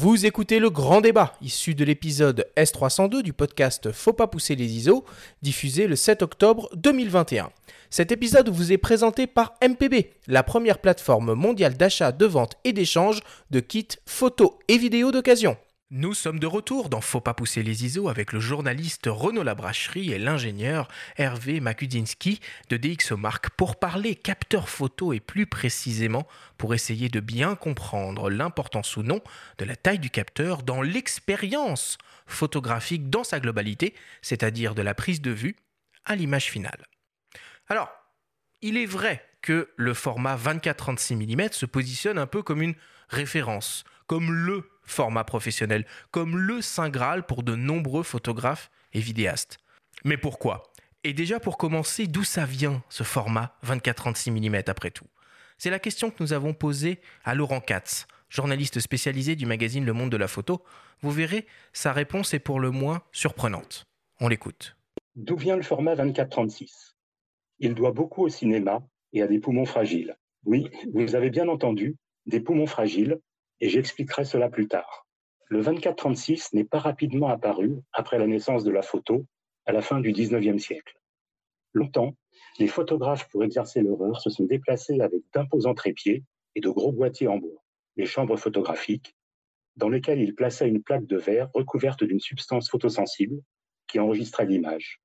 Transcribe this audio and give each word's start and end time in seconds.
Vous 0.00 0.26
écoutez 0.26 0.60
le 0.60 0.70
grand 0.70 1.00
débat, 1.00 1.34
issu 1.42 1.74
de 1.74 1.84
l'épisode 1.84 2.46
S302 2.56 3.20
du 3.20 3.32
podcast 3.32 3.90
Faut 3.90 4.12
pas 4.12 4.28
pousser 4.28 4.54
les 4.54 4.76
ISO, 4.76 5.04
diffusé 5.42 5.88
le 5.88 5.96
7 5.96 6.22
octobre 6.22 6.70
2021. 6.76 7.50
Cet 7.90 8.12
épisode 8.12 8.48
vous 8.48 8.70
est 8.70 8.78
présenté 8.78 9.26
par 9.26 9.54
MPB, 9.60 10.12
la 10.28 10.44
première 10.44 10.78
plateforme 10.78 11.34
mondiale 11.34 11.76
d'achat, 11.76 12.12
de 12.12 12.26
vente 12.26 12.54
et 12.62 12.72
d'échange 12.72 13.22
de 13.50 13.58
kits 13.58 13.88
photos 14.06 14.52
et 14.68 14.78
vidéos 14.78 15.10
d'occasion. 15.10 15.56
Nous 15.90 16.12
sommes 16.12 16.38
de 16.38 16.46
retour 16.46 16.90
dans 16.90 17.00
Faut 17.00 17.22
pas 17.22 17.32
pousser 17.32 17.62
les 17.62 17.86
ISO 17.86 18.10
avec 18.10 18.34
le 18.34 18.40
journaliste 18.40 19.06
Renaud 19.06 19.42
Labracherie 19.42 20.12
et 20.12 20.18
l'ingénieur 20.18 20.86
Hervé 21.16 21.60
Makudzinski 21.60 22.40
de 22.68 22.76
DxOMark 22.76 23.48
pour 23.56 23.76
parler 23.76 24.14
capteur 24.14 24.68
photo 24.68 25.14
et 25.14 25.20
plus 25.20 25.46
précisément 25.46 26.28
pour 26.58 26.74
essayer 26.74 27.08
de 27.08 27.20
bien 27.20 27.54
comprendre 27.54 28.28
l'importance 28.28 28.98
ou 28.98 29.02
non 29.02 29.22
de 29.56 29.64
la 29.64 29.76
taille 29.76 29.98
du 29.98 30.10
capteur 30.10 30.62
dans 30.62 30.82
l'expérience 30.82 31.96
photographique 32.26 33.08
dans 33.08 33.24
sa 33.24 33.40
globalité, 33.40 33.94
c'est-à-dire 34.20 34.74
de 34.74 34.82
la 34.82 34.92
prise 34.92 35.22
de 35.22 35.30
vue 35.30 35.56
à 36.04 36.16
l'image 36.16 36.50
finale. 36.50 36.84
Alors, 37.66 37.88
il 38.60 38.76
est 38.76 38.84
vrai 38.84 39.24
que 39.40 39.70
le 39.76 39.94
format 39.94 40.36
24-36 40.36 41.16
mm 41.16 41.52
se 41.52 41.64
positionne 41.64 42.18
un 42.18 42.26
peu 42.26 42.42
comme 42.42 42.60
une 42.60 42.74
référence, 43.08 43.84
comme 44.06 44.30
le 44.30 44.68
format 44.88 45.24
professionnel, 45.24 45.86
comme 46.10 46.36
le 46.36 46.60
Saint 46.60 46.90
Graal 46.90 47.26
pour 47.26 47.42
de 47.42 47.54
nombreux 47.54 48.02
photographes 48.02 48.70
et 48.92 49.00
vidéastes. 49.00 49.58
Mais 50.04 50.16
pourquoi? 50.16 50.72
Et 51.04 51.12
déjà 51.12 51.38
pour 51.38 51.58
commencer, 51.58 52.06
d'où 52.06 52.24
ça 52.24 52.44
vient 52.44 52.82
ce 52.88 53.04
format 53.04 53.56
24-36 53.64 54.30
mm 54.32 54.62
après 54.66 54.90
tout? 54.90 55.06
C'est 55.56 55.70
la 55.70 55.78
question 55.78 56.10
que 56.10 56.22
nous 56.22 56.32
avons 56.32 56.54
posée 56.54 57.00
à 57.24 57.34
Laurent 57.34 57.60
Katz, 57.60 58.06
journaliste 58.28 58.80
spécialisé 58.80 59.36
du 59.36 59.46
magazine 59.46 59.84
Le 59.84 59.92
Monde 59.92 60.10
de 60.10 60.16
la 60.16 60.28
Photo. 60.28 60.62
Vous 61.00 61.10
verrez, 61.10 61.46
sa 61.72 61.92
réponse 61.92 62.34
est 62.34 62.38
pour 62.38 62.60
le 62.60 62.70
moins 62.70 63.02
surprenante. 63.12 63.86
On 64.20 64.28
l'écoute. 64.28 64.76
D'où 65.16 65.36
vient 65.36 65.56
le 65.56 65.62
format 65.62 65.94
24-36 65.94 66.94
Il 67.58 67.74
doit 67.74 67.92
beaucoup 67.92 68.24
au 68.24 68.28
cinéma 68.28 68.82
et 69.12 69.22
à 69.22 69.26
des 69.26 69.38
poumons 69.38 69.66
fragiles. 69.66 70.16
Oui, 70.44 70.68
vous 70.92 71.14
avez 71.14 71.30
bien 71.30 71.48
entendu, 71.48 71.96
des 72.26 72.40
poumons 72.40 72.66
fragiles 72.66 73.18
et 73.60 73.68
j'expliquerai 73.68 74.24
cela 74.24 74.48
plus 74.48 74.68
tard. 74.68 75.06
Le 75.48 75.62
24-36 75.62 76.54
n'est 76.54 76.64
pas 76.64 76.78
rapidement 76.78 77.28
apparu 77.28 77.76
après 77.92 78.18
la 78.18 78.26
naissance 78.26 78.64
de 78.64 78.70
la 78.70 78.82
photo 78.82 79.26
à 79.66 79.72
la 79.72 79.82
fin 79.82 80.00
du 80.00 80.12
19e 80.12 80.58
siècle. 80.58 80.98
Longtemps, 81.72 82.14
les 82.58 82.66
photographes, 82.66 83.28
pour 83.28 83.44
exercer 83.44 83.82
leur 83.82 84.20
se 84.20 84.30
sont 84.30 84.44
déplacés 84.44 85.00
avec 85.00 85.22
d'imposants 85.32 85.74
trépieds 85.74 86.24
et 86.54 86.60
de 86.60 86.68
gros 86.68 86.92
boîtiers 86.92 87.28
en 87.28 87.38
bois, 87.38 87.62
les 87.96 88.06
chambres 88.06 88.36
photographiques, 88.36 89.14
dans 89.76 89.88
lesquelles 89.88 90.20
ils 90.20 90.34
plaçaient 90.34 90.68
une 90.68 90.82
plaque 90.82 91.06
de 91.06 91.16
verre 91.16 91.50
recouverte 91.54 92.04
d'une 92.04 92.20
substance 92.20 92.68
photosensible 92.68 93.40
qui 93.86 93.98
enregistrait 93.98 94.46
l'image. 94.46 95.00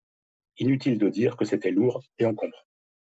Inutile 0.58 0.98
de 0.98 1.10
dire 1.10 1.38
que 1.38 1.46
c'était 1.46 1.72
lourd 1.72 2.04
et 2.20 2.26
encombrant. 2.26 2.58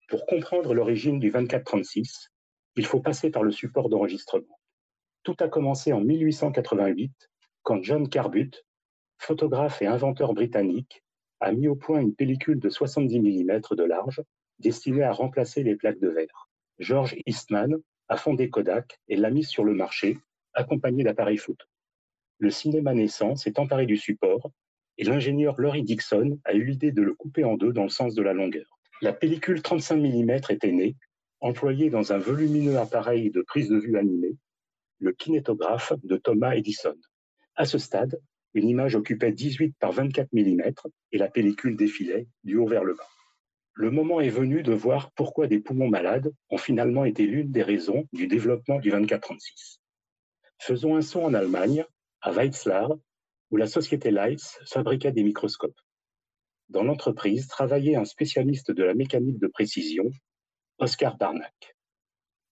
Pour 0.07 0.25
comprendre 0.25 0.73
l'origine 0.73 1.19
du 1.19 1.31
24-36, 1.31 2.29
il 2.75 2.85
faut 2.85 2.99
passer 2.99 3.29
par 3.29 3.43
le 3.43 3.51
support 3.51 3.89
d'enregistrement. 3.89 4.58
Tout 5.29 5.43
a 5.43 5.47
commencé 5.47 5.93
en 5.93 6.01
1888 6.01 7.29
quand 7.61 7.83
John 7.83 8.09
Carbut, 8.09 8.65
photographe 9.19 9.79
et 9.83 9.85
inventeur 9.85 10.33
britannique, 10.33 11.03
a 11.39 11.51
mis 11.51 11.67
au 11.67 11.75
point 11.75 12.01
une 12.01 12.15
pellicule 12.15 12.59
de 12.59 12.67
70 12.67 13.19
mm 13.19 13.61
de 13.77 13.83
large 13.83 14.23
destinée 14.57 15.03
à 15.03 15.11
remplacer 15.11 15.61
les 15.61 15.75
plaques 15.75 15.99
de 15.99 16.09
verre. 16.09 16.49
George 16.79 17.15
Eastman 17.27 17.77
a 18.07 18.17
fondé 18.17 18.49
Kodak 18.49 18.97
et 19.07 19.17
l'a 19.17 19.29
mise 19.29 19.49
sur 19.49 19.63
le 19.63 19.75
marché, 19.75 20.17
accompagné 20.55 21.03
d'appareils 21.03 21.37
photo. 21.37 21.63
Le 22.39 22.49
cinéma 22.49 22.95
naissant 22.95 23.35
s'est 23.35 23.59
emparé 23.59 23.85
du 23.85 23.97
support 23.97 24.49
et 24.97 25.03
l'ingénieur 25.03 25.61
Laurie 25.61 25.83
Dixon 25.83 26.39
a 26.43 26.53
eu 26.53 26.63
l'idée 26.63 26.91
de 26.91 27.03
le 27.03 27.13
couper 27.13 27.43
en 27.43 27.53
deux 27.53 27.71
dans 27.71 27.83
le 27.83 27.89
sens 27.89 28.15
de 28.15 28.23
la 28.23 28.33
longueur. 28.33 28.79
La 29.03 29.13
pellicule 29.13 29.61
35 29.61 29.95
mm 29.97 30.31
était 30.49 30.71
née, 30.71 30.95
employée 31.39 31.91
dans 31.91 32.13
un 32.13 32.17
volumineux 32.17 32.79
appareil 32.79 33.29
de 33.29 33.43
prise 33.43 33.69
de 33.69 33.77
vue 33.77 33.95
animée 33.95 34.35
le 34.99 35.11
kinétographe 35.13 35.93
de 36.03 36.17
Thomas 36.17 36.53
Edison. 36.55 36.95
À 37.55 37.65
ce 37.65 37.77
stade, 37.77 38.19
une 38.53 38.67
image 38.67 38.95
occupait 38.95 39.31
18 39.31 39.75
par 39.79 39.91
24 39.91 40.29
mm 40.33 40.71
et 41.11 41.17
la 41.17 41.29
pellicule 41.29 41.77
défilait 41.77 42.27
du 42.43 42.57
haut 42.57 42.67
vers 42.67 42.83
le 42.83 42.95
bas. 42.95 43.07
Le 43.73 43.91
moment 43.91 44.19
est 44.19 44.29
venu 44.29 44.61
de 44.61 44.73
voir 44.73 45.11
pourquoi 45.11 45.47
des 45.47 45.59
poumons 45.59 45.87
malades 45.87 46.33
ont 46.49 46.57
finalement 46.57 47.05
été 47.05 47.25
l'une 47.25 47.51
des 47.51 47.63
raisons 47.63 48.07
du 48.11 48.27
développement 48.27 48.79
du 48.79 48.91
24-36. 48.91 49.79
Faisons 50.57 50.95
un 50.95 51.01
saut 51.01 51.21
en 51.21 51.33
Allemagne, 51.33 51.85
à 52.21 52.31
Weizlar, 52.31 52.91
où 53.51 53.57
la 53.57 53.67
société 53.67 54.11
Leitz 54.11 54.59
fabriquait 54.65 55.13
des 55.13 55.23
microscopes. 55.23 55.79
Dans 56.67 56.83
l'entreprise 56.83 57.47
travaillait 57.47 57.95
un 57.95 58.05
spécialiste 58.05 58.71
de 58.71 58.83
la 58.83 58.93
mécanique 58.93 59.39
de 59.39 59.47
précision, 59.47 60.11
Oscar 60.77 61.17
Barnack 61.17 61.78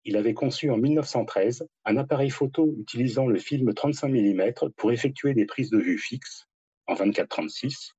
il 0.08 0.16
avait 0.16 0.34
conçu 0.34 0.70
en 0.70 0.78
1913 0.78 1.68
un 1.84 1.98
appareil 1.98 2.30
photo 2.30 2.74
utilisant 2.80 3.28
le 3.28 3.38
film 3.38 3.74
35 3.74 4.08
mm 4.08 4.54
pour 4.78 4.94
effectuer 4.94 5.34
des 5.34 5.46
prises 5.46 5.70
de 5.70 5.78
vue 5.78 5.98
fixes 5.98 6.48
en 6.88 6.96
24-36 6.96 7.92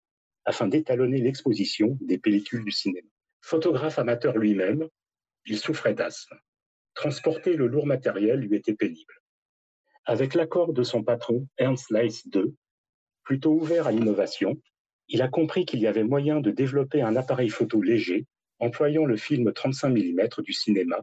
afin 0.46 0.68
d'étalonner 0.68 1.18
l'exposition 1.18 1.98
des 2.00 2.16
pellicules 2.16 2.64
du 2.64 2.70
cinéma. 2.70 3.06
Photographe 3.42 3.98
amateur 3.98 4.38
lui-même, 4.38 4.88
il 5.44 5.58
souffrait 5.58 5.92
d'asthme. 5.92 6.38
Transporter 6.94 7.56
le 7.56 7.66
lourd 7.66 7.84
matériel 7.84 8.40
lui 8.40 8.56
était 8.56 8.74
pénible. 8.74 9.14
Avec 10.06 10.32
l'accord 10.32 10.72
de 10.72 10.82
son 10.84 11.04
patron, 11.04 11.46
Ernst 11.58 11.90
Leitz 11.90 12.24
II, 12.34 12.54
plutôt 13.22 13.52
ouvert 13.52 13.86
à 13.86 13.92
l'innovation, 13.92 14.58
il 15.08 15.20
a 15.20 15.28
compris 15.28 15.66
qu'il 15.66 15.80
y 15.80 15.86
avait 15.86 16.04
moyen 16.04 16.40
de 16.40 16.50
développer 16.50 17.02
un 17.02 17.16
appareil 17.16 17.50
photo 17.50 17.82
léger 17.82 18.24
employant 18.60 19.04
le 19.04 19.18
film 19.18 19.52
35 19.52 19.90
mm 19.90 20.28
du 20.42 20.54
cinéma 20.54 21.02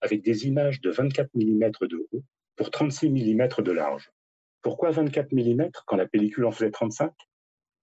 avec 0.00 0.22
des 0.22 0.46
images 0.46 0.80
de 0.80 0.90
24 0.90 1.30
mm 1.34 1.70
de 1.88 1.96
haut 2.12 2.22
pour 2.56 2.70
36 2.70 3.10
mm 3.10 3.48
de 3.58 3.72
large. 3.72 4.10
Pourquoi 4.62 4.90
24 4.90 5.32
mm 5.32 5.70
quand 5.86 5.96
la 5.96 6.06
pellicule 6.06 6.44
en 6.46 6.52
faisait 6.52 6.70
35 6.70 7.12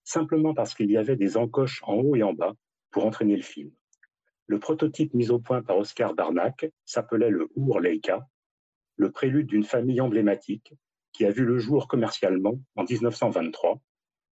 Simplement 0.04 0.54
parce 0.54 0.76
qu'il 0.76 0.92
y 0.92 0.98
avait 0.98 1.16
des 1.16 1.38
encoches 1.38 1.82
en 1.84 1.96
haut 1.96 2.16
et 2.16 2.24
en 2.24 2.34
bas 2.34 2.54
pour 2.92 3.06
entraîner 3.06 3.36
le 3.36 3.42
film. 3.42 3.72
Le 4.48 4.60
prototype 4.60 5.14
mis 5.14 5.32
au 5.32 5.40
point 5.40 5.62
par 5.62 5.78
Oscar 5.78 6.14
Barnack 6.14 6.70
s'appelait 6.86 7.30
le 7.30 7.48
Our 7.56 7.80
Leica, 7.80 8.28
le 8.98 9.12
prélude 9.12 9.48
d'une 9.48 9.64
famille 9.64 10.02
emblématique 10.02 10.74
qui 11.14 11.26
a 11.26 11.32
vu 11.32 11.46
le 11.46 11.58
jour 11.60 11.88
commercialement 11.88 12.60
en 12.76 12.84
1923, 12.84 13.82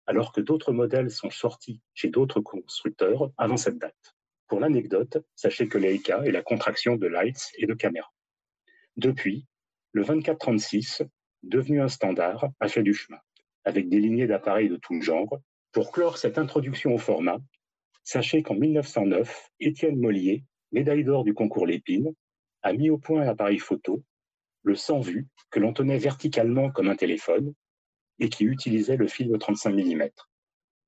alors 0.08 0.32
que 0.32 0.42
d'autres 0.42 0.72
modèles 0.72 1.12
sont 1.12 1.30
sortis 1.30 1.82
chez 1.94 2.10
d'autres 2.10 2.42
constructeurs 2.42 3.30
avant 3.38 3.58
cette 3.58 3.78
date. 3.78 4.16
Pour 4.50 4.60
l'anecdote, 4.60 5.20
sachez 5.36 5.68
que 5.68 5.78
Leica 5.78 6.26
est 6.26 6.32
la 6.32 6.42
contraction 6.42 6.96
de 6.96 7.06
Lights 7.06 7.52
et 7.60 7.68
de 7.68 7.74
caméra. 7.76 8.12
Depuis, 8.98 9.46
le 9.92 10.04
2436, 10.04 11.04
devenu 11.44 11.82
un 11.82 11.88
standard, 11.88 12.50
a 12.60 12.68
fait 12.68 12.82
du 12.82 12.96
chemin, 12.96 13.20
avec 13.64 13.90
des 13.90 14.00
lignées 14.00 14.26
d'appareils 14.26 14.68
de 14.68 14.78
tout 14.78 15.00
genre. 15.02 15.40
Pour 15.72 15.92
clore 15.92 16.18
cette 16.18 16.40
introduction 16.40 16.96
au 16.96 16.98
format, 16.98 17.38
sachez 18.04 18.42
qu'en 18.42 18.56
1909, 18.56 19.52
Étienne 19.60 20.00
Mollier, 20.00 20.44
médaille 20.72 21.04
d'or 21.04 21.24
du 21.24 21.36
concours 21.36 21.68
Lépine, 21.68 22.12
a 22.64 22.74
mis 22.74 22.90
au 22.90 22.98
point 22.98 23.22
un 23.22 23.28
appareil 23.28 23.60
photo, 23.60 24.04
le 24.64 24.74
sans 24.74 25.00
vue, 25.00 25.28
que 25.52 25.60
l'on 25.60 25.74
tenait 25.74 26.00
verticalement 26.00 26.72
comme 26.72 26.90
un 26.90 26.96
téléphone 26.96 27.54
et 28.18 28.30
qui 28.30 28.46
utilisait 28.46 28.98
le 28.98 29.08
film 29.08 29.38
35 29.38 29.76
mm. 29.76 30.10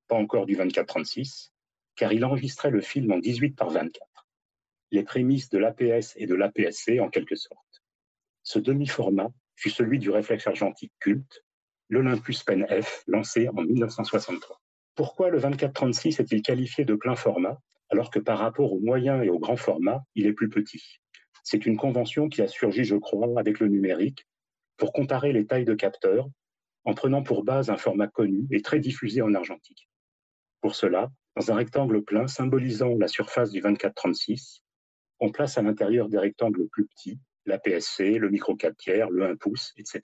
Pas 0.08 0.16
encore 0.16 0.46
du 0.46 0.56
24-36, 0.56 1.51
car 1.96 2.12
il 2.12 2.24
enregistrait 2.24 2.70
le 2.70 2.80
film 2.80 3.12
en 3.12 3.18
18 3.18 3.56
par 3.56 3.70
24, 3.70 4.26
les 4.90 5.02
prémices 5.02 5.50
de 5.50 5.58
l'APS 5.58 6.14
et 6.16 6.26
de 6.26 6.34
l'APS-C 6.34 7.00
en 7.00 7.08
quelque 7.08 7.36
sorte. 7.36 7.82
Ce 8.42 8.58
demi-format 8.58 9.30
fut 9.56 9.70
celui 9.70 9.98
du 9.98 10.10
réflexe 10.10 10.46
argentique 10.46 10.92
culte, 10.98 11.44
l'Olympus 11.88 12.42
Pen 12.42 12.66
F, 12.66 13.04
lancé 13.06 13.48
en 13.48 13.62
1963. 13.62 14.60
Pourquoi 14.94 15.30
le 15.30 15.38
24-36 15.38 16.20
est-il 16.20 16.42
qualifié 16.42 16.84
de 16.84 16.94
plein 16.94 17.16
format, 17.16 17.58
alors 17.90 18.10
que 18.10 18.18
par 18.18 18.38
rapport 18.38 18.72
au 18.72 18.80
moyen 18.80 19.22
et 19.22 19.28
au 19.28 19.38
grand 19.38 19.56
format, 19.56 20.02
il 20.14 20.26
est 20.26 20.32
plus 20.32 20.48
petit? 20.48 21.00
C'est 21.44 21.66
une 21.66 21.76
convention 21.76 22.28
qui 22.28 22.42
a 22.42 22.48
surgi, 22.48 22.84
je 22.84 22.96
crois, 22.96 23.28
avec 23.38 23.60
le 23.60 23.68
numérique, 23.68 24.26
pour 24.76 24.92
comparer 24.92 25.32
les 25.32 25.46
tailles 25.46 25.64
de 25.64 25.74
capteurs, 25.74 26.28
en 26.84 26.94
prenant 26.94 27.22
pour 27.22 27.44
base 27.44 27.70
un 27.70 27.76
format 27.76 28.08
connu 28.08 28.46
et 28.50 28.62
très 28.62 28.80
diffusé 28.80 29.22
en 29.22 29.34
argentique. 29.34 29.88
Pour 30.60 30.74
cela, 30.74 31.10
dans 31.36 31.50
un 31.50 31.54
rectangle 31.56 32.02
plein 32.02 32.26
symbolisant 32.26 32.94
la 32.98 33.08
surface 33.08 33.50
du 33.50 33.60
24-36, 33.62 34.60
on 35.20 35.30
place 35.30 35.56
à 35.58 35.62
l'intérieur 35.62 36.08
des 36.08 36.18
rectangles 36.18 36.66
plus 36.70 36.86
petits 36.86 37.18
la 37.46 37.58
PSC, 37.58 38.18
le 38.18 38.30
micro 38.30 38.54
4 38.54 38.76
tiers, 38.76 39.10
le 39.10 39.24
1 39.30 39.34
pouce, 39.36 39.72
etc. 39.76 40.00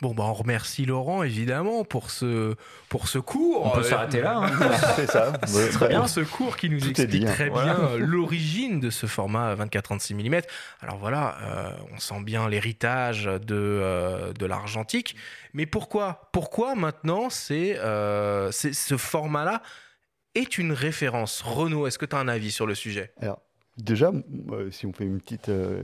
Bon, 0.00 0.14
bah, 0.14 0.24
on 0.26 0.32
remercie 0.32 0.84
Laurent, 0.84 1.22
évidemment, 1.24 1.84
pour 1.84 2.10
ce, 2.10 2.54
pour 2.88 3.08
ce 3.08 3.18
cours. 3.18 3.66
On 3.66 3.70
peut 3.70 3.82
s'arrêter 3.82 4.20
là. 4.20 4.38
hein. 4.38 4.70
C'est 4.96 5.06
ça. 5.10 5.32
Ouais, 5.54 5.68
Très 5.70 5.88
bien. 5.88 5.98
bien 6.00 6.08
ce 6.08 6.20
cours 6.20 6.56
qui 6.56 6.70
nous 6.70 6.78
Tout 6.80 6.88
explique 6.90 7.24
très 7.26 7.48
Voilà. 7.48 7.74
bien 7.74 7.84
euh, 7.84 7.98
l'origine 7.98 8.78
de 8.80 8.90
ce 8.90 9.06
format 9.06 9.54
24-36 9.56 10.14
mm. 10.14 10.40
Alors 10.80 10.98
voilà, 10.98 11.36
euh, 11.42 11.70
on 11.94 11.98
sent 11.98 12.20
bien 12.22 12.48
l'héritage 12.48 13.24
de, 13.24 13.40
euh, 13.54 14.32
de 14.32 14.46
l'argentique. 14.46 15.14
Mais 15.52 15.66
pourquoi 15.66 16.28
Pourquoi 16.32 16.74
maintenant 16.76 17.28
c'est, 17.30 17.76
euh, 17.78 18.50
c'est- 18.52 18.72
ce 18.72 18.96
format-là 18.96 19.62
est 20.34 20.58
une 20.58 20.72
référence 20.72 21.42
Renaud, 21.42 21.86
est-ce 21.86 21.98
que 21.98 22.06
tu 22.06 22.16
as 22.16 22.18
un 22.18 22.28
avis 22.28 22.50
sur 22.50 22.66
le 22.66 22.74
sujet? 22.74 23.12
Alors, 23.20 23.40
déjà, 23.78 24.12
euh, 24.52 24.70
si 24.70 24.86
on 24.86 24.92
fait 24.92 25.04
une 25.04 25.20
petite, 25.20 25.48
euh, 25.48 25.82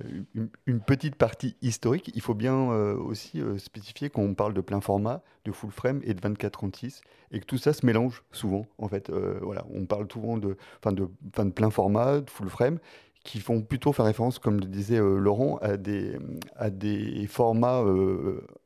une, 0.67 0.81
petite 0.81 1.17
partie 1.17 1.57
historique, 1.63 2.11
il 2.15 2.21
faut 2.21 2.35
bien 2.35 2.71
euh, 2.71 2.97
aussi 2.97 3.43
spécifier 3.59 4.11
qu'on 4.11 4.35
parle 4.35 4.55
de 4.55 4.61
plein 4.61 4.81
format, 4.81 5.23
de 5.45 5.53
full 5.53 5.71
frame 5.71 6.01
et 6.05 6.15
de 6.15 6.21
24-36, 6.21 7.01
et 7.33 7.41
que 7.41 7.45
tout 7.45 7.59
ça 7.59 7.73
se 7.73 7.85
mélange 7.85 8.23
souvent. 8.33 8.67
En 8.79 8.89
fait, 8.89 9.11
voilà, 9.43 9.65
on 9.73 9.87
parle 9.87 10.07
souvent 10.11 10.37
de, 10.37 10.57
enfin 10.79 10.93
de, 10.93 11.09
enfin 11.33 11.45
de 11.45 11.53
plein 11.53 11.71
format, 11.71 12.21
de 12.21 12.31
full 12.31 12.49
frame, 12.49 12.79
qui 13.25 13.41
font 13.41 13.61
plutôt 13.61 13.93
faire 13.93 14.07
référence, 14.07 14.39
comme 14.39 14.61
le 14.61 14.67
disait 14.67 14.99
Laurent, 14.99 15.59
à 15.59 15.77
des, 15.77 16.19
à 16.57 16.71
des 16.71 17.27
formats 17.27 17.85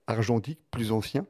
argentiques 0.07 0.61
plus 0.71 0.93
anciens 0.93 1.27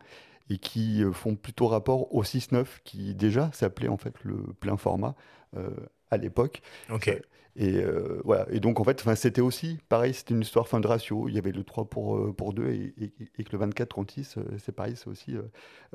et 0.52 0.58
qui 0.58 1.02
euh, 1.02 1.12
font 1.12 1.34
plutôt 1.36 1.66
rapport 1.68 2.14
au 2.14 2.22
6.9 2.22 2.66
qui 2.84 3.14
déjà 3.14 3.50
s'appelait 3.52 3.88
en 3.88 3.96
fait 3.96 4.14
le 4.24 4.36
plein 4.60 4.76
format 4.76 5.14
euh, 5.56 5.70
à 6.10 6.16
l'époque. 6.16 6.62
Ok. 6.90 7.04
Ça- 7.06 7.12
Et 7.54 7.76
euh, 7.84 8.20
voilà. 8.24 8.46
Et 8.50 8.60
donc 8.60 8.80
en 8.80 8.84
fait, 8.84 8.98
enfin, 9.00 9.14
c'était 9.14 9.42
aussi 9.42 9.78
pareil, 9.90 10.14
c'était 10.14 10.32
une 10.32 10.40
histoire 10.40 10.66
fin 10.68 10.80
de 10.80 10.86
ratio. 10.86 11.28
Il 11.28 11.34
y 11.34 11.38
avait 11.38 11.52
le 11.52 11.64
3 11.64 11.84
pour, 11.84 12.16
euh, 12.16 12.32
pour 12.32 12.54
2 12.54 12.68
et, 12.68 12.94
et- 12.98 13.12
et 13.38 13.44
que 13.44 13.52
le 13.52 13.58
24-36, 13.58 14.38
euh, 14.38 14.42
c'est 14.58 14.72
pareil, 14.74 14.94
c'est 14.96 15.08
aussi 15.08 15.36
euh, 15.36 15.42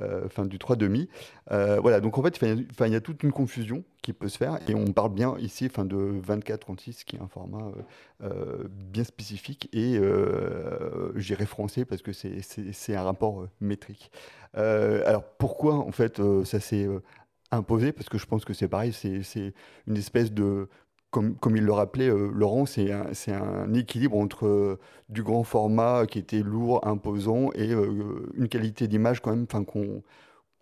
euh, 0.02 0.30
fin 0.30 0.46
du 0.46 0.60
3 0.60 0.76
demi. 0.76 1.10
Euh, 1.52 1.80
voilà. 1.80 2.00
Donc 2.00 2.18
en 2.20 2.22
fait, 2.22 2.40
il 2.42 2.92
y 2.92 2.96
a 2.96 3.02
toute 3.02 3.24
une 3.24 3.32
confusion 3.32 3.84
qui 4.08 4.14
peut 4.14 4.30
se 4.30 4.38
faire 4.38 4.58
et 4.70 4.74
on 4.74 4.86
parle 4.94 5.14
bien 5.14 5.36
ici 5.38 5.66
enfin, 5.70 5.84
de 5.84 5.98
24-36 5.98 7.04
qui 7.04 7.18
est 7.18 7.20
un 7.20 7.28
format 7.28 7.74
euh, 8.22 8.24
euh, 8.24 8.68
bien 8.70 9.04
spécifique 9.04 9.68
et 9.74 9.98
euh, 9.98 11.12
j'irai 11.18 11.46
français 11.46 11.84
parce 11.84 12.02
que 12.02 12.14
c'est- 12.14 12.96
un 12.96 13.04
rapport 13.04 13.46
métrique. 13.60 14.10
Alors 14.54 15.24
pourquoi 15.38 15.74
en 15.76 15.92
fait 15.92 16.22
ça 16.46 16.62
s'est 16.62 16.88
imposé? 17.52 17.92
Parce 17.92 18.08
que 18.08 18.18
je 18.18 18.26
pense 18.26 18.46
que 18.46 18.54
c'est 18.54 18.70
pareil, 18.70 18.94
c'est 18.94 19.54
une 19.88 19.98
espèce 19.98 20.32
de 20.32 20.70
comme, 21.12 21.36
comme 21.36 21.58
il 21.58 21.64
le 21.66 21.74
rappelait, 21.74 22.08
Laurent, 22.10 22.66
c'est 22.66 22.92
un, 22.94 23.12
un 23.34 23.74
équilibre 23.74 24.18
entre 24.18 24.80
du 25.10 25.22
grand 25.22 25.44
format 25.44 26.06
qui 26.06 26.20
était 26.20 26.42
lourd, 26.44 26.88
imposant, 26.88 27.50
et 27.56 27.72
une 27.74 28.48
qualité 28.50 28.88
d'image 28.88 29.22
quand 29.22 29.32
même, 29.36 29.48
qu'on 29.66 30.02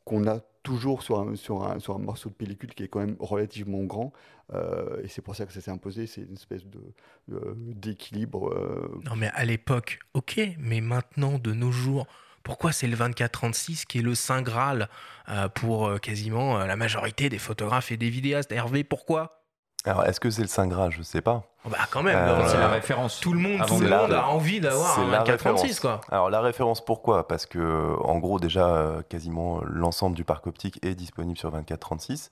qu'on 0.03 0.27
a 0.27 0.39
toujours 0.65 1.03
sur 1.03 1.19
un, 1.19 1.97
morceau 1.99 2.29
de 2.29 2.33
pellicule 2.33 2.73
qui 2.73 2.83
est 2.83 2.87
quand 2.87 2.99
même 2.99 3.15
relativement 3.19 3.83
grand. 3.83 4.11
Euh, 4.53 5.01
et 5.03 5.07
c'est 5.07 5.21
pour 5.21 5.35
ça 5.35 5.45
que 5.45 5.53
ça 5.53 5.61
s'est 5.61 5.71
imposé. 5.71 6.07
C'est 6.07 6.21
une 6.21 6.33
espèce 6.33 6.65
de, 6.65 6.81
de- 7.29 7.55
d'équilibre. 7.55 8.49
euh, 8.49 8.99
Non, 9.05 9.15
mais 9.15 9.29
à 9.33 9.45
l'époque, 9.45 9.99
ok, 10.13 10.41
mais 10.59 10.81
maintenant, 10.81 11.37
de 11.39 11.53
nos 11.53 11.71
jours, 11.71 12.07
pourquoi 12.43 12.71
c'est 12.71 12.87
le 12.87 12.95
24-36 12.95 13.85
qui 13.85 13.99
est 13.99 14.01
le 14.01 14.15
Saint 14.15 14.41
Graal 14.41 14.89
euh, 15.29 15.47
pour 15.49 15.87
euh, 15.87 15.97
quasiment 15.97 16.59
euh, 16.59 16.65
la 16.65 16.75
majorité 16.75 17.29
des 17.29 17.39
photographes 17.39 17.91
et 17.91 17.97
des 17.97 18.09
vidéastes? 18.09 18.51
Hervé, 18.51 18.83
pourquoi? 18.83 19.44
Alors, 19.85 20.05
est-ce 20.05 20.19
que 20.19 20.29
c'est 20.31 20.41
le 20.41 20.47
Saint 20.47 20.67
Graal? 20.67 20.91
Je 20.91 21.01
sais 21.03 21.21
pas. 21.21 21.43
Oh, 21.65 21.69
Bah, 21.69 21.77
quand 21.91 22.01
même, 22.01 22.15
Euh, 22.17 22.47
C'est 22.47 22.57
la 22.57 22.67
référence. 22.69 23.19
tout 23.19 23.33
le 23.33 23.39
monde, 23.39 23.61
tout 23.67 23.79
la- 23.81 24.03
a 24.23 24.27
envie 24.27 24.59
d'avoir 24.59 24.95
C'est 24.95 25.01
un 25.01 25.07
la 25.11 25.19
24-36, 25.19 25.61
référence. 25.61 25.79
quoi. 25.79 26.01
Alors, 26.11 26.29
la 26.29 26.41
référence, 26.41 26.83
pourquoi? 26.83 27.27
Parce 27.27 27.45
que, 27.45 27.95
en 28.01 28.17
gros, 28.17 28.39
déjà, 28.39 28.67
euh, 28.67 29.01
quasiment 29.07 29.61
l'ensemble 29.63 30.15
du 30.15 30.23
parc 30.23 30.47
optique 30.47 30.83
est 30.83 30.95
disponible 30.95 31.37
sur 31.37 31.51
24-36. 31.51 32.31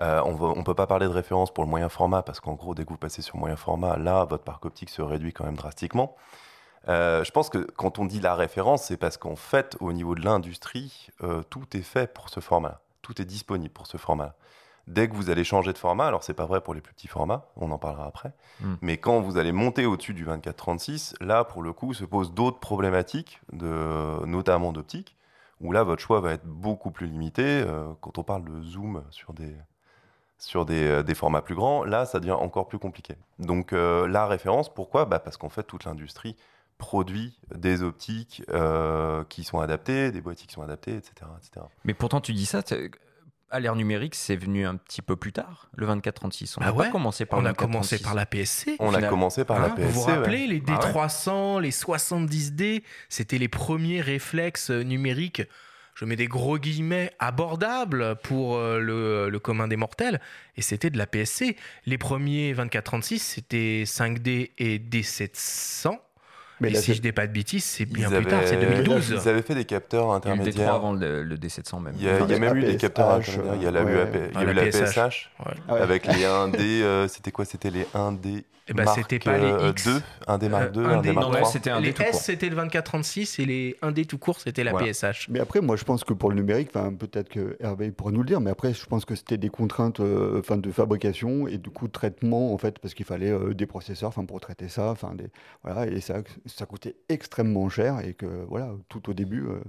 Euh, 0.00 0.20
on 0.24 0.56
ne 0.56 0.62
peut 0.62 0.74
pas 0.74 0.86
parler 0.86 1.06
de 1.06 1.12
référence 1.12 1.52
pour 1.52 1.64
le 1.64 1.70
moyen 1.70 1.88
format, 1.88 2.22
parce 2.22 2.40
qu'en 2.40 2.54
gros, 2.54 2.74
dès 2.74 2.84
que 2.84 2.90
vous 2.90 2.96
passez 2.96 3.22
sur 3.22 3.36
moyen 3.36 3.56
format, 3.56 3.96
là, 3.96 4.24
votre 4.24 4.44
parc 4.44 4.64
optique 4.64 4.90
se 4.90 5.02
réduit 5.02 5.32
quand 5.32 5.44
même 5.44 5.56
drastiquement. 5.56 6.14
Euh, 6.88 7.22
je 7.24 7.30
pense 7.32 7.48
que 7.50 7.58
quand 7.76 7.98
on 7.98 8.06
dit 8.06 8.20
la 8.20 8.34
référence, 8.34 8.84
c'est 8.84 8.96
parce 8.96 9.16
qu'en 9.16 9.34
fait, 9.36 9.76
au 9.80 9.92
niveau 9.92 10.14
de 10.14 10.24
l'industrie, 10.24 11.08
euh, 11.24 11.42
tout 11.50 11.64
est 11.76 11.82
fait 11.82 12.12
pour 12.12 12.28
ce 12.28 12.38
format. 12.40 12.80
Tout 13.02 13.20
est 13.20 13.24
disponible 13.24 13.72
pour 13.74 13.86
ce 13.88 13.96
format. 13.96 14.34
Dès 14.88 15.08
que 15.08 15.14
vous 15.14 15.28
allez 15.30 15.44
changer 15.44 15.72
de 15.72 15.78
format, 15.78 16.06
alors 16.06 16.24
c'est 16.24 16.34
pas 16.34 16.46
vrai 16.46 16.60
pour 16.60 16.74
les 16.74 16.80
plus 16.80 16.94
petits 16.94 17.08
formats, 17.08 17.46
on 17.56 17.70
en 17.70 17.78
parlera 17.78 18.06
après, 18.06 18.32
Mm. 18.60 18.74
mais 18.80 18.96
quand 18.96 19.20
vous 19.20 19.36
allez 19.38 19.52
monter 19.52 19.86
au-dessus 19.86 20.14
du 20.14 20.24
24-36, 20.24 21.14
là 21.20 21.44
pour 21.44 21.62
le 21.62 21.72
coup 21.72 21.92
se 21.94 22.04
posent 22.04 22.32
d'autres 22.32 22.58
problématiques, 22.58 23.40
de, 23.52 24.24
notamment 24.26 24.72
d'optique, 24.72 25.14
où 25.60 25.72
là 25.72 25.82
votre 25.84 26.02
choix 26.02 26.20
va 26.20 26.32
être 26.32 26.46
beaucoup 26.46 26.90
plus 26.90 27.06
limité. 27.06 27.42
Euh, 27.44 27.88
quand 28.00 28.18
on 28.18 28.22
parle 28.22 28.44
de 28.44 28.62
zoom 28.62 29.02
sur 29.10 29.32
des, 29.34 29.54
sur 30.38 30.64
des, 30.64 30.84
euh, 30.88 31.02
des 31.02 31.14
formats 31.14 31.42
plus 31.42 31.54
grands, 31.54 31.84
là 31.84 32.06
ça 32.06 32.18
devient 32.20 32.32
encore 32.32 32.66
plus 32.68 32.78
compliqué. 32.78 33.16
Donc 33.38 33.72
euh, 33.72 34.08
la 34.08 34.26
référence, 34.26 34.72
pourquoi? 34.72 35.04
Bah, 35.04 35.18
Parce 35.18 35.36
qu'en 35.36 35.48
fait 35.50 35.64
toute 35.64 35.84
l'industrie 35.84 36.36
produit 36.78 37.36
des 37.54 37.82
optiques 37.82 38.42
euh, 38.50 39.24
qui 39.28 39.42
sont 39.42 39.58
adaptées, 39.58 40.12
des 40.12 40.20
boîtiers 40.20 40.46
qui 40.46 40.54
sont 40.54 40.62
adaptés, 40.62 40.94
etc. 40.94 41.12
etc. 41.38 41.66
Mais 41.84 41.92
pourtant, 41.92 42.20
tu 42.20 42.32
dis 42.32 42.46
ça, 42.46 42.62
à 43.50 43.60
l'ère 43.60 43.76
numérique, 43.76 44.14
c'est 44.14 44.36
venu 44.36 44.66
un 44.66 44.76
petit 44.76 45.02
peu 45.02 45.16
plus 45.16 45.32
tard, 45.32 45.68
le 45.76 45.86
24-36. 45.86 46.54
On 46.58 46.60
Ah 46.62 46.66
n'a 46.66 46.72
ouais 46.72 46.86
pas 46.86 46.92
commencé 46.92 47.24
par 47.26 47.38
On 47.38 47.42
le 47.42 47.48
a 47.48 47.54
commencé 47.54 47.96
24-36. 47.96 48.02
par 48.02 48.14
la 48.14 48.26
PSC. 48.26 48.76
On 48.78 48.94
a 48.94 49.02
commencé 49.02 49.44
par 49.44 49.60
la 49.60 49.70
PSC. 49.70 49.88
vous 49.92 50.00
vous 50.00 50.06
ouais. 50.06 50.12
rappelez, 50.14 50.46
les 50.46 50.62
Ah 50.68 50.72
ouais. 50.86 50.92
D300, 50.92 51.60
les 51.60 51.70
70D, 51.70 52.82
c'était 53.08 53.38
les 53.38 53.48
premiers 53.48 54.00
réflexes 54.00 54.70
euh, 54.70 54.82
numériques, 54.82 55.42
je 55.94 56.04
mets 56.04 56.14
des 56.16 56.28
gros 56.28 56.58
guillemets, 56.58 57.10
abordables 57.18 58.16
pour 58.22 58.56
euh, 58.56 58.78
le, 58.78 59.28
le 59.30 59.38
commun 59.40 59.66
des 59.66 59.76
mortels, 59.76 60.20
et 60.56 60.62
c'était 60.62 60.90
de 60.90 60.98
la 60.98 61.06
PSC. 61.06 61.56
Les 61.86 61.98
premiers 61.98 62.52
2436, 62.54 63.18
c'était 63.18 63.82
5D 63.84 64.52
et 64.58 64.78
D700. 64.78 65.98
Mais 66.60 66.70
et 66.72 66.74
si 66.74 66.94
je 66.94 67.00
dis 67.00 67.12
pas 67.12 67.26
de 67.26 67.32
bêtises, 67.32 67.64
c'est 67.64 67.84
bien 67.84 68.08
plus 68.10 68.26
tard, 68.26 68.40
c'est 68.44 68.56
avaient- 68.56 68.66
2012. 68.82 69.14
Ils 69.22 69.28
avaient 69.28 69.42
fait 69.42 69.54
des 69.54 69.64
capteurs 69.64 70.20
Il 70.24 70.28
y 70.28 70.30
a 70.30 70.34
eu 70.34 70.38
le 70.38 70.42
D3 70.44 70.46
intermédiaires. 70.46 70.74
avant 70.74 70.92
le, 70.92 71.22
le 71.22 71.36
D700 71.36 71.80
même. 71.82 71.94
Il 71.98 72.04
y 72.04 72.08
a, 72.08 72.12
il 72.12 72.18
y 72.18 72.20
a 72.20 72.24
Enfin, 72.24 72.38
même 72.38 72.56
eu 72.56 72.62
des 72.64 72.76
capteurs 72.76 73.10
intermédiaires. 73.10 73.54
Il 73.56 73.62
y 73.62 73.66
a 73.66 73.70
la, 73.70 73.84
ouais. 73.84 73.92
UAP, 73.92 74.14
il 74.34 74.40
y 74.40 74.44
a 74.44 74.50
eu 74.50 74.54
la 74.54 74.66
PSH. 74.66 75.30
Avec 75.68 76.06
les 76.06 76.12
1D. 76.24 76.58
euh, 76.82 77.08
c'était 77.08 77.30
quoi? 77.30 77.44
C'était 77.44 77.70
les 77.70 77.86
1D 77.94 78.44
Eh 78.68 78.74
ben, 78.74 78.86
c'était 78.94 79.18
pas 79.18 79.38
les 79.38 79.44
euh, 79.44 79.70
X. 79.70 79.84
2, 79.86 80.00
1D 80.28 80.48
Mark 80.48 80.72
2, 80.72 80.80
Euh, 80.82 80.96
1D 80.96 81.02
D- 81.02 81.12
Mark 81.12 81.26
non, 81.26 81.32
ouais, 81.32 81.40
3. 81.40 81.50
c'était 81.52 81.70
un 81.70 81.80
les 81.80 81.88
S, 82.00 82.22
c'était 82.22 82.48
le 82.48 82.54
2436 82.56 83.38
et 83.38 83.44
les 83.46 83.76
1D 83.82 84.06
tout 84.06 84.18
court, 84.18 84.40
c'était 84.40 84.62
la 84.64 84.72
Voilà. 84.72 84.88
PSH. 84.92 85.28
Mais 85.30 85.40
après, 85.40 85.60
moi, 85.60 85.76
je 85.76 85.84
pense 85.84 86.04
que 86.04 86.12
pour 86.12 86.30
le 86.30 86.36
numérique, 86.36 86.68
enfin, 86.74 86.92
peut-être 86.92 87.28
que 87.28 87.56
Hervé 87.60 87.90
pourra 87.90 88.10
nous 88.12 88.20
le 88.22 88.26
dire, 88.26 88.40
mais 88.40 88.50
après, 88.50 88.74
je 88.74 88.84
pense 88.86 89.04
que 89.04 89.14
c'était 89.14 89.38
des 89.38 89.48
contraintes 89.48 90.00
euh, 90.00 90.38
enfin, 90.40 90.56
de 90.58 90.70
fabrication 90.70 91.48
et 91.48 91.58
du 91.58 91.70
coup 91.70 91.86
de 91.86 91.92
traitement, 91.92 92.52
en 92.52 92.58
fait, 92.58 92.78
parce 92.78 92.94
qu'il 92.94 93.06
fallait 93.06 93.30
euh, 93.30 93.54
des 93.54 93.66
processeurs 93.66 94.08
enfin, 94.10 94.24
pour 94.24 94.40
traiter 94.40 94.68
ça, 94.68 94.90
enfin, 94.90 95.14
des, 95.14 95.28
voilà, 95.64 95.86
et 95.86 96.00
ça, 96.00 96.16
ça 96.46 96.66
coûtait 96.66 96.96
extrêmement 97.08 97.68
cher 97.68 98.00
et 98.04 98.14
que, 98.14 98.26
voilà, 98.48 98.70
tout 98.88 99.08
au 99.10 99.14
début, 99.14 99.44
euh, 99.46 99.60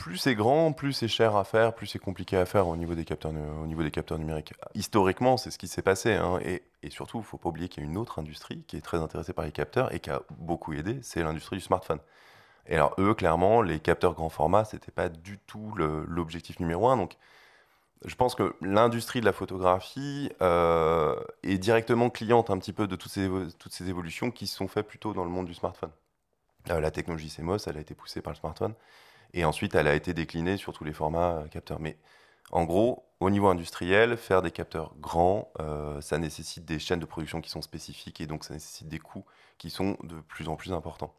Plus 0.00 0.16
c'est 0.16 0.34
grand, 0.34 0.72
plus 0.72 0.94
c'est 0.94 1.08
cher 1.08 1.36
à 1.36 1.44
faire, 1.44 1.74
plus 1.74 1.86
c'est 1.86 1.98
compliqué 1.98 2.38
à 2.38 2.46
faire 2.46 2.66
au 2.68 2.76
niveau 2.78 2.94
des 2.94 3.04
capteurs, 3.04 3.32
au 3.32 3.66
niveau 3.66 3.82
des 3.82 3.90
capteurs 3.90 4.18
numériques. 4.18 4.54
Historiquement, 4.74 5.36
c'est 5.36 5.50
ce 5.50 5.58
qui 5.58 5.68
s'est 5.68 5.82
passé. 5.82 6.14
hein, 6.14 6.38
et, 6.42 6.62
et 6.82 6.88
surtout, 6.88 7.18
il 7.18 7.20
ne 7.20 7.26
faut 7.26 7.36
pas 7.36 7.50
oublier 7.50 7.68
qu'il 7.68 7.84
y 7.84 7.86
a 7.86 7.90
une 7.90 7.98
autre 7.98 8.18
industrie 8.18 8.64
qui 8.66 8.78
est 8.78 8.80
très 8.80 8.96
intéressée 8.96 9.34
par 9.34 9.44
les 9.44 9.52
capteurs 9.52 9.94
et 9.94 10.00
qui 10.00 10.08
a 10.08 10.22
beaucoup 10.38 10.72
aidé, 10.72 10.98
c'est 11.02 11.22
l'industrie 11.22 11.56
du 11.56 11.62
smartphone. 11.62 11.98
Et 12.66 12.76
alors, 12.76 12.94
eux, 12.98 13.12
clairement, 13.12 13.60
les 13.60 13.78
capteurs 13.78 14.14
grand 14.14 14.30
format, 14.30 14.64
ce 14.64 14.76
n'était 14.76 14.90
pas 14.90 15.10
du 15.10 15.38
tout 15.38 15.74
l'objectif 15.76 16.60
numéro 16.60 16.88
un. 16.88 16.96
Donc, 16.96 17.18
je 18.02 18.14
pense 18.14 18.34
que 18.34 18.54
l'industrie 18.62 19.20
de 19.20 19.26
la 19.26 19.34
photographie 19.34 20.32
euh, 20.40 21.14
est 21.42 21.58
directement 21.58 22.08
cliente 22.08 22.48
un 22.48 22.56
petit 22.56 22.72
peu 22.72 22.86
de 22.86 22.96
toutes 22.96 23.12
ces, 23.12 23.28
toutes 23.58 23.74
ces 23.74 23.90
évolutions 23.90 24.30
qui 24.30 24.46
se 24.46 24.56
sont 24.56 24.66
faites 24.66 24.86
plutôt 24.86 25.12
dans 25.12 25.24
le 25.24 25.30
monde 25.30 25.44
du 25.44 25.52
smartphone. 25.52 25.90
Euh, 26.70 26.80
la 26.80 26.90
technologie 26.90 27.28
CMOS, 27.28 27.66
elle 27.66 27.76
a 27.76 27.80
été 27.80 27.94
poussée 27.94 28.22
par 28.22 28.32
le 28.32 28.38
smartphone. 28.38 28.72
Et 29.34 29.44
ensuite, 29.44 29.74
elle 29.74 29.86
a 29.86 29.94
été 29.94 30.14
déclinée 30.14 30.56
sur 30.56 30.72
tous 30.72 30.84
les 30.84 30.92
formats 30.92 31.38
euh, 31.38 31.46
capteurs. 31.48 31.80
Mais 31.80 31.96
en 32.50 32.64
gros, 32.64 33.04
au 33.20 33.30
niveau 33.30 33.48
industriel, 33.48 34.16
faire 34.16 34.42
des 34.42 34.50
capteurs 34.50 34.94
grands, 34.96 35.52
euh, 35.60 36.00
ça 36.00 36.18
nécessite 36.18 36.64
des 36.64 36.78
chaînes 36.78 37.00
de 37.00 37.06
production 37.06 37.40
qui 37.40 37.50
sont 37.50 37.62
spécifiques 37.62 38.20
et 38.20 38.26
donc 38.26 38.44
ça 38.44 38.54
nécessite 38.54 38.88
des 38.88 38.98
coûts 38.98 39.24
qui 39.58 39.70
sont 39.70 39.96
de 40.02 40.20
plus 40.20 40.48
en 40.48 40.56
plus 40.56 40.72
importants. 40.72 41.14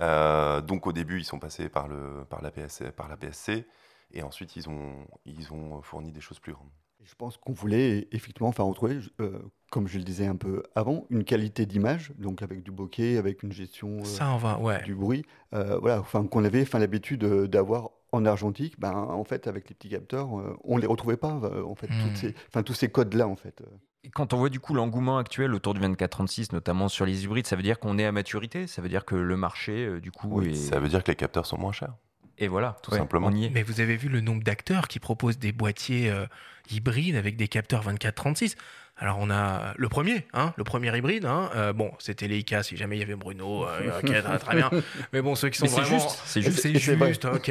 Euh, 0.00 0.60
donc 0.60 0.86
au 0.86 0.92
début, 0.92 1.20
ils 1.20 1.24
sont 1.24 1.38
passés 1.38 1.68
par, 1.68 1.86
le, 1.86 2.26
la, 2.42 2.50
PSC, 2.50 2.90
par 2.90 3.08
la 3.08 3.16
PSC 3.16 3.66
et 4.12 4.22
ensuite 4.22 4.56
ils 4.56 4.68
ont, 4.68 5.06
ils 5.24 5.52
ont 5.52 5.82
fourni 5.82 6.10
des 6.12 6.20
choses 6.20 6.40
plus 6.40 6.52
grandes. 6.52 6.70
Je 7.04 7.14
pense 7.14 7.36
qu'on 7.36 7.52
voulait 7.52 8.08
effectivement 8.12 8.48
enfin, 8.48 8.62
retrouver, 8.62 8.98
euh, 9.20 9.38
comme 9.70 9.86
je 9.88 9.98
le 9.98 10.04
disais 10.04 10.26
un 10.26 10.36
peu 10.36 10.62
avant, 10.74 11.06
une 11.10 11.24
qualité 11.24 11.66
d'image, 11.66 12.12
donc 12.18 12.42
avec 12.42 12.62
du 12.62 12.70
bokeh, 12.70 13.18
avec 13.18 13.42
une 13.42 13.52
gestion 13.52 13.98
euh, 14.00 14.04
Ça, 14.04 14.36
va, 14.36 14.58
ouais. 14.58 14.82
du 14.84 14.94
bruit, 14.94 15.24
euh, 15.54 15.78
voilà, 15.78 16.00
enfin, 16.00 16.26
qu'on 16.26 16.44
avait 16.44 16.62
enfin, 16.62 16.78
l'habitude 16.78 17.24
d'avoir 17.24 17.90
en 18.12 18.24
argentique, 18.26 18.78
ben, 18.78 18.92
en 18.92 19.24
fait, 19.24 19.46
avec 19.48 19.68
les 19.68 19.74
petits 19.74 19.88
capteurs, 19.88 20.38
euh, 20.38 20.56
on 20.62 20.76
les 20.76 20.86
retrouvait 20.86 21.16
pas, 21.16 21.32
en 21.32 21.74
fait, 21.74 21.88
Hmm. 21.88 22.02
toutes 22.06 22.16
ces, 22.16 22.34
enfin, 22.48 22.62
tous 22.62 22.74
ces 22.74 22.88
codes-là, 22.88 23.26
en 23.26 23.36
fait. 23.36 23.62
Et 24.04 24.10
Quand 24.10 24.32
on 24.34 24.36
voit 24.36 24.50
du 24.50 24.60
coup 24.60 24.74
l'engouement 24.74 25.16
actuel 25.18 25.54
autour 25.54 25.72
du 25.74 25.80
24-36, 25.80 26.52
notamment 26.52 26.88
sur 26.88 27.06
les 27.06 27.24
hybrides, 27.24 27.46
ça 27.46 27.56
veut 27.56 27.62
dire 27.62 27.80
qu'on 27.80 27.98
est 27.98 28.04
à 28.04 28.12
maturité? 28.12 28.66
Ça 28.66 28.82
veut 28.82 28.88
dire 28.90 29.04
que 29.06 29.14
le 29.16 29.36
marché, 29.36 29.86
euh, 29.86 30.00
du 30.00 30.12
coup, 30.12 30.42
est... 30.42 30.54
Ça 30.54 30.78
veut 30.78 30.88
dire 30.88 31.02
que 31.02 31.10
les 31.10 31.16
capteurs 31.16 31.46
sont 31.46 31.58
moins 31.58 31.72
chers. 31.72 31.94
Et 32.38 32.48
voilà, 32.48 32.76
Tout 32.82 32.92
ouais, 32.92 32.98
simplement. 32.98 33.28
On 33.28 33.32
y 33.32 33.46
est. 33.46 33.50
Mais 33.50 33.62
vous 33.62 33.80
avez 33.80 33.96
vu 33.96 34.08
le 34.08 34.20
nombre 34.20 34.42
d'acteurs 34.42 34.88
qui 34.88 34.98
proposent 34.98 35.38
des 35.38 35.52
boîtiers 35.52 36.10
euh, 36.10 36.26
hybrides 36.70 37.16
avec 37.16 37.36
des 37.36 37.48
capteurs 37.48 37.84
24-36 37.86 38.56
alors 38.96 39.18
on 39.20 39.28
a 39.28 39.74
le 39.76 39.88
premier, 39.88 40.24
hein, 40.34 40.52
le 40.56 40.62
premier 40.62 40.96
hybride. 40.96 41.24
Hein, 41.24 41.50
euh, 41.56 41.72
bon, 41.72 41.90
c'était 41.98 42.28
Leica 42.28 42.62
si 42.62 42.76
jamais 42.76 42.96
il 42.96 43.00
y 43.00 43.02
avait 43.02 43.16
Bruno. 43.16 43.66
euh, 43.68 43.98
ok, 43.98 44.22
très, 44.22 44.38
très 44.38 44.56
bien. 44.56 44.70
Mais 45.12 45.20
bon, 45.20 45.34
ceux 45.34 45.48
qui 45.48 45.58
sont 45.58 45.66
c'est 45.66 45.80
vraiment, 45.80 45.98
juste, 45.98 46.20
c'est 46.24 46.42
juste. 46.42 46.60
c'est 46.60 46.78
c'est 46.78 46.94
vrai. 46.94 47.08
juste, 47.08 47.24
ok. 47.24 47.50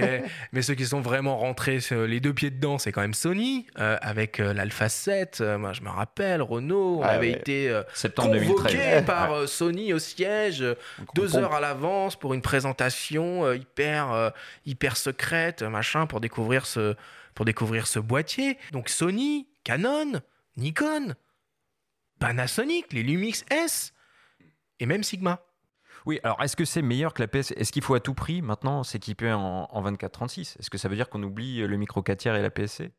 Mais 0.54 0.62
ceux 0.62 0.74
qui 0.76 0.86
sont 0.86 1.02
vraiment 1.02 1.38
rentrés 1.38 1.80
les 1.92 2.20
deux 2.22 2.34
pieds 2.34 2.50
dedans, 2.50 2.78
c'est 2.78 2.92
quand 2.94 3.02
même 3.02 3.14
Sony 3.14 3.68
euh, 3.78 3.98
avec 4.02 4.40
euh, 4.40 4.54
l'Alpha 4.54 4.88
7. 4.88 5.40
Euh, 5.42 5.58
moi, 5.58 5.74
je 5.74 5.82
me 5.82 5.90
rappelle, 5.90 6.42
Renault, 6.42 7.00
on 7.00 7.04
Ah 7.04 7.10
avait 7.10 7.32
ouais. 7.32 7.38
été 7.40 7.70
euh, 7.70 7.84
Septembre 7.94 8.38
convoqué 8.40 8.74
2013. 8.78 9.06
par 9.06 9.34
euh, 9.34 9.46
Sony 9.48 9.94
au 9.94 10.00
siège 10.00 10.62
euh, 10.62 10.76
deux 11.16 11.28
pompe. 11.28 11.42
heures 11.42 11.54
à 11.56 11.60
l'avance 11.60 12.16
pour 12.16 12.34
une 12.34 12.42
présentation 12.42 13.46
euh, 13.46 13.58
hyper 13.58 14.12
euh, 14.14 14.30
hyper 14.66 14.96
secrète, 14.96 15.62
machin, 15.62 16.06
pour 16.08 16.22
découvrir 16.22 16.66
ce 16.66 16.96
pour 17.36 17.44
découvrir 17.46 17.88
ce 17.88 18.00
boîtier. 18.00 18.58
Donc 18.72 18.90
Sony, 18.90 19.48
Canon, 19.64 20.22
Nikon, 20.56 21.16
Panasonic, 22.20 22.92
les 22.94 23.04
Lumix 23.04 23.46
S 23.52 23.94
et 24.80 24.86
même 24.86 25.04
Sigma. 25.04 25.40
Oui, 26.06 26.20
alors 26.24 26.42
est-ce 26.44 26.56
que 26.56 26.66
c'est 26.66 26.82
meilleur 26.82 27.14
que 27.14 27.22
la 27.22 27.28
PS 27.28 27.52
Est-ce 27.52 27.72
qu'il 27.72 27.82
faut 27.84 27.96
à 27.96 28.00
tout 28.00 28.14
prix 28.14 28.42
maintenant 28.42 28.84
s'équiper 28.84 29.32
en, 29.32 29.68
en 29.72 29.82
24-36 29.92 30.58
Est-ce 30.60 30.70
que 30.70 30.78
ça 30.78 30.90
veut 30.90 30.96
dire 30.96 31.10
qu'on 31.10 31.24
oublie 31.24 31.66
le 31.66 31.78
micro 31.78 32.02
4 32.02 32.18
tiers 32.20 32.36
et 32.36 32.42
la 32.42 32.50
PSC 32.50 32.92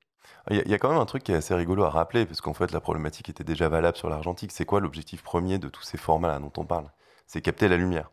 Il 0.50 0.56
y, 0.56 0.60
a- 0.60 0.62
il 0.64 0.70
y 0.70 0.74
a 0.74 0.78
quand 0.78 0.88
même 0.88 0.98
un 1.00 1.04
truc 1.04 1.22
qui 1.22 1.32
est 1.32 1.36
assez 1.36 1.54
rigolo 1.54 1.84
à 1.84 1.90
rappeler, 1.90 2.24
parce 2.24 2.40
qu'en 2.40 2.54
fait, 2.54 2.72
la 2.72 2.80
problématique 2.80 3.28
était 3.28 3.44
déjà 3.44 3.68
valable 3.68 3.96
sur 3.98 4.08
l'argentique. 4.08 4.52
C'est 4.52 4.64
quoi 4.64 4.80
l'objectif 4.80 5.22
premier 5.22 5.58
de 5.58 5.68
tous 5.68 5.82
ces 5.82 5.98
formats-là 5.98 6.38
dont 6.38 6.52
on 6.56 6.64
parle? 6.64 6.90
C'est 7.26 7.42
capter 7.42 7.68
la 7.68 7.76
lumière. 7.76 8.10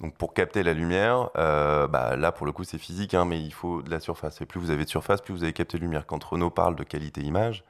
Donc, 0.00 0.16
pour 0.16 0.34
capter 0.34 0.62
la 0.62 0.72
lumière, 0.72 1.30
euh, 1.36 1.88
bah, 1.88 2.14
là, 2.16 2.30
pour 2.32 2.46
le 2.46 2.52
coup, 2.52 2.62
c'est 2.64 2.78
physique, 2.78 3.14
hein, 3.14 3.24
mais 3.24 3.40
il 3.40 3.52
faut 3.52 3.82
de 3.82 3.90
la 3.90 3.98
surface. 4.00 4.40
Et 4.40 4.46
plus 4.46 4.60
vous 4.60 4.70
avez 4.70 4.84
de 4.84 4.90
surface, 4.90 5.20
plus 5.20 5.32
vous 5.34 5.42
avez 5.42 5.52
capté 5.52 5.78
de 5.78 5.82
lumière. 5.82 6.06
Quand 6.06 6.22
Renault 6.22 6.50
parle 6.50 6.76
de 6.76 6.84
qualité 6.84 7.20
image, 7.22 7.64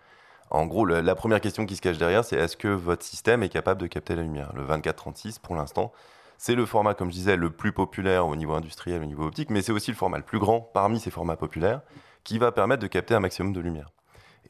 en 0.53 0.67
gros, 0.67 0.85
le- 0.85 1.01
la 1.01 1.15
première 1.15 1.41
question 1.41 1.67
qui 1.67 1.75
se 1.77 1.81
cache 1.83 1.99
derrière, 1.99 2.25
c'est 2.25 2.37
est-ce 2.37 2.57
que 2.57 2.69
votre 2.69 3.03
système 3.05 3.43
est 3.43 3.49
capable 3.49 3.81
de 3.81 3.87
capter 3.87 4.15
la 4.15 4.23
lumière? 4.23 4.53
Le 4.55 4.63
24-36, 4.65 5.39
pour 5.41 5.55
l'instant, 5.57 5.93
c'est 6.39 6.55
le 6.55 6.67
format, 6.67 6.95
comme 6.95 7.09
je 7.09 7.15
disais, 7.15 7.37
le 7.37 7.51
plus 7.51 7.73
populaire 7.73 8.27
au 8.27 8.37
niveau 8.37 8.55
industriel, 8.55 9.03
au 9.03 9.07
niveau 9.07 9.25
optique, 9.27 9.51
mais 9.51 9.63
c'est 9.63 9.73
aussi 9.73 9.91
le 9.91 9.97
format 9.97 10.19
le 10.19 10.25
plus 10.25 10.39
grand 10.39 10.61
parmi 10.61 11.01
ces 11.01 11.11
formats 11.11 11.37
populaires 11.37 11.81
qui 12.25 12.39
va 12.39 12.53
permettre 12.53 12.83
de 12.83 12.87
capter 12.87 13.15
un 13.15 13.21
maximum 13.21 13.53
de 13.53 13.61
lumière. 13.61 13.91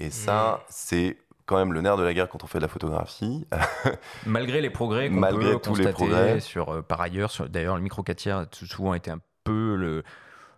Et 0.01 0.11
ça, 0.11 0.65
c'est 0.69 1.19
quand 1.47 1.57
même 1.57 1.73
le 1.73 1.81
nerf 1.83 1.97
de 1.97 2.03
la 2.03 2.15
guerre 2.15 2.29
quand 2.29 2.45
on 2.45 2.47
fait 2.47 2.59
de 2.59 2.63
la 2.63 2.69
photographie. 2.69 3.47
Malgré 4.27 4.61
les 4.61 4.71
progrès 4.71 5.09
qu'on 5.09 5.17
Malgré 5.17 5.53
peut 5.53 5.59
tous 5.61 5.75
les 5.75 5.85
constater 5.85 5.93
progrès. 5.93 6.41
sur, 6.41 6.69
euh, 6.71 6.83
par 6.83 7.01
ailleurs, 7.01 7.31
d'ailleurs, 7.49 7.77
le 7.77 7.83
micro 7.83 8.03
4 8.03 8.17
tiers 8.17 8.39
a 8.39 8.47
souvent 8.53 8.95
été 8.95 9.11
un 9.11 9.21
peu 9.45 9.75
le, 9.75 10.03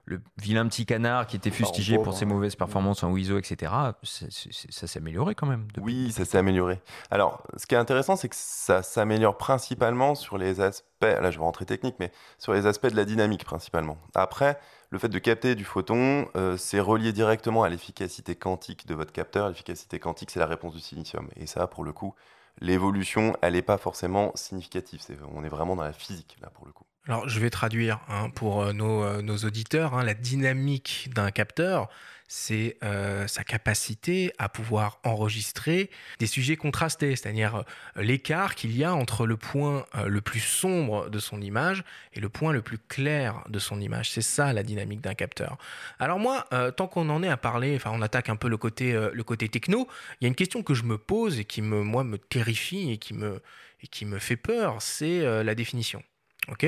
le 0.07 0.21
vilain 0.37 0.67
petit 0.69 0.85
canard 0.85 1.27
qui 1.27 1.37
était 1.37 1.51
fustigé 1.51 1.99
pour 1.99 2.15
ses 2.15 2.25
hein. 2.25 2.29
mauvaises 2.29 2.57
performances 2.57 3.03
en 3.03 3.17
ISO, 3.17 3.39
etc. 3.39 3.73
Ça 4.03 4.87
s'est 4.87 4.99
amélioré 4.99 5.35
quand 5.35 5.47
même. 5.47 5.67
depuis. 5.69 5.83
Oui, 5.83 6.13
ça 6.13 6.25
s'est 6.25 6.39
amélioré. 6.39 6.81
Alors, 7.11 7.43
ce 7.57 7.67
qui 7.67 7.75
est 7.75 7.79
intéressant, 7.79 8.17
c'est 8.17 8.29
que 8.29 8.37
ça 8.37 8.83
s'améliore 8.83 9.39
principalement 9.39 10.15
sur 10.15 10.37
les 10.37 10.61
aspects, 10.61 10.85
là 11.03 11.31
je 11.31 11.39
vais 11.39 11.45
rentrer 11.45 11.65
technique, 11.65 11.97
mais 11.99 12.13
sur 12.39 12.53
les 12.53 12.67
aspects 12.67 12.89
de 12.89 12.97
la 12.97 13.05
dynamique 13.05 13.45
principalement. 13.45 13.97
Après, 14.15 14.59
le 14.91 14.99
fait 14.99 15.09
de 15.09 15.19
capter 15.19 15.55
du 15.55 15.65
photon, 15.65 16.29
euh, 16.37 16.57
c'est 16.57 16.81
relié 16.81 17.13
directement 17.13 17.63
à 17.63 17.69
l'efficacité 17.69 18.37
quantique 18.37 18.87
de 18.87 18.95
votre 18.95 19.13
capteur. 19.13 19.49
L'efficacité 19.49 19.99
quantique, 19.99 20.31
c'est 20.31 20.41
la 20.41 20.47
réponse 20.47 20.75
du 20.75 20.81
silicium. 20.81 21.29
Et 21.37 21.47
ça, 21.47 21.67
pour 21.67 21.83
le 21.83 21.93
coup, 21.93 22.15
l'évolution, 22.61 23.37
elle 23.41 23.55
n'est 23.55 23.63
pas 23.63 23.79
forcément 23.79 24.33
significative. 24.35 25.01
On 25.35 25.45
est 25.45 25.49
vraiment 25.49 25.77
dans 25.77 25.83
la 25.83 25.93
physique, 25.93 26.37
là, 26.41 26.51
pour 26.51 26.67
le 26.67 26.73
coup. 26.73 26.85
Alors, 27.07 27.29
je 27.29 27.39
vais 27.39 27.51
traduire 27.51 28.01
hein, 28.09 28.31
pour 28.31 28.63
euh, 28.63 28.73
nos, 28.73 29.05
euh, 29.05 29.21
nos 29.21 29.37
auditeurs. 29.37 29.93
hein, 29.93 30.05
la 30.05 30.15
dynamique 30.15 31.11
d'un 31.15 31.31
capteur, 31.31 31.91
c'est 32.29 32.79
euh, 32.83 33.27
sa 33.27 33.45
capacité 33.45 34.33
à 34.39 34.49
pouvoir 34.49 35.01
enregistrer 35.05 35.91
des 36.19 36.27
sujets 36.27 36.57
contrastés, 36.57 37.15
c'est-à-dire 37.15 37.65
l'écart 37.97 38.55
qu'il 38.55 38.75
y 38.75 38.85
a 38.85 38.95
entre 38.95 39.27
le 39.27 39.37
point 39.37 39.85
le 40.07 40.23
plus 40.23 40.41
sombre 40.41 41.11
de 41.11 41.19
son 41.19 41.43
image 41.43 41.85
et 42.15 42.21
le 42.21 42.31
point 42.31 42.55
le 42.55 42.63
plus 42.63 42.79
clair 42.79 43.45
de 43.51 43.59
son 43.59 43.83
image. 43.83 44.11
C'est 44.11 44.23
ça 44.23 44.55
la 44.55 44.63
dynamique 44.63 45.03
d'un 45.03 45.15
capteur. 45.15 45.59
Alors 45.99 46.19
moi, 46.19 46.47
tant 46.79 46.89
qu'on 46.89 47.11
en 47.11 47.23
est 47.23 47.29
à 47.29 47.37
parler, 47.37 47.77
enfin 47.77 47.91
on 47.93 48.01
attaque 48.01 48.31
un 48.31 48.37
peu 48.37 48.49
le 48.49 48.57
côté, 48.57 48.95
le 49.13 49.23
côté 49.23 49.51
techno, 49.51 49.87
il 50.21 50.25
y 50.25 50.27
a 50.27 50.29
une 50.29 50.35
question 50.35 50.63
que 50.63 50.73
je 50.73 50.85
me 50.85 50.97
pose 50.97 51.39
et 51.39 51.45
qui 51.45 51.61
me, 51.61 51.83
moi, 51.83 52.05
me 52.05 52.17
terrifie 52.17 52.91
et 52.91 52.97
qui 52.97 53.13
me, 53.13 53.43
et 53.83 53.87
qui 53.87 54.07
me 54.07 54.19
fait 54.19 54.37
peur, 54.37 54.81
c'est 54.81 55.45
la 55.45 55.55
définition. 55.55 56.03
Ok 56.49 56.67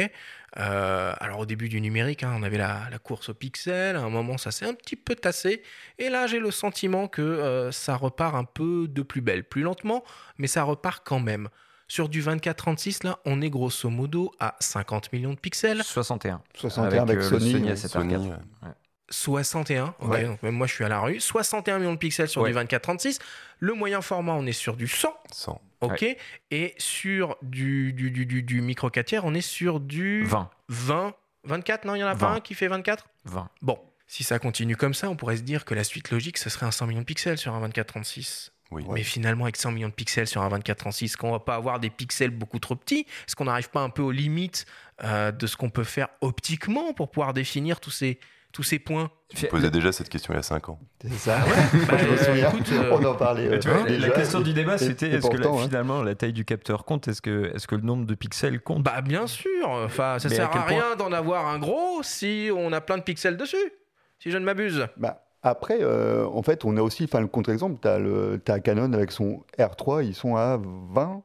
Euh, 0.58 1.12
Alors 1.20 1.40
au 1.40 1.46
début 1.46 1.68
du 1.68 1.80
numérique, 1.82 2.22
hein, 2.22 2.32
on 2.34 2.42
avait 2.42 2.56
la, 2.56 2.88
la 2.90 2.98
course 2.98 3.28
au 3.28 3.34
pixel, 3.34 3.96
à 3.96 4.00
un 4.00 4.08
moment 4.08 4.38
ça 4.38 4.50
s'est 4.50 4.64
un 4.64 4.72
petit 4.72 4.96
peu 4.96 5.14
tassé, 5.14 5.62
et 5.98 6.08
là 6.08 6.26
j'ai 6.26 6.38
le 6.38 6.50
sentiment 6.50 7.08
que 7.08 7.20
euh, 7.20 7.70
ça 7.72 7.94
repart 7.96 8.34
un 8.34 8.44
peu 8.44 8.88
de 8.88 9.02
plus 9.02 9.20
belle, 9.20 9.44
plus 9.44 9.62
lentement, 9.62 10.02
mais 10.38 10.46
ça 10.46 10.62
repart 10.62 11.02
quand 11.04 11.20
même. 11.20 11.48
Sur 11.88 12.08
du 12.08 12.20
24-36, 12.20 13.06
là, 13.06 13.20
on 13.26 13.40
est 13.42 13.50
grosso 13.50 13.88
modo 13.90 14.32
à 14.40 14.56
50 14.58 15.12
millions 15.12 15.34
de 15.34 15.38
pixels. 15.38 15.84
61. 15.84 16.42
61 16.54 17.02
avec, 17.02 17.18
euh, 17.18 17.20
le 17.20 17.22
Sony. 17.22 17.52
Sony 17.52 17.64
ouais. 17.68 17.74
A7R4. 17.74 17.88
Sony, 17.88 18.16
ouais. 18.16 18.68
61, 19.10 19.94
ok, 20.00 20.08
Ouais. 20.10 20.24
donc 20.24 20.42
même 20.42 20.54
moi 20.54 20.66
je 20.66 20.74
suis 20.74 20.84
à 20.84 20.88
la 20.88 21.00
rue. 21.00 21.20
61 21.20 21.78
millions 21.78 21.92
de 21.94 21.98
pixels 21.98 22.28
sur 22.28 22.42
Ouais. 22.42 22.50
du 22.50 22.56
24-36. 22.56 23.18
Le 23.60 23.72
moyen 23.74 24.02
format, 24.02 24.32
on 24.34 24.44
est 24.46 24.52
sur 24.52 24.76
du 24.76 24.88
100, 24.88 25.14
100. 25.32 25.60
ok. 25.80 26.04
Et 26.50 26.74
sur 26.78 27.36
du, 27.42 27.92
du, 27.92 28.10
du, 28.10 28.26
du, 28.26 28.42
du 28.42 28.60
micro 28.60 28.90
4 28.90 29.06
tiers, 29.06 29.24
on 29.24 29.34
est 29.34 29.40
sur 29.40 29.80
du 29.80 30.24
20. 30.24 30.50
20, 30.68 31.14
24, 31.44 31.84
non, 31.84 31.94
il 31.94 32.00
y 32.00 32.04
en 32.04 32.08
a 32.08 32.16
pas 32.16 32.28
20. 32.30 32.34
un 32.36 32.40
qui 32.40 32.54
fait 32.54 32.68
24 32.68 33.06
20. 33.26 33.48
Bon, 33.62 33.78
si 34.06 34.24
ça 34.24 34.38
continue 34.38 34.76
comme 34.76 34.94
ça, 34.94 35.08
on 35.08 35.16
pourrait 35.16 35.36
se 35.36 35.42
dire 35.42 35.64
que 35.64 35.74
la 35.74 35.84
suite 35.84 36.10
logique, 36.10 36.38
ce 36.38 36.50
serait 36.50 36.66
un 36.66 36.70
100 36.70 36.86
millions 36.88 37.00
de 37.00 37.04
pixels 37.06 37.38
sur 37.38 37.54
un 37.54 37.68
24-36. 37.68 38.50
Oui. 38.72 38.84
Mais 38.90 39.04
finalement, 39.04 39.44
avec 39.44 39.56
100 39.56 39.70
millions 39.70 39.88
de 39.88 39.94
pixels 39.94 40.26
sur 40.26 40.42
un 40.42 40.48
24-36, 40.48 41.14
qu'on 41.16 41.30
va 41.30 41.38
pas 41.38 41.54
avoir 41.54 41.78
des 41.78 41.88
pixels 41.88 42.30
beaucoup 42.30 42.58
trop 42.58 42.74
petits? 42.74 43.06
Est-ce 43.26 43.36
qu'on 43.36 43.44
n'arrive 43.44 43.70
pas 43.70 43.80
un 43.80 43.90
peu 43.90 44.02
aux 44.02 44.10
limites 44.10 44.66
euh, 45.04 45.30
de 45.30 45.46
ce 45.46 45.56
qu'on 45.56 45.70
peut 45.70 45.84
faire 45.84 46.08
optiquement 46.20 46.92
pour 46.92 47.10
pouvoir 47.12 47.32
définir 47.32 47.78
tous 47.78 47.92
ces, 47.92 48.18
tous 48.56 48.62
ces 48.62 48.78
points 48.78 49.10
Je 49.34 49.44
posais 49.48 49.70
déjà 49.70 49.92
cette 49.92 50.08
question 50.08 50.32
il 50.32 50.36
y 50.36 50.38
a 50.38 50.42
5 50.42 50.70
ans. 50.70 50.78
C'est 51.02 51.12
ça. 51.12 51.40
Bah, 51.40 51.98
je 51.98 52.06
me 52.06 52.12
euh, 52.12 52.16
souviens. 52.16 52.48
écoute, 52.48 52.72
euh, 52.72 52.90
On 52.98 53.04
en 53.04 53.14
parlait. 53.14 53.48
euh, 53.48 53.58
Tu 53.58 53.68
vois, 53.68 53.82
déjà. 53.82 54.06
la 54.08 54.14
question 54.14 54.40
du 54.40 54.54
débat, 54.54 54.78
c'était 54.78 55.10
est-ce 55.10 55.28
que 55.28 55.46
hein. 55.46 55.58
finalement 55.62 56.02
la 56.02 56.14
taille 56.14 56.32
du 56.32 56.46
capteur 56.46 56.86
compte? 56.86 57.06
Est-ce 57.06 57.20
que, 57.20 57.52
est 57.54 57.66
que 57.66 57.74
le 57.74 57.82
nombre 57.82 58.06
de 58.06 58.14
pixels 58.14 58.62
compte? 58.62 58.82
Bah 58.82 59.02
bien 59.02 59.26
sûr, 59.26 59.68
enfin 59.68 60.18
ça 60.18 60.30
Mais 60.30 60.36
sert 60.36 60.56
à 60.56 60.64
rien 60.64 60.96
d'en 60.96 61.12
avoir 61.12 61.48
un 61.48 61.58
gros 61.58 62.02
si 62.02 62.48
on 62.56 62.72
a 62.72 62.80
plein 62.80 62.96
de 62.96 63.02
pixels 63.02 63.36
dessus, 63.36 63.72
si 64.18 64.30
je 64.30 64.38
ne 64.38 64.44
m'abuse. 64.46 64.86
Bah, 64.96 65.26
après, 65.42 65.78
euh, 65.82 66.26
en 66.26 66.42
fait, 66.42 66.64
on 66.64 66.76
a 66.78 66.82
aussi, 66.82 67.04
enfin, 67.04 67.20
le 67.20 67.26
contre-exemple, 67.26 67.78
tu 67.82 68.52
as, 68.52 68.60
Canon 68.60 68.92
avec 68.94 69.12
son 69.12 69.44
R3, 69.58 70.04
ils 70.04 70.14
sont 70.14 70.34
à 70.34 70.58
20, 70.62 71.22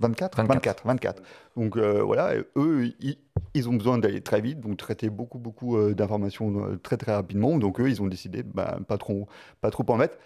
24 0.00 0.36
24. 0.36 0.54
24, 0.54 0.86
24. 0.86 1.22
Donc 1.56 1.76
euh, 1.76 2.02
voilà, 2.02 2.34
eux, 2.56 2.92
ils, 3.00 3.18
ils 3.54 3.68
ont 3.68 3.74
besoin 3.74 3.98
d'aller 3.98 4.20
très 4.20 4.40
vite, 4.40 4.60
donc 4.60 4.76
traiter 4.76 5.10
beaucoup, 5.10 5.38
beaucoup 5.38 5.76
euh, 5.76 5.94
d'informations 5.94 6.66
euh, 6.66 6.76
très, 6.76 6.96
très 6.96 7.14
rapidement. 7.14 7.58
Donc 7.58 7.80
eux, 7.80 7.88
ils 7.88 8.00
ont 8.00 8.06
décidé 8.06 8.42
de 8.42 8.50
bah, 8.52 8.78
pas, 8.86 8.98
trop, 8.98 9.28
pas 9.60 9.70
trop 9.70 9.84
en 9.88 9.96
mettre. 9.96 10.16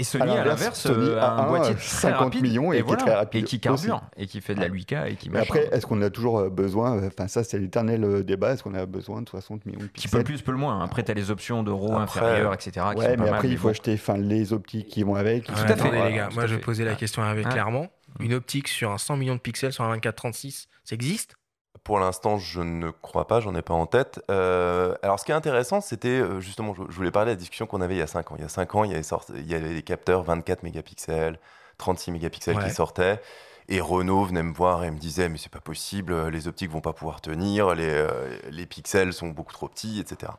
Et 0.00 0.02
Sony, 0.02 0.30
à 0.30 0.44
l'inverse, 0.44 0.80
Sony 0.80 1.08
euh, 1.10 1.20
a 1.20 1.30
un 1.42 1.46
boîtier 1.46 1.74
euh, 1.74 1.76
très 1.76 1.84
50 1.84 2.20
rapide, 2.20 2.42
millions 2.42 2.72
et 2.72 2.82
qui 2.82 2.90
est 2.92 2.96
très 2.96 3.14
rapide 3.14 3.42
et 3.42 3.46
qui 3.46 3.60
carbure 3.60 4.00
et 4.16 4.26
qui 4.26 4.40
fait 4.40 4.54
de 4.54 4.60
la 4.60 4.70
8K 4.70 5.10
et 5.12 5.16
qui 5.16 5.30
après, 5.36 5.68
est-ce 5.72 5.84
qu'on 5.84 6.00
a 6.00 6.08
toujours 6.08 6.38
euh, 6.38 6.48
besoin, 6.48 6.96
euh, 6.96 7.08
enfin 7.08 7.28
ça 7.28 7.44
c'est 7.44 7.58
l'éternel 7.58 8.02
euh, 8.02 8.22
débat, 8.22 8.52
est-ce 8.54 8.62
qu'on 8.62 8.72
a 8.72 8.86
besoin 8.86 9.20
de 9.20 9.28
60 9.28 9.66
millions 9.66 9.78
de 9.80 9.84
qui 9.84 10.08
peut 10.08 10.18
pixels 10.18 10.18
le 10.20 10.24
plus, 10.24 10.40
peut 10.42 10.52
le 10.52 10.56
moins. 10.58 10.82
Après, 10.82 11.02
tu 11.02 11.10
as 11.10 11.14
les 11.14 11.30
options 11.30 11.62
de 11.62 11.70
RAW 11.70 11.98
Après, 11.98 12.20
inférieurs, 12.20 12.54
etc. 12.54 12.70
qui 12.94 12.98
Ouais, 12.98 13.04
pas 13.04 13.10
mais 13.10 13.16
mal, 13.30 13.34
après 13.34 13.48
il 13.50 13.58
faut 13.58 13.64
bon. 13.64 13.70
acheter 13.72 13.92
enfin, 13.92 14.16
les 14.16 14.54
optiques 14.54 14.88
qui 14.88 15.02
vont 15.02 15.16
avec. 15.16 15.48
Ouais, 15.50 15.54
sont- 15.54 15.62
à 15.64 15.66
fait. 15.66 15.72
attendez 15.74 15.90
voilà. 15.90 16.08
les 16.08 16.16
gars, 16.16 16.28
tout 16.28 16.34
moi 16.36 16.46
je 16.46 16.56
posais 16.56 16.84
la 16.84 16.94
question 16.94 17.22
avec 17.22 17.44
Ouais. 17.44 17.52
clairement. 17.52 17.86
Une 18.20 18.32
optique 18.34 18.68
sur 18.68 18.90
un 18.90 18.98
100 18.98 19.16
millions 19.18 19.34
de 19.36 19.40
pixels 19.40 19.72
sur 19.72 19.84
un 19.84 19.94
24-36, 19.96 20.66
ça 20.84 20.94
existe? 20.94 21.36
Pour 21.84 21.98
l'instant, 21.98 22.38
je 22.38 22.60
ne 22.60 22.90
crois 22.90 23.26
pas, 23.26 23.40
j'en 23.40 23.54
ai 23.54 23.62
pas 23.62 23.74
en 23.74 23.86
tête. 23.86 24.20
Euh, 24.30 24.94
alors, 25.02 25.18
ce 25.18 25.24
qui 25.24 25.32
est 25.32 25.34
intéressant, 25.34 25.80
c'était 25.80 26.08
euh, 26.20 26.38
justement, 26.40 26.74
je, 26.74 26.82
je 26.88 26.94
voulais 26.96 27.10
parler 27.10 27.30
de 27.32 27.36
la 27.36 27.40
discussion 27.40 27.66
qu'on 27.66 27.80
avait 27.80 27.94
il 27.94 27.98
y 27.98 28.02
a 28.02 28.06
5 28.06 28.30
ans. 28.32 28.36
Il 28.36 28.42
y 28.42 28.44
a 28.44 28.48
5 28.48 28.74
ans, 28.74 28.84
il 28.84 28.90
y 28.90 28.94
avait, 28.94 29.02
sorti- 29.02 29.32
il 29.34 29.48
y 29.50 29.54
avait 29.54 29.74
des 29.74 29.82
capteurs 29.82 30.22
24 30.22 30.62
mégapixels, 30.62 31.38
36 31.78 32.12
mégapixels 32.12 32.56
Ouais. 32.56 32.64
qui 32.64 32.70
sortaient. 32.70 33.20
Et 33.68 33.80
Renault 33.80 34.24
venait 34.24 34.42
me 34.42 34.52
voir 34.52 34.84
et 34.84 34.90
me 34.90 34.98
disait 34.98 35.28
Mais 35.28 35.38
c'est 35.38 35.50
pas 35.50 35.60
possible, 35.60 36.28
les 36.28 36.48
optiques 36.48 36.70
vont 36.70 36.80
pas 36.80 36.92
pouvoir 36.92 37.20
tenir, 37.20 37.74
les, 37.74 37.88
euh, 37.88 38.36
les 38.50 38.66
pixels 38.66 39.12
sont 39.12 39.28
beaucoup 39.28 39.52
trop 39.52 39.68
petits, 39.68 40.00
etc. 40.00 40.32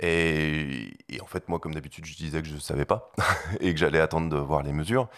Et, 0.00 0.94
et 1.08 1.20
en 1.20 1.26
fait, 1.26 1.48
moi, 1.48 1.58
comme 1.58 1.74
d'habitude, 1.74 2.04
je 2.06 2.16
disais 2.16 2.42
que 2.42 2.48
je 2.48 2.56
savais 2.58 2.84
pas 2.84 3.12
et 3.60 3.72
que 3.72 3.78
j'allais 3.78 4.00
attendre 4.00 4.28
de 4.28 4.36
voir 4.36 4.62
les 4.62 4.72
mesures. 4.72 5.08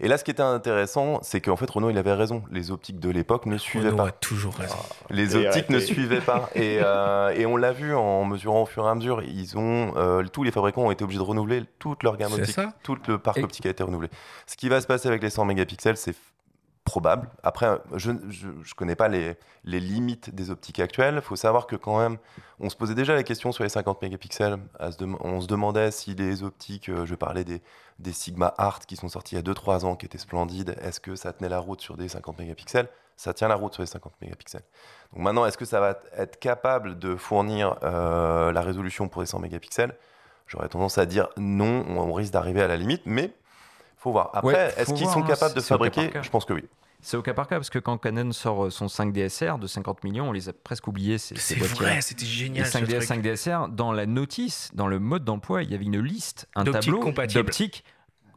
Et 0.00 0.08
là, 0.08 0.18
ce 0.18 0.24
qui 0.24 0.30
était 0.30 0.42
intéressant, 0.42 1.20
c'est 1.22 1.40
qu'en 1.40 1.56
fait, 1.56 1.68
Renault, 1.70 1.90
il 1.90 1.98
avait 1.98 2.12
raison. 2.14 2.42
Les 2.50 2.70
optiques 2.70 2.98
de 2.98 3.10
l'époque 3.10 3.46
ne 3.46 3.56
suivaient 3.58 3.86
Renault 3.90 3.96
pas. 4.04 4.08
a 4.08 4.12
toujours 4.12 4.54
raison. 4.54 4.76
Les 5.10 5.36
Et 5.36 5.46
optiques 5.46 5.70
ne 5.70 5.78
suivaient 5.78 6.20
pas. 6.20 6.50
Et, 6.54 6.78
euh, 6.84 7.30
et 7.30 7.46
on 7.46 7.56
l'a 7.56 7.72
vu 7.72 7.94
en 7.94 8.24
mesurant 8.24 8.62
au 8.62 8.66
fur 8.66 8.84
et 8.86 8.88
à 8.90 8.94
mesure. 8.94 9.22
Ils 9.22 9.56
ont, 9.58 9.92
euh, 9.96 10.24
tous 10.32 10.42
les 10.42 10.50
fabricants 10.50 10.82
ont 10.82 10.90
été 10.90 11.04
obligés 11.04 11.18
de 11.20 11.24
renouveler 11.24 11.62
toute 11.78 12.02
leur 12.02 12.16
gamme 12.16 12.32
C'est 12.32 12.40
optique. 12.40 12.54
ça. 12.54 12.72
Tout 12.82 12.96
le 13.06 13.18
parc 13.18 13.38
Et- 13.38 13.44
optique 13.44 13.66
a 13.66 13.70
été 13.70 13.82
renouvelé. 13.82 14.08
Ce 14.46 14.56
qui 14.56 14.68
va 14.68 14.80
se 14.80 14.86
passer 14.86 15.08
avec 15.08 15.22
les 15.22 15.30
100 15.30 15.44
mégapixels, 15.44 15.96
c'est 15.96 16.14
probable. 16.84 17.30
Après, 17.42 17.78
je 17.96 18.10
ne 18.10 18.74
connais 18.76 18.96
pas 18.96 19.08
les, 19.08 19.36
les, 19.64 19.80
limites 19.80 20.34
des 20.34 20.50
optiques 20.50 20.80
actuelles. 20.80 21.16
Il 21.16 21.20
faut 21.20 21.36
savoir 21.36 21.66
que 21.66 21.76
quand 21.76 21.98
même, 21.98 22.18
on 22.58 22.68
se 22.68 22.76
posait 22.76 22.94
déjà 22.94 23.14
la 23.14 23.22
question 23.22 23.52
sur 23.52 23.62
les 23.62 23.70
50 23.70 24.02
mégapixels. 24.02 24.58
On 25.20 25.40
se 25.40 25.46
demandait 25.46 25.90
si 25.90 26.14
les 26.14 26.42
optiques, 26.42 26.88
euh, 26.88 27.06
je 27.06 27.14
parlais 27.14 27.44
des, 27.44 27.62
des 27.98 28.12
Sigma 28.12 28.52
Art 28.58 28.80
qui 28.80 28.96
sont 28.96 29.08
sortis 29.08 29.36
il 29.36 29.38
y 29.46 29.50
a 29.50 29.52
2-3 29.52 29.84
ans, 29.84 29.96
qui 29.96 30.06
étaient 30.06 30.18
splendides, 30.18 30.76
est-ce 30.82 31.00
que 31.00 31.14
ça 31.14 31.32
tenait 31.32 31.48
la 31.48 31.58
route 31.58 31.80
sur 31.80 31.96
des 31.96 32.08
50 32.08 32.38
mégapixels? 32.38 32.88
Ça 33.16 33.32
tient 33.32 33.48
la 33.48 33.54
route 33.54 33.74
sur 33.74 33.82
les 33.82 33.86
50 33.86 34.14
mégapixels. 34.20 34.64
Donc 35.12 35.22
maintenant, 35.22 35.46
est-ce 35.46 35.58
que 35.58 35.64
ça 35.64 35.80
va 35.80 36.00
être 36.16 36.40
capable 36.40 36.98
de 36.98 37.14
fournir 37.14 37.76
euh, 37.84 38.50
la 38.52 38.62
résolution 38.62 39.08
pour 39.08 39.22
les 39.22 39.26
100 39.26 39.38
mégapixels? 39.38 39.94
J'aurais 40.48 40.68
tendance 40.68 40.98
à 40.98 41.06
dire 41.06 41.28
non, 41.36 41.84
on 41.88 42.12
risque 42.12 42.32
d'arriver 42.32 42.62
à 42.62 42.66
la 42.66 42.76
limite, 42.76 43.02
mais 43.04 43.32
faut 44.02 44.12
voir. 44.12 44.30
Après, 44.32 44.74
est-ce 44.76 44.92
qu'ils 44.92 45.08
sont 45.08 45.22
hein, 45.22 45.26
capables 45.26 45.54
de 45.54 45.60
fabriquer 45.60 46.10
Je 46.20 46.30
pense 46.30 46.44
que 46.44 46.52
oui. 46.52 46.64
C'est 47.04 47.16
au 47.16 47.22
cas 47.22 47.34
par 47.34 47.48
cas, 47.48 47.56
parce 47.56 47.70
que 47.70 47.80
quand 47.80 47.98
Canon 47.98 48.30
sort 48.30 48.66
euh, 48.66 48.70
son 48.70 48.86
5 48.86 49.12
DSR 49.12 49.58
de 49.58 49.66
50 49.66 50.04
millions, 50.04 50.28
on 50.28 50.32
les 50.32 50.48
a 50.48 50.52
presque 50.52 50.86
oubliés. 50.86 51.18
C'est 51.18 51.58
vrai, 51.58 52.00
c'était 52.00 52.24
génial. 52.24 52.64
Les 52.64 52.70
5, 52.70 52.86
DS, 52.86 53.00
5 53.00 53.22
DSR, 53.22 53.68
dans 53.70 53.92
la 53.92 54.06
notice, 54.06 54.70
dans 54.72 54.86
le 54.86 55.00
mode 55.00 55.24
d'emploi, 55.24 55.64
il 55.64 55.72
y 55.72 55.74
avait 55.74 55.84
une 55.84 55.98
liste, 55.98 56.48
un 56.54 56.64
tableau 56.64 57.02
d'optique. 57.34 57.84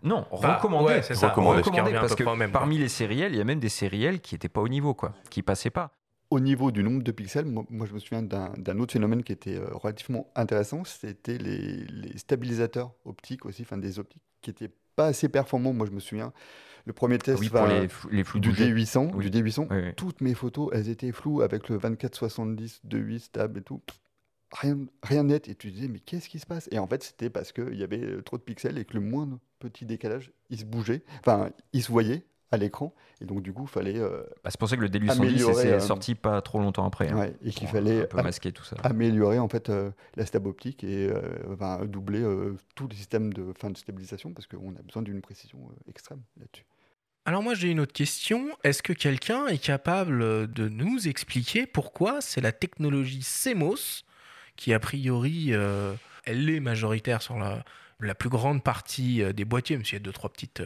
Non, 0.01 0.25
recommandé. 0.31 1.01
recommandé. 1.01 1.61
recommandé 1.61 1.91
parce 1.93 2.15
que 2.15 2.47
parmi 2.47 2.77
les 2.77 2.89
sériels, 2.89 3.33
il 3.33 3.37
y 3.37 3.41
a 3.41 3.43
même 3.43 3.59
des 3.59 3.69
sériels 3.69 4.19
qui 4.19 4.35
n'étaient 4.35 4.49
pas 4.49 4.61
au 4.61 4.67
niveau, 4.67 4.93
quoi, 4.93 5.13
qui 5.29 5.41
passaient 5.43 5.71
pas. 5.71 5.91
Au 6.31 6.39
niveau 6.39 6.71
du 6.71 6.83
nombre 6.83 7.03
de 7.03 7.11
pixels, 7.11 7.45
moi, 7.45 7.85
je 7.87 7.93
me 7.93 7.99
souviens 7.99 8.23
d'un 8.23 8.79
autre 8.79 8.93
phénomène 8.93 9.23
qui 9.23 9.31
était 9.31 9.57
euh, 9.57 9.67
relativement 9.73 10.27
intéressant, 10.35 10.83
c'était 10.85 11.37
les, 11.37 11.85
les, 11.85 12.17
stabilisateurs 12.17 12.91
optiques 13.05 13.45
aussi, 13.45 13.61
enfin 13.61 13.77
des 13.77 13.99
optiques 13.99 14.23
qui 14.41 14.49
étaient 14.49 14.71
pas 14.95 15.07
assez 15.07 15.29
performant. 15.29 15.73
Moi, 15.73 15.85
je 15.87 15.91
me 15.91 15.99
souviens, 15.99 16.33
le 16.85 16.93
premier 16.93 17.17
test 17.17 17.39
oui, 17.39 17.49
pour 17.49 17.65
les, 17.65 17.87
les 18.11 18.23
flous 18.23 18.39
du 18.39 18.51
D800, 18.51 19.17
du 19.17 19.29
D800 19.29 19.95
toutes 19.95 20.21
mes 20.21 20.33
photos, 20.33 20.69
elles 20.73 20.89
étaient 20.89 21.11
floues 21.11 21.41
avec 21.41 21.69
le 21.69 21.77
24-70, 21.77 22.81
2.8 22.87 23.19
stable 23.19 23.59
et 23.59 23.63
tout. 23.63 23.81
Rien, 24.51 24.77
rien 25.03 25.23
net. 25.23 25.49
Et 25.49 25.55
tu 25.55 25.71
disais, 25.71 25.87
mais 25.87 25.99
qu'est-ce 25.99 26.29
qui 26.29 26.39
se 26.39 26.45
passe? 26.45 26.69
Et 26.71 26.79
en 26.79 26.87
fait, 26.87 27.03
c'était 27.03 27.29
parce 27.29 27.51
qu'il 27.51 27.75
y 27.75 27.83
avait 27.83 28.03
euh, 28.03 28.21
trop 28.21 28.37
de 28.37 28.43
pixels 28.43 28.77
et 28.77 28.85
que 28.85 28.93
le 28.93 28.99
moindre 29.01 29.39
petit 29.59 29.85
décalage, 29.85 30.31
il 30.49 30.59
se 30.59 30.65
bougeait. 30.65 31.03
Enfin, 31.19 31.49
il 31.73 31.81
se 31.83 31.91
voyait 31.91 32.25
à 32.55 32.57
l'écran. 32.57 32.93
Et 33.21 33.25
donc, 33.25 33.41
du 33.41 33.53
coup, 33.53 33.63
il 33.63 33.69
fallait. 33.69 33.97
Euh, 33.97 34.23
bah, 34.43 34.49
c'est 34.49 34.59
pour 34.59 34.67
ça 34.67 34.75
que 34.75 34.81
le 34.81 34.89
D810 34.89 35.53
c'est 35.53 35.73
euh, 35.73 35.79
sorti 35.79 36.15
pas 36.15 36.41
trop 36.41 36.59
longtemps 36.59 36.85
après. 36.85 37.09
Hein. 37.09 37.31
et 37.43 37.51
qu'il 37.51 37.67
fallait 37.67 38.03
un 38.03 38.07
peu 38.07 38.21
masquer 38.21 38.51
tout 38.51 38.63
ça. 38.63 38.75
améliorer 38.83 39.39
en 39.39 39.47
fait 39.47 39.69
euh, 39.69 39.91
la 40.15 40.25
stab 40.25 40.47
optique 40.47 40.83
et 40.83 41.09
doubler 41.85 42.23
tous 42.75 42.87
les 42.87 42.95
systèmes 42.95 43.33
de, 43.33 43.53
fin, 43.57 43.69
de 43.69 43.77
stabilisation 43.77 44.33
parce 44.33 44.47
qu'on 44.47 44.75
a 44.75 44.81
besoin 44.81 45.03
d'une 45.03 45.21
précision 45.21 45.59
extrême 45.87 46.21
là-dessus. 46.39 46.65
Alors 47.25 47.41
moi 47.41 47.53
j'ai 47.53 47.69
une 47.69 47.79
autre 47.79 47.93
question. 47.93 48.49
Est-ce 48.63 48.83
que 48.83 48.93
quelqu'un 48.93 49.47
est 49.47 49.57
capable 49.57 50.51
de 50.51 50.69
nous 50.69 51.07
expliquer 51.07 51.65
pourquoi 51.65 52.21
c'est 52.21 52.41
la 52.41 52.51
technologie 52.51 53.21
CMOS 53.21 54.03
qui 54.55 54.73
a 54.73 54.79
priori 54.79 55.51
elle 56.25 56.49
est 56.49 56.59
majoritaire 56.59 57.21
sur 57.21 57.37
la, 57.37 57.63
la 57.99 58.15
plus 58.15 58.29
grande 58.29 58.63
partie 58.63 59.21
des 59.33 59.45
boîtiers, 59.45 59.77
mais 59.77 59.83
il 59.83 59.93
y 59.93 59.97
a 59.97 59.99
deux 59.99 60.13
trois 60.13 60.31
petites 60.31 60.61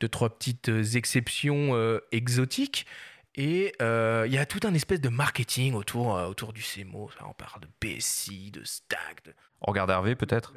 de 0.00 0.06
trois 0.06 0.30
petites 0.30 0.68
euh, 0.68 0.82
exceptions 0.82 1.74
euh, 1.74 2.00
exotiques. 2.12 2.86
Et 3.34 3.72
euh, 3.80 4.24
il 4.26 4.32
y 4.32 4.38
a 4.38 4.46
tout 4.46 4.60
un 4.66 4.74
espèce 4.74 5.00
de 5.00 5.08
marketing 5.08 5.74
autour, 5.74 6.14
autour 6.28 6.52
du 6.52 6.62
CMO. 6.62 7.08
On 7.24 7.32
parle 7.34 7.60
de 7.60 7.68
BSI, 7.80 8.50
de 8.50 8.64
Stack. 8.64 9.24
De... 9.24 9.32
On 9.60 9.70
regarde 9.70 9.90
Hervé 9.90 10.16
peut-être? 10.16 10.54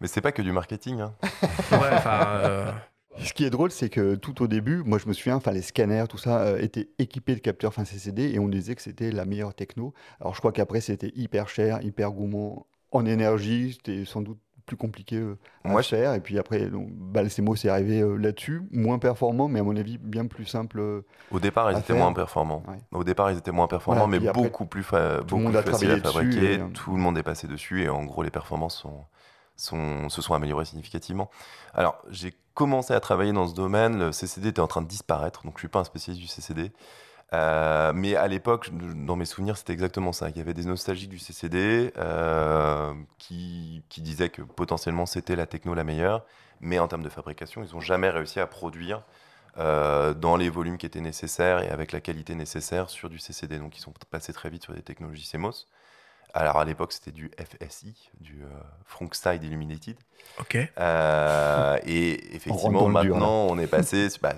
Mais 0.00 0.06
c'est 0.06 0.20
pas 0.20 0.30
que 0.30 0.42
du 0.42 0.52
marketing. 0.52 1.00
Hein. 1.00 1.14
Ce 3.18 3.32
qui 3.34 3.44
est 3.44 3.50
drôle, 3.50 3.70
c'est 3.70 3.90
que 3.90 4.14
tout 4.14 4.40
au 4.40 4.46
début, 4.46 4.82
moi 4.84 4.98
je 4.98 5.06
me 5.06 5.12
souviens, 5.12 5.40
les 5.52 5.62
scanners, 5.62 6.04
tout 6.08 6.16
ça, 6.16 6.58
étaient 6.60 6.88
équipés 6.98 7.34
de 7.34 7.40
capteurs 7.40 7.74
fin 7.74 7.84
CCD 7.84 8.32
et 8.32 8.38
on 8.38 8.48
disait 8.48 8.74
que 8.74 8.80
c'était 8.80 9.10
la 9.10 9.26
meilleure 9.26 9.52
techno. 9.52 9.92
Alors 10.20 10.34
je 10.34 10.38
crois 10.38 10.52
qu'après 10.52 10.80
c'était 10.80 11.12
hyper 11.14 11.48
cher, 11.48 11.82
hyper 11.82 12.12
gourmand 12.12 12.66
en 12.90 13.04
énergie, 13.04 13.74
c'était 13.74 14.04
sans 14.04 14.22
doute 14.22 14.38
plus 14.66 14.76
compliqué 14.76 15.16
euh, 15.16 15.38
à 15.64 15.68
Moi, 15.68 15.82
faire. 15.82 16.14
Et 16.14 16.20
puis 16.20 16.38
après, 16.38 16.66
donc, 16.66 16.88
mots 17.40 17.56
c'est 17.56 17.68
arrivé 17.68 18.00
euh, 18.00 18.16
là-dessus, 18.16 18.62
moins 18.70 18.98
performant, 18.98 19.48
mais 19.48 19.60
à 19.60 19.62
mon 19.62 19.76
avis 19.76 19.98
bien 19.98 20.26
plus 20.26 20.46
simple. 20.46 20.80
Euh, 20.80 21.02
Au 21.30 21.40
départ, 21.40 21.70
ils 21.72 21.78
étaient 21.78 21.94
moins 21.94 22.12
performants. 22.12 22.62
Au 22.92 23.04
départ, 23.04 23.30
ils 23.30 23.38
étaient 23.38 23.52
moins 23.52 23.68
performants, 23.68 24.06
mais 24.06 24.20
beaucoup 24.20 24.66
plus, 24.66 24.84
beaucoup 25.26 25.50
plus 25.50 25.62
faciles 25.62 25.90
à 25.90 26.00
fabriquer. 26.00 26.60
tout 26.74 26.92
le 26.92 26.98
monde 26.98 27.18
est 27.18 27.22
passé 27.22 27.46
dessus 27.46 27.82
et 27.82 27.88
en 27.88 28.04
gros, 28.04 28.22
les 28.22 28.30
performances 28.30 28.76
sont, 28.76 29.04
sont, 29.56 30.08
se 30.08 30.22
sont 30.22 30.34
améliorées 30.34 30.64
significativement. 30.64 31.30
Alors, 31.74 32.02
j'ai 32.10 32.34
commencé 32.54 32.94
à 32.94 33.00
travailler 33.00 33.32
dans 33.32 33.46
ce 33.46 33.54
domaine. 33.54 33.98
Le 33.98 34.12
CCD 34.12 34.48
était 34.48 34.60
en 34.60 34.66
train 34.66 34.82
de 34.82 34.88
disparaître, 34.88 35.44
donc 35.44 35.54
je 35.56 35.60
suis 35.60 35.68
pas 35.68 35.80
un 35.80 35.84
spécialiste 35.84 36.22
du 36.22 36.28
CCD. 36.28 36.72
Euh, 37.32 37.92
mais 37.94 38.14
à 38.14 38.28
l'époque, 38.28 38.70
dans 38.72 39.16
mes 39.16 39.24
souvenirs, 39.24 39.56
c'était 39.56 39.72
exactement 39.72 40.12
ça. 40.12 40.28
Il 40.28 40.36
y 40.36 40.40
avait 40.40 40.54
des 40.54 40.64
nostalgiques 40.64 41.08
du 41.08 41.18
CCD 41.18 41.92
euh, 41.96 42.92
qui, 43.18 43.82
disaient 43.98 44.28
que 44.28 44.42
potentiellement 44.42 45.06
c'était 45.06 45.36
la 45.36 45.46
techno 45.46 45.74
la 45.74 45.84
meilleure, 45.84 46.24
mais 46.60 46.78
en 46.78 46.88
termes 46.88 47.02
de 47.02 47.08
fabrication, 47.08 47.62
ils 47.64 47.74
n'ont 47.74 47.80
jamais 47.80 48.10
réussi 48.10 48.40
à 48.40 48.46
produire 48.46 49.02
euh, 49.58 50.12
dans 50.14 50.36
les 50.36 50.50
volumes 50.50 50.76
qui 50.76 50.86
étaient 50.86 51.00
nécessaires 51.00 51.60
et 51.60 51.68
avec 51.68 51.92
la 51.92 52.00
qualité 52.00 52.34
nécessaire 52.34 52.90
sur 52.90 53.08
du 53.08 53.18
CCD. 53.18 53.58
Donc 53.58 53.76
ils 53.78 53.80
sont 53.80 53.94
passés 54.10 54.32
très 54.32 54.50
vite 54.50 54.64
sur 54.64 54.74
des 54.74 54.82
technologies 54.82 55.28
CMOS. 55.30 55.66
Alors 56.34 56.56
à 56.58 56.64
l'époque, 56.64 56.92
c'était 56.92 57.10
du 57.10 57.30
FSI, 57.38 58.10
du 58.20 58.42
euh, 58.42 59.34
Illuminated. 59.34 59.96
Ok. 60.40 60.56
Euh, 60.78 61.78
et 61.86 62.34
effectivement, 62.34 62.88
maintenant, 62.88 63.46
on 63.50 63.58
est 63.58 63.66
passé. 63.66 64.08
Bah, 64.22 64.34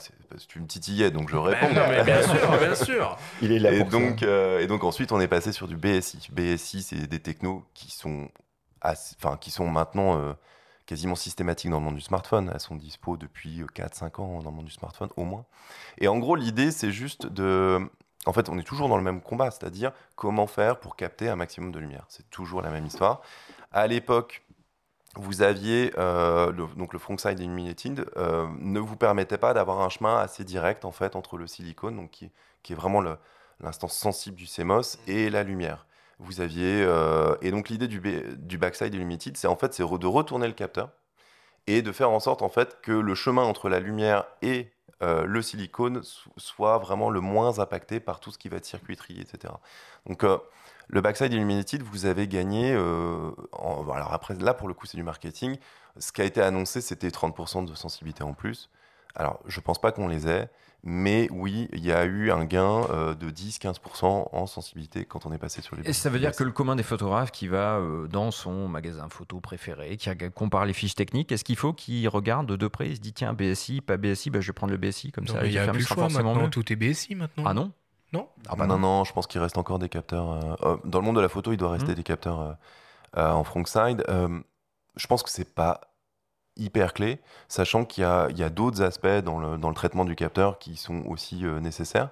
tu 0.49 0.61
me 0.61 0.67
titillais, 0.67 1.11
donc 1.11 1.31
je 1.31 1.37
réponds. 1.37 1.73
bien 2.05 2.23
sûr, 2.23 2.59
bien 2.59 2.75
sûr. 2.85 3.17
Il 3.43 3.53
est 3.53 3.61
là 3.61 3.73
et 3.73 3.85
donc, 3.85 4.23
euh, 4.23 4.61
et 4.61 4.67
donc 4.67 4.83
ensuite, 4.83 5.13
on 5.13 5.21
est 5.21 5.29
passé 5.29 5.53
sur 5.53 5.69
du 5.69 5.77
BSI. 5.77 6.29
BSI, 6.33 6.83
c'est 6.83 7.07
des 7.07 7.21
technos 7.21 7.65
qui 7.75 7.93
sont, 7.93 8.29
enfin, 8.83 9.37
qui 9.41 9.53
sont 9.53 9.69
maintenant 9.69 10.19
euh, 10.19 10.33
quasiment 10.87 11.15
systématiques 11.15 11.71
dans 11.71 11.79
le 11.79 11.85
monde 11.85 11.95
du 11.95 12.01
smartphone. 12.01 12.51
Elles 12.53 12.61
sont 12.61 12.75
dispo 12.75 13.17
depuis 13.17 13.63
4-5 13.77 14.21
ans 14.21 14.43
dans 14.43 14.51
le 14.51 14.57
monde 14.57 14.67
du 14.67 14.73
smartphone, 14.73 15.11
au 15.17 15.23
moins. 15.23 15.45
Et 15.99 16.09
en 16.09 16.19
gros, 16.19 16.35
l'idée, 16.35 16.73
c'est 16.73 16.91
juste 16.91 17.27
de 17.27 17.89
en 18.27 18.33
fait, 18.33 18.49
on 18.49 18.59
est 18.59 18.63
toujours 18.63 18.89
dans 18.89 18.97
le 18.97 19.03
même 19.03 19.21
combat, 19.21 19.51
c'est-à-dire 19.51 19.93
comment 20.17 20.47
faire 20.47 20.79
pour 20.79 20.97
capter 20.97 21.29
un 21.29 21.37
maximum 21.37 21.73
de 21.73 21.79
lumière. 21.79 22.05
C'est 22.09 22.29
toujours 22.31 22.63
la 22.63 22.71
même 22.71 22.87
histoire. 22.87 23.23
À 23.73 23.87
l'époque, 23.87 24.43
vous 25.17 25.43
aviez 25.43 25.93
euh, 25.97 26.51
le, 26.53 26.67
donc 26.77 26.93
le 26.93 26.99
frontside 26.99 27.39
illuminated 27.39 28.07
euh, 28.17 28.47
ne 28.59 28.81
vous 28.81 28.97
permettait 28.97 29.39
pas 29.39 29.55
d'avoir 29.55 29.81
un 29.81 29.89
chemin 29.89 30.19
assez 30.19 30.45
direct 30.45 30.85
en 30.85 30.93
fait 30.93 31.17
entre 31.17 31.37
le 31.37 31.47
silicone, 31.47 31.97
donc 31.97 32.11
qui, 32.11 32.31
est 32.71 32.75
vraiment 32.75 33.03
l'instance 33.61 33.97
sensible 33.97 34.37
du 34.37 34.47
CMOS 34.47 34.99
et 35.07 35.31
la 35.31 35.43
lumière. 35.43 35.87
Vous 36.19 36.41
aviez 36.41 36.83
euh, 36.83 37.37
et 37.43 37.51
donc 37.51 37.69
l'idée 37.69 37.89
du, 37.89 38.01
du 38.37 38.59
backside 38.59 38.95
illuminated, 38.95 39.37
c'est 39.37 39.49
en 39.49 39.57
fait 39.57 39.79
de 39.79 40.07
retourner 40.07 40.47
le 40.47 40.53
capteur 40.53 40.91
et 41.67 41.83
de 41.83 41.93
faire 41.93 42.11
en 42.11 42.21
sorte 42.21 42.43
en 42.43 42.49
fait 42.49 42.81
que 42.83 42.93
le 42.93 43.15
chemin 43.15 43.43
entre 43.43 43.69
la 43.69 43.81
lumière 43.81 44.25
et 44.43 44.74
euh, 45.03 45.25
le 45.25 45.43
silicone 45.43 46.03
soit 46.37 46.79
vraiment 46.79 47.11
le 47.11 47.21
moins 47.21 47.59
impacté 47.59 48.01
par 48.01 48.21
tout 48.21 48.31
ce 48.31 48.39
qui 48.39 48.49
va 48.49 48.57
être 48.59 48.65
circuiterie, 48.65 49.21
etc. 49.21 49.55
Donc 50.07 50.25
euh, 50.25 50.39
le 50.89 51.01
backside 51.01 51.33
illuminated, 51.33 51.83
vous 51.83 52.07
avez 52.07 52.29
gagné, 52.29 52.73
euh, 52.75 53.31
alors 53.53 54.13
après 54.13 54.35
là 54.35 54.55
pour 54.55 54.69
le 54.69 54.75
coup 54.75 54.87
c'est 54.87 54.97
du 54.97 55.03
marketing, 55.03 55.57
ce 55.99 56.13
qui 56.13 56.23
a 56.23 56.25
été 56.25 56.41
annoncé 56.41 56.81
c'était 56.81 57.09
30% 57.09 57.65
de 57.65 57.75
sensibilité 57.75 58.23
en 58.23 58.35
plus. 58.35 58.71
Alors 59.15 59.41
je 59.47 59.61
pense 59.61 59.81
pas 59.81 59.93
qu'on 59.93 60.09
les 60.09 60.29
ait, 60.29 60.49
mais 60.87 61.29
oui, 61.31 61.67
il 61.73 61.83
y 61.83 61.93
a 61.93 62.05
eu 62.05 62.31
un 62.31 62.45
gain 62.45 62.83
euh, 62.91 63.15
de 63.15 63.31
10-15% 63.31 64.29
en 64.31 64.47
sensibilité 64.47 65.07
quand 65.07 65.25
on 65.25 65.33
est 65.33 65.39
passé 65.39 65.63
sur 65.63 65.77
les. 65.77 65.89
Et 65.89 65.95
ça 65.95 66.11
veut 66.11 66.19
dire 66.19 66.37
que 66.37 66.45
le 66.45 66.53
commun 66.53 66.77
des 66.77 66.83
photographes 66.83 67.31
qui 67.31 67.49
va 67.49 67.79
euh, 67.79 68.07
dans 68.07 68.31
son 68.31 68.69
magasin 68.69 69.09
photo 69.09 69.41
préféré, 69.41 69.97
qui 69.97 70.11
compare 70.35 70.67
les 70.67 70.75
fiches 70.75 70.95
techniques, 70.95 71.33
est-ce 71.33 71.43
qu'il 71.43 71.57
faut 71.57 71.73
qu'il 71.73 72.07
regarde 72.07 72.55
de 72.55 72.69
près 72.69 72.91
Il 72.91 72.97
se 72.97 73.01
dit 73.01 73.15
tiens, 73.15 73.33
BSI, 73.33 73.81
pas 73.81 73.97
BSI, 73.97 74.29
bah, 74.29 74.41
je 74.43 74.49
vais 74.49 74.53
prendre 74.53 74.73
le 74.73 74.79
BSI 74.79 75.11
comme 75.11 75.27
ça. 75.27 75.47
Il 75.47 75.53
y 75.53 75.59
a 75.59 75.67
plus 75.69 75.81
le 75.81 75.87
choix 75.87 76.11
maintenant, 76.11 76.51
tout 76.51 76.71
est 76.71 76.77
BSI 76.77 77.15
maintenant. 77.15 77.45
Ah 77.47 77.55
non? 77.55 77.73
Non 78.13 78.29
ah 78.49 78.55
bah 78.55 78.67
non, 78.67 78.79
non, 78.79 79.05
je 79.05 79.13
pense 79.13 79.27
qu'il 79.27 79.41
reste 79.41 79.57
encore 79.57 79.79
des 79.79 79.89
capteurs. 79.89 80.59
Euh, 80.65 80.77
dans 80.85 80.99
le 81.01 81.05
monde 81.05 81.17
de 81.17 81.21
la 81.23 81.31
photo, 81.31 81.51
il 81.51 81.57
doit 81.57 81.71
rester 81.71 81.93
mmh. 81.93 81.95
des 81.95 82.03
capteurs 82.03 82.59
en 83.17 83.43
frontside. 83.43 84.05
je 84.07 85.07
pense 85.07 85.23
que 85.23 85.31
c'est 85.31 85.55
pas 85.55 85.94
hyper 86.57 86.93
clé, 86.93 87.21
sachant 87.49 87.85
qu'il 87.85 88.03
y 88.03 88.07
a, 88.07 88.49
d'autres 88.51 88.83
aspects 88.83 89.07
dans 89.25 89.39
le, 89.39 89.75
traitement 89.75 90.05
du 90.05 90.15
capteur 90.15 90.59
qui 90.59 90.77
sont 90.77 91.03
aussi 91.07 91.45
euh, 91.45 91.61
nécessaires. 91.61 92.11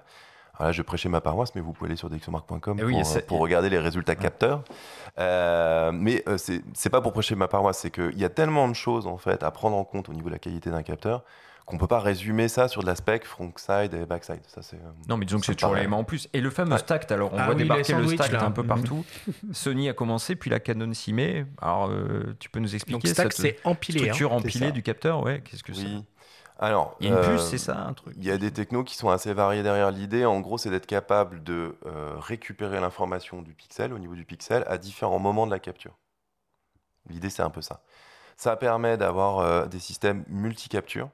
Alors 0.55 0.67
là, 0.67 0.71
je 0.71 0.81
prêchais 0.83 1.09
ma 1.09 1.21
paroisse, 1.21 1.55
mais 1.55 1.61
vous 1.61 1.73
pouvez 1.73 1.89
aller 1.89 1.97
sur 1.97 2.09
dexomark.com 2.09 2.77
eh 2.79 2.83
euh, 2.83 3.21
pour, 3.27 3.39
regarder 3.39 3.69
les 3.69 3.79
résultats 3.79 4.15
capteurs. 4.15 4.63
Euh, 5.17 5.91
mais 5.91 6.23
c'est 6.37 6.89
pas 6.89 7.01
pour 7.01 7.13
prêcher 7.13 7.35
ma 7.35 7.47
paroisse, 7.47 7.79
c'est 7.79 7.89
qu'il 7.89 8.19
y 8.19 8.25
a 8.25 8.29
tellement 8.29 8.67
de 8.67 8.73
choses 8.73 9.07
en 9.07 9.17
fait 9.17 9.41
à 9.41 9.51
prendre 9.51 9.75
en 9.75 9.83
compte 9.83 10.09
au 10.09 10.13
niveau 10.13 10.27
de 10.27 10.33
la 10.33 10.39
qualité 10.39 10.69
d'un 10.69 10.83
capteur 10.83 11.23
qu'on 11.65 11.77
peut 11.77 11.87
pas 11.87 11.99
résumer 11.99 12.47
ça 12.47 12.67
sur 12.67 12.81
de 12.81 12.87
l'aspect 12.87 13.21
frontside 13.23 13.93
et 13.93 14.05
backside. 14.05 14.41
Ça, 14.47 14.61
c'est, 14.61 14.75
euh, 14.75 14.91
non, 15.07 15.17
mais 15.17 15.25
disons 15.25 15.39
que 15.39 15.45
c'est 15.45 15.55
toujours 15.55 15.75
l'élément 15.75 15.99
en 15.99 16.03
plus. 16.03 16.27
Et 16.33 16.41
le 16.41 16.49
fameux 16.49 16.77
stack, 16.77 17.09
alors 17.11 17.33
on 17.33 17.37
ah 17.37 17.45
voit 17.45 17.55
débarquer 17.55 17.93
le 17.93 18.07
stack 18.07 18.33
un 18.33 18.51
peu 18.51 18.63
partout. 18.63 19.05
Sony 19.51 19.89
a 19.89 19.93
commencé, 19.93 20.35
puis 20.35 20.49
la 20.49 20.59
Canon 20.59 20.93
s'y 20.93 21.13
met. 21.13 21.45
Alors, 21.61 21.89
euh, 21.89 22.35
tu 22.39 22.49
peux 22.49 22.59
nous 22.59 22.75
expliquer 22.75 23.07
Donc, 23.07 23.07
stack, 23.07 23.33
c'est 23.33 23.57
empilé, 23.63 23.99
hein. 23.99 24.03
structure 24.13 24.33
empilée 24.33 24.71
du 24.71 24.83
capteur, 24.83 25.23
ouais. 25.23 25.41
Qu'est-ce 25.45 25.63
que 25.63 25.71
oui. 25.71 26.03
Alors, 26.59 26.95
Il 26.99 27.09
y 27.09 27.11
a 27.11 27.15
une 27.15 27.21
puce, 27.21 27.41
euh, 27.41 27.49
c'est 27.49 27.57
ça, 27.57 27.77
un 27.77 27.93
truc? 27.93 28.13
Il 28.17 28.23
y 28.23 28.31
a 28.31 28.37
des 28.37 28.51
technos 28.51 28.83
qui 28.83 28.95
sont 28.95 29.09
assez 29.09 29.33
variés 29.33 29.63
derrière 29.63 29.91
l'idée. 29.91 30.25
En 30.25 30.39
gros, 30.39 30.57
c'est 30.57 30.69
d'être 30.69 30.85
capable 30.85 31.43
de 31.43 31.77
euh, 31.85 32.13
récupérer 32.17 32.79
l'information 32.79 33.41
du 33.41 33.53
pixel, 33.53 33.91
au 33.91 33.99
niveau 33.99 34.15
du 34.15 34.25
pixel, 34.25 34.63
à 34.67 34.77
différents 34.77 35.19
moments 35.19 35.45
de 35.45 35.51
la 35.51 35.59
capture. 35.59 35.97
L'idée, 37.09 37.29
c'est 37.29 37.41
un 37.41 37.49
peu 37.49 37.61
ça. 37.61 37.81
Ça 38.37 38.55
permet 38.55 38.97
d'avoir 38.97 39.39
euh, 39.39 39.65
des 39.65 39.79
systèmes 39.79 40.23
multi-capture, 40.27 41.09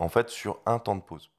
en 0.00 0.08
fait, 0.08 0.28
sur 0.28 0.58
un 0.66 0.78
temps 0.78 0.96
de 0.96 1.02
pause. 1.02 1.30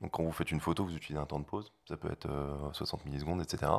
Donc, 0.00 0.10
quand 0.10 0.22
vous 0.22 0.32
faites 0.32 0.50
une 0.50 0.60
photo, 0.60 0.84
vous 0.84 0.96
utilisez 0.96 1.20
un 1.20 1.26
temps 1.26 1.38
de 1.38 1.44
pause. 1.44 1.72
Ça 1.88 1.96
peut 1.96 2.12
être 2.12 2.28
euh, 2.28 2.72
60 2.72 3.06
millisecondes, 3.06 3.40
etc. 3.40 3.72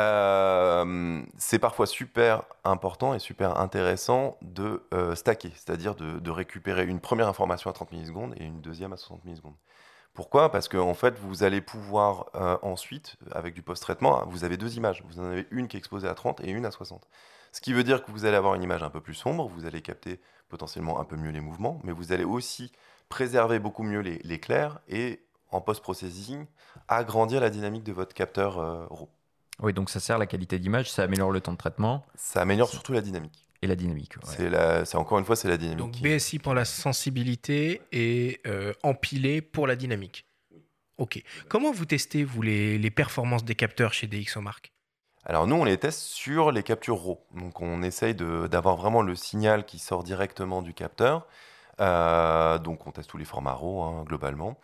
Euh, 0.00 1.22
c'est 1.36 1.58
parfois 1.58 1.86
super 1.86 2.44
important 2.64 3.12
et 3.14 3.18
super 3.18 3.58
intéressant 3.58 4.38
de 4.40 4.82
euh, 4.94 5.14
stacker, 5.14 5.52
c'est-à-dire 5.54 5.94
de, 5.94 6.30
récupérer 6.30 6.86
une 6.86 7.00
première 7.00 7.28
information 7.28 7.68
à 7.68 7.72
30 7.72 7.92
millisecondes 7.92 8.34
et 8.38 8.44
une 8.44 8.60
deuxième 8.62 8.92
à 8.92 8.96
60 8.96 9.24
millisecondes. 9.24 9.56
Pourquoi? 10.14 10.50
Parce 10.50 10.68
qu'en 10.68 10.88
en 10.88 10.94
fait, 10.94 11.18
vous 11.18 11.42
allez 11.42 11.60
pouvoir 11.60 12.30
euh, 12.34 12.56
ensuite, 12.62 13.16
avec 13.32 13.54
du 13.54 13.62
post-traitement, 13.62 14.24
vous 14.26 14.44
avez 14.44 14.56
deux 14.56 14.76
images. 14.76 15.04
Vous 15.06 15.20
en 15.20 15.24
avez 15.24 15.46
une 15.50 15.68
qui 15.68 15.76
est 15.76 15.78
exposée 15.78 16.08
à 16.08 16.14
30 16.14 16.40
et 16.40 16.50
une 16.50 16.64
à 16.64 16.70
60. 16.70 17.06
Ce 17.52 17.60
qui 17.60 17.72
veut 17.72 17.84
dire 17.84 18.04
que 18.04 18.10
vous 18.10 18.24
allez 18.24 18.36
avoir 18.36 18.54
une 18.54 18.62
image 18.62 18.82
un 18.82 18.90
peu 18.90 19.00
plus 19.00 19.14
sombre, 19.14 19.48
vous 19.48 19.66
allez 19.66 19.82
capter 19.82 20.20
potentiellement 20.48 21.00
un 21.00 21.04
peu 21.04 21.16
mieux 21.16 21.30
les 21.30 21.40
mouvements, 21.40 21.80
mais 21.84 21.92
vous 21.92 22.12
allez 22.12 22.24
aussi 22.24 22.72
préserver 23.14 23.58
beaucoup 23.58 23.82
mieux 23.82 24.00
les, 24.00 24.18
les 24.24 24.38
clairs 24.40 24.80
et 24.88 25.20
en 25.50 25.60
post-processing, 25.60 26.46
agrandir 26.88 27.40
la 27.40 27.50
dynamique 27.50 27.82
de 27.82 27.92
votre 27.92 28.14
capteur 28.14 28.58
euh, 28.58 28.86
RAW. 28.88 29.08
Oui, 29.62 29.74
donc 29.74 29.90
ça 29.90 30.00
sert 30.00 30.16
la 30.16 30.26
qualité 30.26 30.58
d'image, 30.58 30.90
ça 30.90 31.02
améliore 31.02 31.32
le 31.32 31.40
temps 31.42 31.52
de 31.52 31.58
traitement 31.58 32.06
Ça 32.14 32.40
améliore 32.40 32.68
surtout 32.70 32.92
la 32.94 33.02
dynamique. 33.02 33.46
et 33.60 33.66
la 33.66 33.74
dynamique. 33.76 34.16
ouais. 34.16 34.22
C'est 34.36 34.48
la- 34.48 34.84
c'est 34.86 34.96
encore 34.96 35.18
une 35.18 35.24
fois, 35.26 35.36
c'est 35.36 35.48
la 35.48 35.58
dynamique. 35.58 35.78
Donc 35.78 36.00
BSI 36.00 36.38
pour 36.38 36.54
la 36.54 36.64
sensibilité 36.64 37.82
et 37.92 38.40
euh, 38.46 38.72
empilé 38.84 39.42
pour 39.42 39.66
la 39.66 39.76
dynamique. 39.76 40.24
Ok. 40.96 41.22
Comment 41.48 41.72
vous 41.72 41.84
testez, 41.86 42.24
vous, 42.24 42.40
les, 42.42 42.78
les 42.78 42.90
performances 42.90 43.44
des 43.44 43.54
capteurs 43.56 43.92
chez 43.92 44.06
DxOMark 44.06 44.72
Alors 45.24 45.46
nous, 45.46 45.56
on 45.56 45.64
les 45.64 45.78
teste 45.78 46.00
sur 46.00 46.52
les 46.52 46.62
captures 46.62 47.02
RAW. 47.02 47.18
Donc 47.34 47.60
on 47.60 47.82
essaye 47.82 48.14
de- 48.14 48.46
d'avoir 48.46 48.76
vraiment 48.76 49.02
le 49.02 49.14
signal 49.16 49.66
qui 49.66 49.78
sort 49.80 50.04
directement 50.04 50.62
du 50.62 50.72
capteur. 50.74 51.26
Euh, 51.80 52.58
donc 52.58 52.86
on 52.86 52.92
teste 52.92 53.08
tous 53.08 53.18
les 53.18 53.24
formats 53.24 53.54
RAW 53.54 53.82
hein, 53.82 54.04
globalement. 54.04 54.58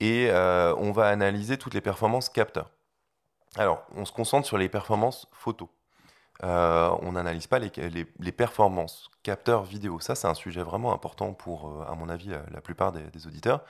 Et 0.00 0.28
euh, 0.30 0.74
on 0.76 0.92
va 0.92 1.08
analyser 1.08 1.58
toutes 1.58 1.74
les 1.74 1.80
performances 1.80 2.28
capteurs. 2.28 2.70
Alors 3.56 3.84
on 3.94 4.04
se 4.04 4.12
concentre 4.12 4.46
sur 4.46 4.58
les 4.58 4.68
performances 4.68 5.26
photo. 5.32 5.70
Euh, 6.44 6.94
on 7.02 7.12
n'analyse 7.12 7.48
pas 7.48 7.58
les, 7.58 8.32
performances 8.32 9.10
capteurs 9.24 9.64
vidéo. 9.64 9.98
Ça, 9.98 10.14
c'est 10.14 10.28
un 10.28 10.34
sujet 10.34 10.62
vraiment 10.62 10.92
important 10.92 11.32
pour, 11.32 11.84
à 11.88 11.96
mon 11.96 12.08
avis, 12.08 12.30
la, 12.52 12.60
plupart 12.60 12.92
des, 12.92 13.26
auditeurs. 13.26 13.64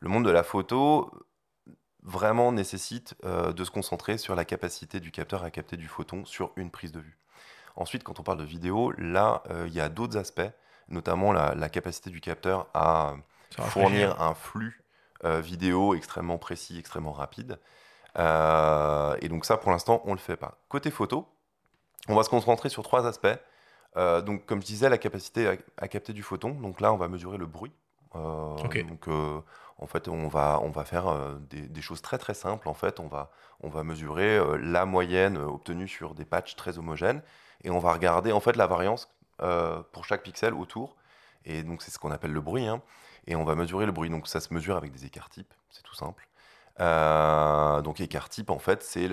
Le 0.00 0.10
monde 0.10 0.26
de 0.26 0.30
la 0.30 0.42
photo 0.42 1.10
vraiment 2.02 2.52
nécessite 2.52 3.14
de 3.24 3.64
se 3.64 3.70
concentrer 3.70 4.18
sur 4.18 4.34
la 4.34 4.44
capacité 4.44 5.00
du 5.00 5.10
capteur 5.10 5.44
à 5.44 5.50
capter 5.50 5.78
du 5.78 5.88
photon 5.88 6.26
sur 6.26 6.52
une 6.56 6.70
prise 6.70 6.92
de 6.92 7.00
vue. 7.00 7.16
Ensuite, 7.74 8.04
quand 8.04 8.20
on 8.20 8.22
parle 8.22 8.38
de 8.38 8.44
vidéo, 8.44 8.92
là, 8.98 9.42
il 9.64 9.72
y 9.72 9.80
a 9.80 9.88
d'autres 9.88 10.18
aspects, 10.18 10.42
notamment 10.90 11.32
la, 11.32 11.54
la 11.54 11.68
capacité 11.68 12.10
du 12.10 12.20
capteur 12.20 12.66
à 12.74 13.14
fournir 13.58 14.20
un 14.20 14.34
flux 14.34 14.84
euh, 15.24 15.40
vidéo 15.40 15.94
extrêmement 15.94 16.38
précis, 16.38 16.78
extrêmement 16.78 17.12
rapide. 17.12 17.58
Euh, 18.18 19.16
et 19.20 19.28
donc 19.28 19.44
ça, 19.44 19.56
pour 19.56 19.70
l'instant, 19.70 20.02
on 20.04 20.10
ne 20.10 20.14
le 20.14 20.20
fait 20.20 20.36
pas. 20.36 20.58
Côté 20.68 20.90
photo, 20.90 21.28
on 22.08 22.14
va 22.14 22.22
se 22.22 22.30
concentrer 22.30 22.68
sur 22.68 22.82
trois 22.82 23.06
aspects. 23.06 23.28
Euh, 23.96 24.20
donc, 24.20 24.46
comme 24.46 24.60
je 24.60 24.66
disais, 24.66 24.88
la 24.88 24.98
capacité 24.98 25.48
à, 25.48 25.54
à 25.76 25.88
capter 25.88 26.12
du 26.12 26.22
photon. 26.22 26.50
Donc 26.50 26.80
là, 26.80 26.92
on 26.92 26.96
va 26.96 27.08
mesurer 27.08 27.38
le 27.38 27.46
bruit. 27.46 27.72
Donc, 28.88 29.08
en 29.08 29.86
fait, 29.86 30.08
on 30.08 30.26
va, 30.28 30.58
on 30.62 30.70
va 30.70 30.84
faire 30.84 31.36
des, 31.48 31.62
des 31.62 31.80
choses 31.80 32.02
très 32.02 32.18
très 32.18 32.34
simples. 32.34 32.68
En 32.68 32.74
fait, 32.74 32.98
on 32.98 33.06
va, 33.06 33.30
on 33.60 33.68
va 33.68 33.84
mesurer 33.84 34.40
la 34.60 34.84
moyenne 34.84 35.36
obtenue 35.36 35.86
sur 35.86 36.14
des 36.14 36.24
patchs 36.24 36.56
très 36.56 36.78
homogènes 36.78 37.22
et 37.62 37.70
on 37.70 37.78
va 37.78 37.92
regarder 37.92 38.32
en 38.32 38.40
fait 38.40 38.56
la 38.56 38.66
variance 38.66 39.08
euh, 39.42 39.82
pour 39.92 40.04
chaque 40.04 40.22
pixel 40.22 40.54
autour. 40.54 40.96
Et 41.44 41.62
donc, 41.62 41.82
c'est 41.82 41.90
ce 41.90 41.98
qu'on 41.98 42.10
appelle 42.10 42.32
le 42.32 42.40
bruit. 42.40 42.66
hein. 42.66 42.82
Et 43.26 43.36
on 43.36 43.44
va 43.44 43.54
mesurer 43.54 43.86
le 43.86 43.92
bruit. 43.92 44.10
Donc, 44.10 44.28
ça 44.28 44.40
se 44.40 44.52
mesure 44.52 44.76
avec 44.76 44.92
des 44.92 45.06
écarts 45.06 45.30
types. 45.30 45.52
C'est 45.70 45.82
tout 45.82 45.94
simple. 45.94 46.28
Euh, 46.80 47.82
donc, 47.82 48.00
écart 48.00 48.28
en 48.48 48.58
fait, 48.58 48.82
c'est 48.82 49.08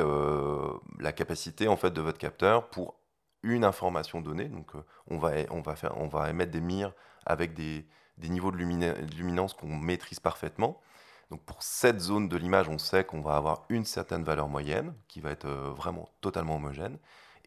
la 0.99 1.11
capacité 1.11 1.67
en 1.67 1.77
fait 1.77 1.91
de 1.91 2.01
votre 2.01 2.17
capteur 2.17 2.69
pour 2.69 2.95
une 3.43 3.63
information 3.63 4.21
donnée. 4.21 4.49
Donc, 4.49 4.75
euh, 4.75 4.83
on 5.09 5.17
va, 5.17 5.31
on 5.51 5.61
va 5.61 5.75
on 5.95 6.07
va 6.07 6.29
émettre 6.29 6.51
des 6.51 6.61
mires 6.61 6.93
avec 7.25 7.53
des, 7.53 7.85
des 8.17 8.29
niveaux 8.29 8.51
de, 8.51 8.57
luminance 8.57 9.53
qu'on 9.53 9.75
maîtrise 9.75 10.19
parfaitement. 10.19 10.81
Donc 11.29 11.41
pour 11.43 11.61
cette 11.61 11.99
zone 11.99 12.29
de 12.29 12.37
l'image, 12.37 12.69
on 12.69 12.77
sait 12.77 13.03
qu'on 13.03 13.21
va 13.21 13.35
avoir 13.35 13.65
une 13.69 13.85
certaine 13.85 14.23
valeur 14.23 14.47
moyenne 14.47 14.93
qui 15.07 15.19
va 15.19 15.31
être 15.31 15.49
vraiment 15.49 16.09
totalement 16.21 16.55
homogène. 16.55 16.97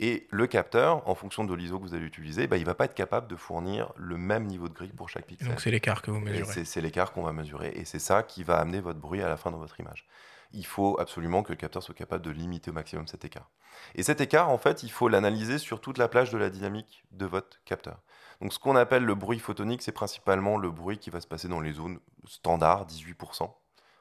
Et 0.03 0.27
le 0.31 0.47
capteur, 0.47 1.07
en 1.07 1.15
fonction 1.15 1.45
de 1.45 1.53
l'ISO 1.55 1.79
que 1.79 1.85
vous 1.85 1.95
allez 1.95 2.07
utiliser, 2.07 2.47
bah, 2.47 2.57
il 2.57 2.61
ne 2.61 2.67
va 2.67 2.75
pas 2.75 2.87
être 2.87 2.95
capable 2.95 3.29
de 3.29 3.37
fournir 3.37 3.93
le 3.97 4.17
même 4.17 4.47
niveau 4.47 4.71
de 4.71 4.73
grille 4.73 4.95
pour 4.95 5.11
chaque 5.11 5.27
pixel. 5.27 5.49
Donc 5.49 5.61
c'est 5.61 5.71
l'écart 5.71 6.01
que 6.01 6.11
vous 6.11 6.21
mesurez. 6.21 6.51
C'est 6.51 6.65
c'est 6.65 6.81
l'écart 6.81 7.13
qu'on 7.13 7.23
va 7.23 7.33
mesurer 7.33 7.73
et 7.75 7.85
c'est 7.85 7.99
ça 7.99 8.23
qui 8.23 8.43
va 8.43 8.59
amener 8.59 8.81
votre 8.81 8.99
bruit 8.99 9.21
à 9.21 9.29
la 9.29 9.37
fin 9.37 9.51
dans 9.51 9.59
votre 9.59 9.79
image. 9.79 10.07
Il 10.53 10.65
faut 10.65 10.99
absolument 10.99 11.43
que 11.43 11.53
le 11.53 11.57
capteur 11.57 11.83
soit 11.83 11.95
capable 11.95 12.25
de 12.25 12.31
limiter 12.31 12.71
au 12.71 12.75
maximum 12.75 13.07
cet 13.07 13.27
écart. 13.27 13.51
Et 13.95 14.03
cet 14.03 14.23
écart, 14.23 14.49
en 14.49 14.57
fait, 14.57 14.83
il 14.83 14.91
faut 14.91 15.09
l'analyser 15.09 15.59
sur 15.59 15.83
toute 15.83 15.99
la 15.99 16.09
plage 16.09 16.31
de 16.31 16.39
la 16.39 16.49
dynamique 16.49 17.05
de 17.13 17.27
votre 17.27 17.63
capteur. 17.67 17.99
Donc 18.41 18.55
ce 18.55 18.59
qu'on 18.59 18.77
appelle 18.77 19.05
le 19.05 19.15
bruit 19.15 19.39
photonique, 19.39 19.83
c'est 19.83 19.93
principalement 19.93 20.57
le 20.57 20.71
bruit 20.71 20.97
qui 20.97 21.11
va 21.11 21.21
se 21.21 21.27
passer 21.27 21.47
dans 21.47 21.61
les 21.61 21.73
zones 21.73 22.01
standards, 22.27 22.87
18%. 22.87 23.51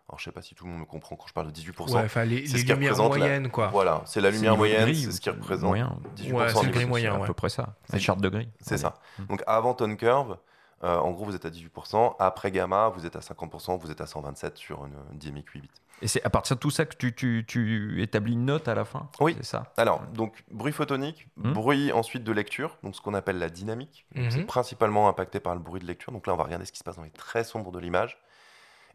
Alors 0.09 0.17
je 0.19 0.23
sais 0.25 0.31
pas 0.31 0.41
si 0.41 0.55
tout 0.55 0.65
le 0.65 0.71
monde 0.71 0.79
me 0.81 0.85
comprend 0.85 1.15
quand 1.15 1.27
je 1.27 1.33
parle 1.33 1.51
de 1.51 1.51
18%. 1.59 1.93
Ouais, 1.93 2.01
enfin 2.03 2.25
les, 2.25 2.47
c'est 2.47 2.57
les 2.57 2.63
ce 2.63 2.73
lumières 2.73 2.97
la- 2.97 3.07
moyennes, 3.07 3.49
quoi. 3.51 3.67
Voilà, 3.67 4.01
c'est 4.05 4.19
la 4.21 4.29
C'est 4.29 4.35
lumière 4.37 4.57
moyenne, 4.57 4.93
c'est 4.95 5.11
ce 5.11 5.21
qui 5.21 5.29
représente 5.29 5.67
moyen 5.67 5.97
18% 6.17 6.33
Ouais, 6.33 6.49
c'est 6.53 6.69
gris 6.71 6.85
moyen, 6.85 7.13
à 7.21 7.25
peu 7.25 7.33
près 7.33 7.49
ça. 7.49 7.75
C'est- 7.89 7.99
charte 7.99 8.19
de 8.19 8.29
grille. 8.29 8.49
C'est 8.59 8.77
ça. 8.77 8.95
Mm. 9.19 9.25
Donc 9.25 9.43
avant 9.45 9.73
tone 9.75 9.95
curve, 9.97 10.37
euh, 10.83 10.97
en 10.97 11.11
gros 11.11 11.25
vous 11.25 11.35
êtes 11.35 11.45
à 11.45 11.51
18%, 11.51 12.15
après 12.17 12.51
gamma 12.51 12.89
vous 12.89 13.05
êtes 13.05 13.15
à 13.15 13.19
50%, 13.21 13.77
vous 13.77 13.91
êtes 13.91 14.01
à 14.01 14.07
127 14.07 14.57
sur 14.57 14.83
une, 14.85 14.93
une 15.11 15.19
dynamique 15.19 15.49
8 15.49 15.61
bits. 15.61 15.69
Et 16.01 16.07
c'est 16.07 16.23
à 16.23 16.29
partir 16.31 16.55
de 16.55 16.61
tout 16.61 16.71
ça 16.71 16.85
que 16.85 16.95
tu, 16.95 17.13
tu, 17.13 17.43
tu 17.47 18.01
établis 18.01 18.31
une 18.33 18.45
note 18.45 18.67
à 18.69 18.73
la 18.73 18.85
fin? 18.85 19.09
Oui. 19.19 19.35
C'est 19.37 19.45
ça 19.45 19.71
Alors, 19.77 20.01
donc 20.13 20.43
bruit 20.49 20.71
photonique, 20.71 21.27
Mhm. 21.37 21.53
bruit 21.53 21.91
ensuite 21.91 22.23
de 22.23 22.31
lecture, 22.31 22.77
donc 22.83 22.95
ce 22.95 23.01
qu'on 23.01 23.13
appelle 23.13 23.37
la 23.37 23.49
dynamique. 23.49 24.07
Donc, 24.15 24.23
Mhm. 24.25 24.31
C'est 24.31 24.43
principalement 24.45 25.07
impacté 25.09 25.39
par 25.41 25.53
le 25.53 25.59
bruit 25.59 25.81
de 25.81 25.85
lecture. 25.85 26.11
Donc 26.13 26.25
là, 26.25 26.33
on 26.33 26.37
va 26.37 26.45
regarder 26.45 26.65
ce 26.65 26.71
qui 26.71 26.79
se 26.79 26.83
passe 26.85 26.95
dans 26.95 27.03
les 27.03 27.09
très 27.11 27.43
sombres 27.43 27.71
de 27.71 27.79
l'image. 27.79 28.17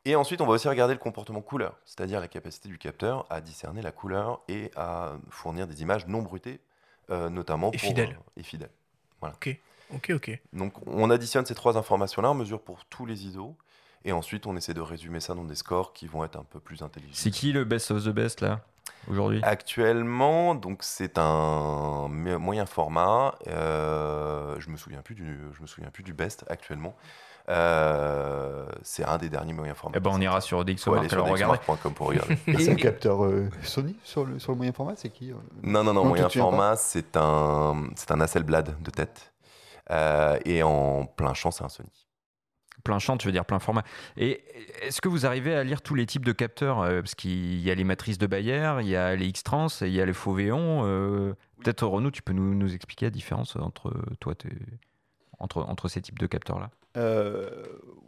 Et 0.07 0.17
ensuite, 0.17 0.41
on 0.43 0.47
va 0.47 0.53
aussi 0.53 0.69
regarder 0.69 0.93
le 0.93 1.01
comportement 1.01 1.41
couleur, 1.41 1.79
c'est-à-dire 1.87 2.21
la 2.21 2.29
capacité 2.29 2.69
du 2.69 2.77
capteur 2.77 3.27
à 3.31 3.41
discerner 3.41 3.81
la 3.81 3.91
couleur 3.93 4.43
et 4.49 4.71
à 4.77 5.13
fournir 5.31 5.67
des 5.67 5.81
images 5.81 6.07
non 6.07 6.21
bruitées, 6.21 6.61
euh, 7.11 7.31
notamment 7.31 7.71
Et 7.73 7.79
pour, 7.79 7.89
fidèles. 7.89 8.11
euh, 8.11 8.41
et 8.41 8.43
fidèles. 8.43 8.71
Ok, 9.91 10.11
ok. 10.11 10.39
Donc, 10.53 10.75
on 10.87 11.09
additionne 11.11 11.47
ces 11.47 11.55
trois 11.55 11.79
informations-là, 11.79 12.31
on 12.31 12.35
mesure 12.35 12.61
pour 12.61 12.85
tous 12.85 13.07
les 13.07 13.27
ISO, 13.27 13.57
et 14.05 14.13
ensuite, 14.13 14.47
on 14.47 14.57
essaie 14.57 14.75
de 14.75 14.81
résumer 14.83 15.21
ça 15.21 15.35
dans 15.35 15.45
des 15.45 15.55
scores 15.55 15.95
qui 15.95 16.07
vont 16.07 16.23
être 16.25 16.37
un 16.37 16.45
peu 16.45 16.61
plus 16.61 16.83
intelligents. 16.83 17.15
C'est 17.15 17.31
qui 17.31 17.53
le 17.53 17.65
best 17.65 17.91
of 17.91 18.05
the 18.05 18.11
best 18.11 18.43
là? 18.43 18.61
Aujourd'hui 19.09 19.41
Actuellement, 19.43 20.55
donc 20.55 20.79
c'est 20.83 21.19
un 21.19 22.09
mo- 22.09 22.39
moyen 22.39 22.67
format. 22.67 23.35
euh, 23.49 24.57
je 24.59 24.71
me 24.71 24.77
souviens 24.77 25.03
plus 25.03 25.15
du, 25.15 25.39
je 25.57 25.63
me 25.63 25.67
souviens 25.67 25.91
plus 25.91 26.03
du 26.03 26.13
best 26.13 26.45
actuellement. 26.49 26.95
Euh, 27.51 28.67
c'est 28.83 29.05
un 29.05 29.19
des 29.19 29.29
derniers 29.29 29.53
moyens 29.53 29.77
formats. 29.77 29.97
Eh 29.99 30.01
ben 30.01 30.11
on 30.15 30.21
ira 30.21 30.41
sur 30.41 30.65
DxOMark 30.65 31.11
regarder. 31.13 31.59
pour 31.95 32.07
regarder. 32.07 32.39
Et 32.47 32.59
c'est 32.59 32.73
un 32.73 32.77
capteur 32.77 33.25
euh, 33.25 33.51
Sony 33.63 33.97
sur 34.03 34.25
le, 34.25 34.39
sur 34.39 34.53
le 34.53 34.57
moyen 34.57 34.73
format, 34.73 34.95
c'est 34.97 35.11
qui 35.11 35.31
non, 35.63 35.85
non, 35.85 35.93
non, 35.93 35.95
Non, 35.95 36.05
moyen 36.07 36.29
format, 36.31 36.77
c'est 36.77 37.17
un, 37.17 37.89
c'est 37.97 38.11
un 38.11 38.21
Hasselblad 38.21 38.81
de 38.83 38.91
tête. 38.91 39.33
Euh, 39.91 40.39
et 40.47 40.63
en 40.63 41.05
plein 41.05 41.35
champ, 41.35 41.51
c'est 41.51 41.65
un 41.65 41.69
Sony. 41.69 42.04
Plein 42.85 42.99
champ, 42.99 43.17
tu 43.17 43.27
veux 43.27 43.33
dire 43.33 43.45
plein 43.47 43.59
format. 43.59 43.83
Et 44.17 44.43
est-ce 44.83 45.01
que 45.01 45.09
vous 45.09 45.25
arrivez 45.27 45.55
à 45.55 45.65
lire 45.65 45.81
tous 45.83 45.95
les 45.95 46.05
types 46.07 46.25
de 46.25 46.33
capteurs 46.33 46.81
euh, 46.83 47.01
Parce 47.01 47.15
qu'il 47.15 47.59
y 47.61 47.71
a 47.71 47.75
les 47.75 47.85
matrices 47.85 48.19
de 48.19 48.27
Bayer, 48.27 48.75
il 48.83 48.89
y 48.89 48.95
a 48.97 49.17
les 49.17 49.27
X-Trans, 49.27 49.69
il 49.81 49.89
y 49.89 50.01
a 50.01 50.07
les 50.07 50.13
Fauvéon. 50.13 50.83
euh, 50.85 51.33
Peut-être 51.63 51.87
Renaud, 51.87 52.11
tu 52.11 52.21
peux 52.23 52.35
nous, 52.35 52.55
nous 52.55 52.75
expliquer 52.75 53.07
la 53.07 53.11
différence 53.11 53.57
entre 53.57 53.93
toi, 54.21 54.35
tes- 54.35 54.51
entre, 55.39 55.63
entre 55.63 55.89
ces 55.89 56.01
types 56.03 56.19
de 56.19 56.27
capteurs-là? 56.27 56.71
Euh, 56.97 57.49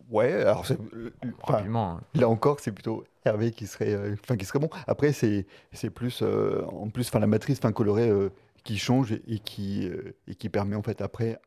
Ouais, 0.08 0.32
alors 0.34 0.64
c'est- 0.64 0.78
euh, 0.94 1.10
enfin, 1.42 1.64
hein. 1.74 2.00
Là 2.14 2.28
encore, 2.28 2.60
c'est 2.60 2.70
plutôt 2.70 3.02
Hervé 3.24 3.50
qui 3.50 3.66
serait, 3.66 3.92
euh, 3.92 4.14
enfin, 4.22 4.36
qui 4.36 4.44
serait 4.44 4.60
bon. 4.60 4.70
Après, 4.86 5.12
c'est 5.12 5.46
c'est 5.72 5.90
plus, 5.90 6.20
euh, 6.22 6.62
en 6.66 6.90
plus, 6.90 7.08
enfin, 7.08 7.18
la 7.18 7.26
matrice 7.26 7.58
fin 7.58 7.72
colorée 7.72 8.08
euh, 8.08 8.28
qui 8.62 8.78
change 8.78 9.12
et 9.26 9.40
qui, 9.40 9.88
euh, 9.88 10.14
et 10.28 10.36
qui 10.36 10.48
permet 10.48 10.76
en 10.76 10.82
fait 10.84 11.00
après 11.00 11.40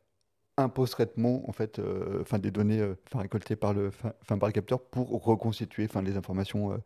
un 0.62 0.68
post-traitement 0.68 1.48
en 1.48 1.52
fait, 1.52 1.78
euh, 1.78 2.20
enfin, 2.20 2.38
des 2.38 2.50
données 2.50 2.80
euh, 2.80 2.94
récoltées 3.14 3.56
par 3.56 3.72
le, 3.72 3.90
fin, 3.90 4.12
fin, 4.22 4.38
par 4.38 4.48
le 4.48 4.52
capteur 4.52 4.80
pour 4.80 5.24
reconstituer 5.24 5.84
enfin, 5.84 6.02
les 6.02 6.16
informations 6.16 6.72
euh, 6.72 6.76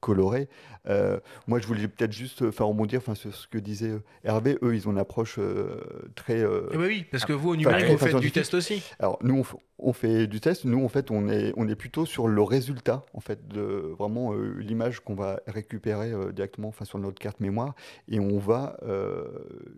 coloré. 0.00 0.48
Euh, 0.88 1.20
moi, 1.46 1.58
je 1.58 1.66
voulais 1.66 1.86
peut-être 1.88 2.12
juste 2.12 2.50
faire 2.50 2.66
rebondir 2.66 2.98
enfin, 2.98 3.14
sur 3.14 3.34
ce 3.34 3.46
que 3.46 3.58
disait 3.58 3.90
euh, 3.90 4.02
Hervé. 4.24 4.56
Eux, 4.62 4.74
ils 4.74 4.88
ont 4.88 4.92
une 4.92 4.98
approche 4.98 5.36
euh, 5.38 5.80
très. 6.14 6.40
Eh 6.40 6.76
ben 6.76 6.86
oui, 6.86 7.04
parce 7.10 7.24
que 7.24 7.32
vous, 7.32 7.50
au 7.50 7.56
numérique, 7.56 7.86
vous 7.86 7.98
faites 7.98 8.16
du 8.16 8.32
test 8.32 8.54
aussi. 8.54 8.82
Alors, 8.98 9.18
nous, 9.22 9.40
on, 9.40 9.58
on, 9.78 9.92
fait 9.92 10.26
du 10.26 10.40
test. 10.40 10.64
Nous, 10.64 10.82
en 10.82 10.88
fait, 10.88 11.10
on 11.10 11.28
est, 11.28 11.52
on 11.56 11.68
est 11.68 11.74
plutôt 11.74 12.06
sur 12.06 12.28
le 12.28 12.42
résultat, 12.42 13.04
en 13.12 13.20
fait, 13.20 13.46
de 13.48 13.94
vraiment 13.98 14.32
l'image 14.32 15.00
qu'on 15.00 15.14
va 15.14 15.40
récupérer 15.46 16.12
directement 16.32 16.68
enfin, 16.68 16.84
sur 16.84 16.98
notre 16.98 17.18
carte 17.18 17.40
mémoire. 17.40 17.74
Et 18.08 18.18
on 18.18 18.38
va, 18.38 18.76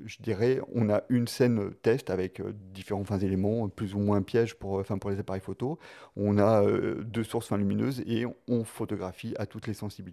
je 0.05 0.17
dirais, 0.21 0.61
on 0.75 0.89
a 0.91 1.03
une 1.09 1.27
scène 1.27 1.73
test 1.83 2.11
avec 2.11 2.41
différents 2.73 3.01
enfin, 3.01 3.19
éléments, 3.19 3.69
plus 3.69 3.95
ou 3.95 3.99
moins 3.99 4.23
pièges 4.23 4.55
pour, 4.55 4.75
enfin, 4.75 4.99
pour 4.99 5.11
les 5.11 5.19
appareils 5.19 5.43
photo. 5.43 5.79
On 6.17 6.39
a 6.39 6.65
deux 7.03 7.25
sources 7.25 7.47
enfin, 7.47 7.59
lumineuses 7.59 8.03
et 8.07 8.25
on 8.49 8.65
photographie 8.65 9.35
à 9.39 9.47
toutes 9.47 9.67
les 9.67 9.75
sensibilités. 9.75 10.12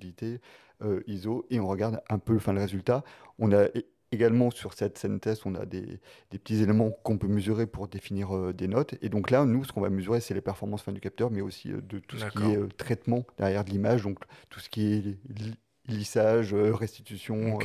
Euh, 0.81 1.01
ISO 1.07 1.45
et 1.49 1.59
on 1.59 1.67
regarde 1.67 2.01
un 2.09 2.19
peu 2.19 2.37
enfin, 2.37 2.53
le 2.53 2.61
résultat. 2.61 3.03
On 3.37 3.51
a 3.51 3.65
également 4.13 4.49
sur 4.49 4.73
cette 4.73 4.97
scène 4.97 5.19
test, 5.19 5.45
on 5.45 5.53
a 5.55 5.65
des, 5.65 5.99
petits 6.29 6.61
éléments 6.61 6.91
qu'on 7.03 7.17
peut 7.17 7.27
mesurer 7.27 7.67
pour 7.67 7.89
définir 7.89 8.33
euh, 8.33 8.53
des 8.53 8.69
notes. 8.69 8.95
Et 9.01 9.09
donc 9.09 9.29
là, 9.29 9.43
nous, 9.43 9.65
ce 9.65 9.73
qu'on 9.73 9.81
va 9.81 9.89
mesurer, 9.89 10.21
c'est 10.21 10.33
les 10.33 10.41
performances 10.41 10.83
fin 10.83 10.93
du 10.93 11.01
capteur, 11.01 11.31
mais 11.31 11.41
aussi 11.41 11.73
euh, 11.73 11.81
de 11.81 11.99
tout 11.99 12.17
ce 12.17 12.25
qui 12.27 12.43
est 12.53 12.77
traitement 12.77 13.25
derrière 13.37 13.65
de 13.65 13.71
l'image, 13.71 14.03
donc 14.03 14.19
tout 14.49 14.61
ce 14.61 14.69
qui 14.69 14.93
est 14.93 15.17
lissage, 15.89 16.53
restitution. 16.53 17.59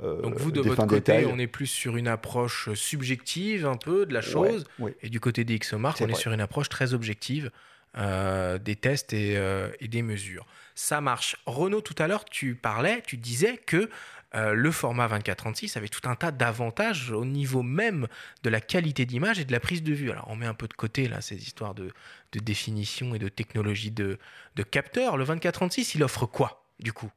donc 0.00 0.38
vous, 0.38 0.50
de 0.50 0.62
votre 0.62 0.86
côté, 0.86 1.26
on 1.26 1.38
est 1.38 1.46
plus 1.46 1.66
sur 1.66 1.98
une 1.98 2.08
approche 2.08 2.72
subjective 2.72 3.66
un 3.66 3.76
peu 3.76 4.06
de 4.06 4.14
la 4.14 4.22
chose. 4.22 4.64
Et 5.02 5.10
du 5.10 5.20
côté 5.20 5.44
des 5.44 5.58
XOMark, 5.58 6.00
on 6.00 6.08
est 6.08 6.14
sur 6.14 6.32
une 6.32 6.40
approche 6.40 6.70
très 6.70 6.94
objective 6.94 7.50
des 7.96 8.76
tests 8.76 9.12
et, 9.12 9.34
et 9.80 9.88
des 9.88 10.02
mesures 10.02 10.46
ça 10.74 11.00
marche. 11.00 11.36
Renaud, 11.46 11.80
tout 11.80 11.94
à 11.98 12.08
l'heure, 12.08 12.24
tu 12.24 12.54
parlais, 12.54 13.02
tu 13.06 13.16
disais 13.16 13.56
que 13.56 13.88
euh, 14.34 14.52
le 14.52 14.70
format 14.72 15.06
24-36 15.06 15.78
avait 15.78 15.88
tout 15.88 16.08
un 16.08 16.16
tas 16.16 16.32
d'avantages 16.32 17.12
au 17.12 17.24
niveau 17.24 17.62
même 17.62 18.08
de 18.42 18.50
la 18.50 18.60
qualité 18.60 19.06
d'image 19.06 19.38
et 19.38 19.44
de 19.44 19.52
la 19.52 19.60
prise 19.60 19.82
de 19.82 19.92
vue. 19.92 20.10
Alors 20.10 20.26
on 20.28 20.36
met 20.36 20.46
un 20.46 20.54
peu 20.54 20.66
de 20.66 20.74
côté 20.74 21.06
là 21.06 21.20
ces 21.20 21.36
histoires 21.36 21.74
de, 21.74 21.92
définition 22.32 23.14
et 23.14 23.20
de 23.20 23.28
technologie 23.28 23.92
de, 23.92 24.18
de 24.56 24.62
capteur. 24.64 25.16
Le 25.16 25.24
24-36, 25.24 25.92
il 25.94 26.02
offre 26.02 26.26
quoi 26.26 26.66
du 26.80 26.92
coup? 26.92 27.10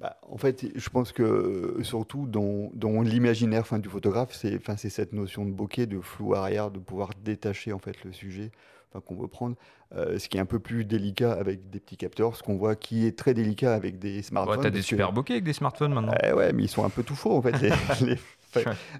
Bah, 0.00 0.18
en 0.22 0.36
fait, 0.36 0.66
je 0.74 0.88
pense 0.90 1.12
que 1.12 1.78
surtout 1.84 2.26
dans, 2.26 2.72
dans 2.74 3.00
l'imaginaire 3.00 3.64
du 3.78 3.88
photographe, 3.88 4.34
c'est 4.34 4.88
cette 4.88 5.12
notion 5.12 5.46
de 5.46 5.52
bokeh, 5.52 5.86
de 5.86 6.00
flou 6.00 6.34
arrière, 6.34 6.72
de 6.72 6.80
pouvoir 6.80 7.10
détacher 7.22 7.72
en 7.72 7.78
fait 7.78 8.02
le 8.02 8.12
sujet 8.12 8.50
qu'on 9.00 9.16
veut 9.16 9.28
prendre, 9.28 9.56
euh, 9.94 10.18
ce 10.18 10.28
qui 10.28 10.36
est 10.36 10.40
un 10.40 10.46
peu 10.46 10.58
plus 10.58 10.84
délicat 10.84 11.32
avec 11.32 11.70
des 11.70 11.80
petits 11.80 11.96
capteurs, 11.96 12.36
ce 12.36 12.42
qu'on 12.42 12.56
voit 12.56 12.76
qui 12.76 13.06
est 13.06 13.16
très 13.16 13.34
délicat 13.34 13.74
avec 13.74 13.98
des 13.98 14.22
smartphones. 14.22 14.60
Tu 14.60 14.66
as 14.66 14.70
des 14.70 14.82
super 14.82 15.12
bokeh 15.12 15.34
avec 15.34 15.44
des 15.44 15.52
smartphones 15.52 15.92
maintenant. 15.92 16.14
Eh 16.22 16.32
ouais, 16.32 16.52
mais 16.52 16.64
ils 16.64 16.68
sont 16.68 16.84
un 16.84 16.90
peu 16.90 17.02
tout 17.02 17.14
faux 17.14 17.36
en 17.36 17.42
fait. 17.42 17.54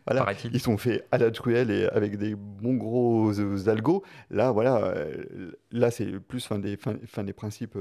voilà, 0.06 0.26
ils 0.52 0.60
sont 0.60 0.76
faits 0.76 1.06
à 1.12 1.18
la 1.18 1.30
truelle 1.30 1.70
et 1.70 1.86
avec 1.88 2.18
des 2.18 2.34
bons 2.34 2.74
gros 2.74 3.32
euh, 3.38 3.68
algos. 3.68 4.02
Là, 4.30 4.50
voilà, 4.52 4.76
euh, 4.84 5.52
là 5.70 5.90
c'est 5.90 6.18
plus 6.18 6.44
fin 6.46 6.58
des, 6.58 6.76
fin, 6.76 7.24
des 7.24 7.32
principes 7.32 7.78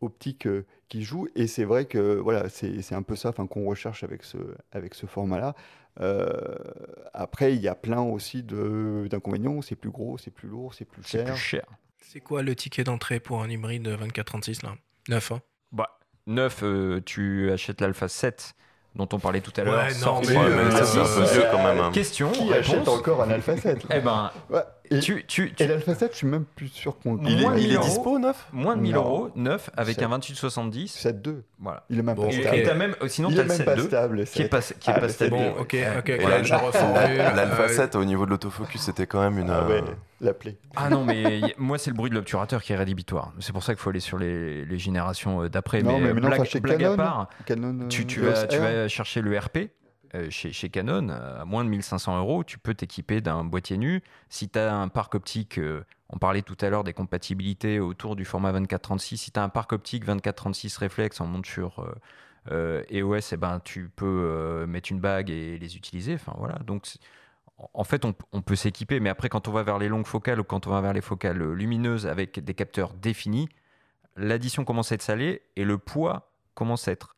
optiques 0.00 0.48
qui 0.88 1.02
jouent. 1.02 1.28
Et 1.34 1.46
c'est 1.46 1.64
vrai 1.64 1.84
que 1.86 2.16
voilà, 2.16 2.48
c'est 2.48 2.94
un 2.94 3.02
peu 3.02 3.16
ça 3.16 3.32
qu'on 3.32 3.66
recherche 3.66 4.04
avec 4.04 4.24
ce, 4.24 4.38
avec 4.72 4.94
ce 4.94 5.06
format-là. 5.06 5.54
Euh, 6.00 6.28
après, 7.12 7.54
il 7.54 7.60
y 7.60 7.68
a 7.68 7.74
plein 7.74 8.00
aussi 8.00 8.42
d'inconvénients. 8.42 9.62
C'est 9.62 9.76
plus 9.76 9.90
gros, 9.90 10.18
c'est 10.18 10.30
plus 10.30 10.48
lourd, 10.48 10.74
c'est 10.74 10.84
plus 10.84 11.02
cher. 11.02 11.26
C'est 11.26 11.32
plus 11.32 11.40
cher. 11.40 11.64
C'est 12.00 12.20
quoi 12.20 12.42
le 12.42 12.54
ticket 12.54 12.84
d'entrée 12.84 13.20
pour 13.20 13.42
un 13.42 13.48
hybride 13.48 13.82
2436 13.82 14.62
là? 14.62 14.74
9 15.08 15.32
hein? 15.32 15.40
Bah, 15.72 15.98
9, 16.26 16.60
euh, 16.62 17.00
tu 17.04 17.50
achètes 17.50 17.80
l'Alpha 17.80 18.08
7 18.08 18.54
dont 18.94 19.08
on 19.12 19.18
parlait 19.18 19.40
tout 19.40 19.52
à 19.56 19.64
l'heure. 19.64 19.84
Ouais, 19.84 19.94
non, 20.04 20.20
mais, 20.20 20.36
euh, 20.36 20.70
c'est 20.84 20.98
un 20.98 21.04
peu 21.04 21.32
vieux 21.32 21.44
quand 21.50 21.62
même. 21.64 21.80
Hein. 21.80 21.90
Question. 21.92 22.30
Qui 22.30 22.52
achète 22.52 22.86
encore 22.86 23.22
un 23.22 23.30
Alpha 23.30 23.56
7 23.56 23.86
Eh 23.92 24.00
ben, 24.00 24.30
ouais. 24.50 24.60
Et, 24.90 25.00
tu, 25.00 25.24
tu, 25.26 25.52
tu... 25.54 25.62
et 25.62 25.66
l'Alpha 25.66 25.94
7, 25.94 26.12
je 26.12 26.16
suis 26.18 26.26
même 26.26 26.44
plus 26.44 26.68
sûr 26.68 26.98
qu'on. 26.98 27.18
Il, 27.24 27.42
est, 27.42 27.62
il 27.62 27.72
est 27.72 27.78
dispo 27.78 28.18
neuf 28.18 28.48
Moins 28.52 28.76
de 28.76 28.82
1000 28.82 28.96
euros, 28.96 29.30
neuf, 29.34 29.70
avec 29.76 29.98
un 30.02 30.10
2870. 30.10 31.06
7.2. 31.06 31.42
Voilà. 31.58 31.84
Il 31.88 31.98
est 31.98 32.02
même 32.02 32.14
bon, 32.14 32.26
pas 32.26 32.32
stable. 32.32 32.56
Et 32.56 32.74
même, 32.74 32.94
sinon, 33.06 33.30
il 33.30 33.40
as 33.40 33.44
est 33.44 33.46
même 33.46 33.64
pas 33.64 33.78
stable. 33.78 34.24
Qui 34.24 34.42
est 34.42 34.48
pas, 34.48 34.60
qui 34.60 34.90
est 34.90 34.94
ah, 34.94 35.00
pas 35.00 35.08
stable. 35.08 35.30
Bon, 35.30 35.50
ok, 35.52 35.76
ok, 35.98 36.12
ok. 36.22 36.44
je 36.44 36.54
reformule. 36.54 37.16
L'Alpha 37.16 37.68
7, 37.68 37.96
au 37.96 38.04
niveau 38.04 38.26
de 38.26 38.30
l'autofocus, 38.30 38.82
c'était 38.82 39.06
quand 39.06 39.22
même 39.22 39.38
une. 39.38 39.50
Ah 39.50 39.66
ouais, 39.66 39.82
l'appeler. 40.20 40.58
Ah 40.76 40.90
non, 40.90 41.04
mais 41.04 41.40
moi, 41.56 41.78
c'est 41.78 41.90
le 41.90 41.96
bruit 41.96 42.10
de 42.10 42.14
l'obturateur 42.14 42.62
qui 42.62 42.74
est 42.74 42.76
rédhibitoire. 42.76 43.32
C'est 43.40 43.52
pour 43.52 43.62
ça 43.62 43.74
qu'il 43.74 43.80
faut 43.80 43.90
aller 43.90 44.00
sur 44.00 44.18
les, 44.18 44.66
les 44.66 44.78
générations 44.78 45.46
d'après. 45.48 45.82
Mais, 45.82 45.98
mais 45.98 46.12
blague 46.60 46.84
à 46.84 46.96
part, 46.96 47.28
Canon, 47.46 47.88
tu, 47.88 48.06
tu, 48.06 48.20
vas, 48.20 48.46
tu 48.46 48.58
vas 48.58 48.86
chercher 48.88 49.22
le 49.22 49.38
RP. 49.38 49.70
Euh, 50.14 50.30
chez, 50.30 50.68
Canon, 50.68 51.08
à 51.08 51.44
moins 51.44 51.64
de 51.64 51.68
1500 51.70 52.18
euros, 52.18 52.44
tu 52.44 52.58
peux 52.58 52.74
t'équiper 52.74 53.20
d'un 53.20 53.42
boîtier 53.42 53.76
nu. 53.76 54.02
Si 54.28 54.48
tu 54.48 54.58
as 54.58 54.74
un 54.74 54.88
parc 54.88 55.16
optique, 55.16 55.58
euh, 55.58 55.84
on 56.08 56.18
parlait 56.18 56.42
tout 56.42 56.56
à 56.60 56.70
l'heure 56.70 56.84
des 56.84 56.92
compatibilités 56.92 57.80
autour 57.80 58.14
du 58.14 58.24
format 58.24 58.52
24-36, 58.52 59.16
si 59.16 59.32
tu 59.32 59.40
as 59.40 59.42
un 59.42 59.48
parc 59.48 59.72
optique 59.72 60.06
24-36 60.06 60.78
réflexe 60.78 61.20
en 61.20 61.26
monture 61.26 61.84
euh, 62.52 62.84
EOS, 62.90 63.32
eh 63.32 63.36
ben, 63.36 63.60
tu 63.64 63.88
peux 63.88 64.64
mettre 64.68 64.92
une 64.92 65.00
bague 65.00 65.30
et 65.30 65.58
les 65.58 65.76
utiliser. 65.76 66.14
Enfin, 66.14 66.34
voilà. 66.38 66.58
Donc, 66.60 66.86
en 67.72 67.84
fait, 67.84 68.04
on 68.04 68.42
peut 68.42 68.56
s'équiper, 68.56 69.00
mais 69.00 69.10
après, 69.10 69.28
quand 69.28 69.48
on 69.48 69.52
va 69.52 69.62
vers 69.64 69.78
les 69.78 69.88
longues 69.88 70.06
focales 70.06 70.38
ou 70.38 70.44
quand 70.44 70.66
on 70.66 70.70
va 70.70 70.80
vers 70.80 70.92
les 70.92 71.00
focales 71.00 71.42
lumineuses 71.52 72.06
avec 72.06 72.38
des 72.38 72.54
capteurs 72.54 72.94
définis, 72.94 73.48
l'addition 74.16 74.64
commence 74.64 74.92
à 74.92 74.96
être 74.96 75.02
salée 75.02 75.42
et 75.56 75.64
le 75.64 75.78
poids 75.78 76.30
commence 76.54 76.86
à 76.86 76.92
être 76.92 77.16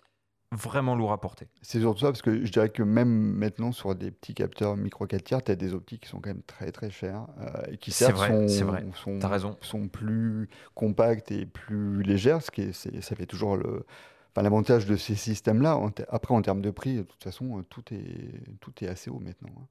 vraiment 0.52 0.94
lourd 0.94 1.12
à 1.12 1.20
porter. 1.20 1.48
C'est 1.62 1.80
surtout 1.80 2.00
ça, 2.00 2.06
parce 2.06 2.22
que 2.22 2.44
je 2.44 2.52
dirais 2.52 2.68
que 2.68 2.82
même 2.82 3.08
maintenant, 3.08 3.72
sur 3.72 3.94
des 3.94 4.10
petits 4.10 4.34
capteurs 4.34 4.76
micro 4.76 5.06
4 5.06 5.22
tiers, 5.24 5.42
tu 5.42 5.52
as 5.52 5.56
des 5.56 5.74
optiques 5.74 6.02
qui 6.02 6.08
sont 6.08 6.20
quand 6.20 6.30
même 6.30 6.42
très 6.42 6.70
très 6.72 6.90
chères 6.90 7.26
euh, 7.40 7.72
et 7.72 7.76
qui 7.78 7.90
certes 7.90 8.16
sont, 8.16 8.48
sont, 8.48 9.18
raison. 9.28 9.56
sont 9.60 9.88
plus 9.88 10.48
compactes 10.74 11.32
et 11.32 11.46
plus 11.46 12.02
légères, 12.02 12.42
ce 12.42 12.50
qui 12.50 12.62
est, 12.62 12.72
ça 12.72 13.16
fait 13.16 13.26
toujours 13.26 13.56
le. 13.56 13.84
Enfin, 14.32 14.42
l'avantage 14.42 14.84
de 14.86 14.96
ces 14.96 15.14
systèmes-là, 15.14 15.80
après 16.10 16.34
en 16.34 16.42
termes 16.42 16.60
de 16.60 16.70
prix, 16.70 16.96
de 16.96 17.02
toute 17.02 17.24
façon, 17.24 17.64
tout 17.70 17.82
est, 17.90 18.58
tout 18.60 18.72
est 18.84 18.86
assez 18.86 19.10
haut 19.10 19.18
maintenant, 19.18 19.48
hein. 19.56 19.66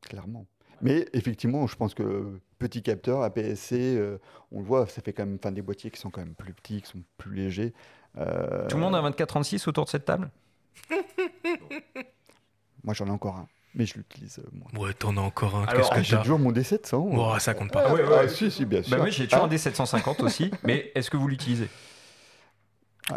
clairement. 0.00 0.46
Mais 0.80 1.06
effectivement, 1.12 1.66
je 1.66 1.76
pense 1.76 1.94
que 1.94 2.40
petit 2.58 2.82
capteur, 2.82 3.22
APS-C, 3.22 3.96
euh, 3.96 4.18
on 4.52 4.60
le 4.60 4.64
voit, 4.64 4.86
ça 4.86 5.02
fait 5.02 5.12
quand 5.12 5.24
même 5.24 5.38
enfin, 5.38 5.52
des 5.52 5.62
boîtiers 5.62 5.90
qui 5.90 6.00
sont 6.00 6.10
quand 6.10 6.20
même 6.20 6.34
plus 6.34 6.52
petits, 6.52 6.82
qui 6.82 6.88
sont 6.88 7.02
plus 7.16 7.34
légers. 7.34 7.72
Euh, 8.18 8.66
Tout 8.68 8.76
le 8.76 8.82
monde 8.82 8.94
a 8.94 9.02
24-36 9.10 9.68
autour 9.68 9.84
de 9.84 9.90
cette 9.90 10.04
table? 10.04 10.30
Moi, 12.84 12.94
j'en 12.94 13.06
ai 13.06 13.10
encore 13.10 13.36
un. 13.36 13.48
Mais 13.74 13.86
je 13.86 13.94
l'utilise 13.94 14.38
euh, 14.38 14.48
moins. 14.52 14.86
Ouais, 14.86 14.92
t'en 14.92 15.16
as 15.16 15.20
encore 15.20 15.56
un. 15.56 15.64
Alors, 15.64 15.92
j'ai 16.02 16.16
toujours 16.18 16.38
mon 16.38 16.52
D700. 16.52 16.94
Oh, 16.94 17.38
ça 17.40 17.54
compte 17.54 17.72
pas. 17.72 17.86
Ah, 17.88 17.92
ouais, 17.92 18.04
ouais, 18.04 18.28
si, 18.28 18.50
si, 18.50 18.64
bien 18.64 18.80
bah, 18.80 18.84
sûr. 18.84 18.96
Bah, 18.96 19.02
moi, 19.02 19.10
j'ai 19.10 19.26
toujours 19.26 19.44
un 19.44 19.48
D750 19.48 20.22
aussi. 20.22 20.50
Mais 20.62 20.92
est-ce 20.94 21.10
que 21.10 21.16
vous 21.16 21.26
l'utilisez? 21.26 21.68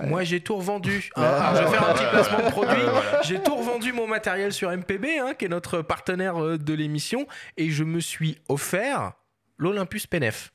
Moi, 0.04 0.24
j'ai 0.24 0.42
tout 0.42 0.58
revendu. 0.58 1.10
Hein. 1.16 1.54
je 1.56 1.64
vais 1.64 1.70
faire 1.70 1.90
un 1.90 1.94
petit 1.94 2.06
placement 2.12 2.38
de 2.40 2.52
produit. 2.52 2.82
J'ai 3.24 3.42
tout 3.42 3.56
revendu 3.56 3.94
mon 3.94 4.08
matériel 4.08 4.52
sur 4.52 4.70
MPB, 4.70 5.06
hein, 5.20 5.34
qui 5.34 5.46
est 5.46 5.50
notre 5.50 5.82
partenaire 5.82 6.44
euh, 6.44 6.58
de 6.58 6.74
l'émission, 6.74 7.26
et 7.56 7.70
je 7.70 7.84
me 7.84 8.00
suis 8.00 8.38
offert 8.50 9.14
l'Olympus 9.58 10.08
PNF. 10.08 10.52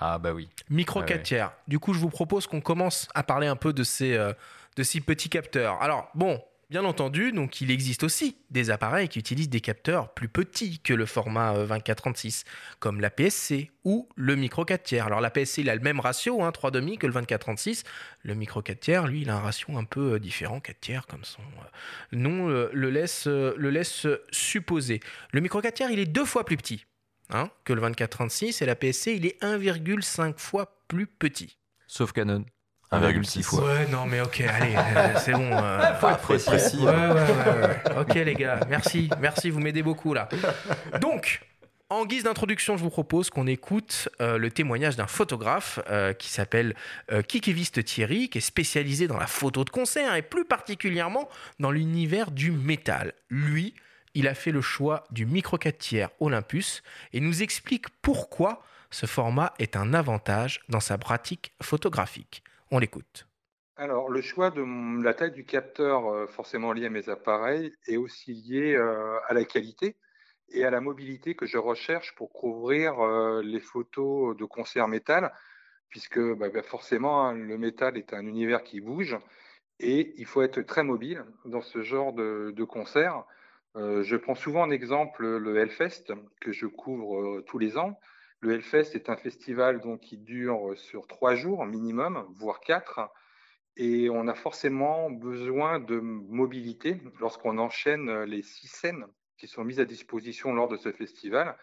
Ah 0.00 0.18
bah 0.18 0.32
oui. 0.32 0.48
Micro 0.70 1.02
4 1.02 1.22
tiers. 1.22 1.52
Du 1.68 1.78
coup, 1.78 1.92
je 1.92 2.00
vous 2.00 2.08
propose 2.08 2.46
qu'on 2.46 2.62
commence 2.62 3.06
à 3.14 3.22
parler 3.22 3.46
un 3.46 3.56
peu 3.56 3.74
de 3.74 3.84
ces, 3.84 4.14
euh, 4.14 4.32
de 4.76 4.82
ces 4.82 5.00
petits 5.00 5.28
capteurs. 5.28 5.80
Alors, 5.82 6.08
bon, 6.14 6.42
bien 6.70 6.86
entendu, 6.86 7.32
donc 7.32 7.60
il 7.60 7.70
existe 7.70 8.02
aussi 8.02 8.38
des 8.48 8.70
appareils 8.70 9.08
qui 9.08 9.18
utilisent 9.18 9.50
des 9.50 9.60
capteurs 9.60 10.14
plus 10.14 10.28
petits 10.28 10.78
que 10.78 10.94
le 10.94 11.04
format 11.04 11.52
24-36, 11.66 12.44
euh, 12.46 12.50
comme 12.78 13.02
la 13.02 13.10
PSC 13.10 13.70
ou 13.84 14.08
le 14.16 14.36
micro 14.36 14.64
4 14.64 14.82
tiers. 14.82 15.04
Alors 15.04 15.20
la 15.20 15.28
PSC, 15.28 15.58
il 15.58 15.68
a 15.68 15.74
le 15.74 15.82
même 15.82 16.00
ratio, 16.00 16.42
hein, 16.42 16.50
3,5 16.50 16.96
que 16.96 17.06
le 17.06 17.12
24-36. 17.12 17.84
Le 18.22 18.34
micro 18.34 18.62
4 18.62 18.80
tiers, 18.80 19.06
lui, 19.06 19.20
il 19.20 19.28
a 19.28 19.36
un 19.36 19.40
ratio 19.40 19.76
un 19.76 19.84
peu 19.84 20.14
euh, 20.14 20.18
différent, 20.18 20.60
4 20.60 20.80
tiers, 20.80 21.06
comme 21.06 21.24
son 21.24 21.42
nom 22.12 22.48
le, 22.48 22.88
laisse, 22.88 23.26
le 23.26 23.68
laisse 23.68 24.06
supposer. 24.30 25.00
Le 25.32 25.42
micro 25.42 25.60
4 25.60 25.74
tiers, 25.74 25.90
il 25.90 25.98
est 25.98 26.06
deux 26.06 26.24
fois 26.24 26.44
plus 26.46 26.56
petit. 26.56 26.86
Hein, 27.32 27.48
que 27.64 27.72
le 27.72 27.80
2436 27.80 28.62
et 28.62 28.66
la 28.66 28.74
PSC, 28.74 29.14
il 29.14 29.26
est 29.26 29.40
1,5 29.42 30.34
fois 30.36 30.80
plus 30.88 31.06
petit. 31.06 31.58
Sauf 31.86 32.12
Canon. 32.12 32.44
1,6 32.92 33.42
fois. 33.42 33.64
Ouais, 33.64 33.86
non, 33.88 34.06
mais 34.06 34.20
ok, 34.20 34.40
allez, 34.40 34.74
euh, 34.74 35.16
c'est 35.24 35.32
bon. 35.32 35.50
Euh, 35.52 35.94
faut, 35.94 36.08
être 36.08 36.44
précis. 36.44 36.78
Ouais, 36.78 36.90
ouais, 36.90 37.12
ouais, 37.12 37.98
ok, 38.00 38.14
les 38.14 38.34
gars, 38.34 38.60
merci, 38.68 39.08
merci, 39.20 39.50
vous 39.50 39.60
m'aidez 39.60 39.82
beaucoup 39.82 40.12
là. 40.12 40.28
Donc, 41.00 41.40
en 41.88 42.04
guise 42.04 42.24
d'introduction, 42.24 42.76
je 42.76 42.82
vous 42.82 42.90
propose 42.90 43.30
qu'on 43.30 43.46
écoute 43.46 44.08
euh, 44.20 44.38
le 44.38 44.50
témoignage 44.50 44.96
d'un 44.96 45.06
photographe 45.06 45.78
qui 46.18 46.30
s'appelle 46.30 46.74
Kikiviste 47.28 47.84
Thierry, 47.84 48.28
qui 48.28 48.38
est 48.38 48.42
spécialisé 48.42 49.06
dans 49.06 49.18
la 49.18 49.28
photo 49.28 49.64
de 49.64 49.70
concert 49.70 50.14
et 50.16 50.22
plus 50.22 50.44
particulièrement 50.44 51.28
dans 51.60 51.70
l'univers 51.70 52.32
du 52.32 52.50
métal. 52.50 53.12
Lui, 53.28 53.74
il 54.14 54.28
a 54.28 54.34
fait 54.34 54.50
le 54.50 54.60
choix 54.60 55.04
du 55.10 55.26
micro 55.26 55.58
4 55.58 55.78
tiers 55.78 56.10
Olympus 56.20 56.82
et 57.12 57.20
nous 57.20 57.42
explique 57.42 57.88
pourquoi 58.02 58.62
ce 58.90 59.06
format 59.06 59.54
est 59.58 59.76
un 59.76 59.94
avantage 59.94 60.60
dans 60.68 60.80
sa 60.80 60.98
pratique 60.98 61.52
photographique. 61.62 62.42
On 62.70 62.78
l'écoute. 62.78 63.26
Alors, 63.76 64.10
le 64.10 64.20
choix 64.20 64.50
de 64.50 65.02
la 65.02 65.14
taille 65.14 65.32
du 65.32 65.46
capteur, 65.46 66.06
euh, 66.06 66.26
forcément 66.26 66.72
lié 66.72 66.86
à 66.86 66.90
mes 66.90 67.08
appareils, 67.08 67.72
est 67.86 67.96
aussi 67.96 68.34
lié 68.34 68.74
euh, 68.74 69.18
à 69.26 69.32
la 69.32 69.44
qualité 69.44 69.96
et 70.50 70.64
à 70.64 70.70
la 70.70 70.80
mobilité 70.80 71.34
que 71.34 71.46
je 71.46 71.56
recherche 71.56 72.14
pour 72.16 72.32
couvrir 72.32 73.00
euh, 73.00 73.40
les 73.42 73.60
photos 73.60 74.36
de 74.36 74.44
concert 74.44 74.86
métal, 74.86 75.32
puisque 75.88 76.20
bah, 76.20 76.50
bah, 76.50 76.62
forcément, 76.62 77.26
hein, 77.26 77.34
le 77.34 77.56
métal 77.56 77.96
est 77.96 78.12
un 78.12 78.26
univers 78.26 78.64
qui 78.64 78.80
bouge 78.80 79.16
et 79.78 80.12
il 80.18 80.26
faut 80.26 80.42
être 80.42 80.60
très 80.60 80.82
mobile 80.82 81.24
dans 81.46 81.62
ce 81.62 81.82
genre 81.82 82.12
de, 82.12 82.52
de. 82.54 82.64
Euh, 83.76 84.02
je 84.02 84.16
prends 84.16 84.34
souvent 84.34 84.62
en 84.62 84.70
exemple 84.70 85.26
le 85.26 85.56
Hellfest 85.56 86.12
que 86.40 86.52
je 86.52 86.66
couvre 86.66 87.20
euh, 87.20 87.44
tous 87.46 87.58
les 87.58 87.78
ans. 87.78 87.98
Le 88.40 88.52
Hellfest 88.54 88.94
est 88.94 89.10
un 89.10 89.16
festival 89.16 89.80
donc, 89.80 90.00
qui 90.00 90.18
dure 90.18 90.72
sur 90.76 91.06
trois 91.06 91.34
jours 91.34 91.64
minimum, 91.66 92.26
voire 92.38 92.60
quatre 92.60 93.10
et 93.76 94.10
on 94.10 94.28
a 94.28 94.34
forcément 94.34 95.10
besoin 95.10 95.78
de 95.78 96.00
mobilité 96.00 97.00
lorsqu'on 97.20 97.58
enchaîne 97.58 98.24
les 98.24 98.42
six 98.42 98.68
scènes 98.68 99.06
qui 99.38 99.48
sont 99.48 99.64
mises 99.64 99.80
à 99.80 99.84
disposition 99.84 100.52
lors 100.52 100.68
de 100.68 100.76
ce 100.76 100.92
festival. 100.92 101.56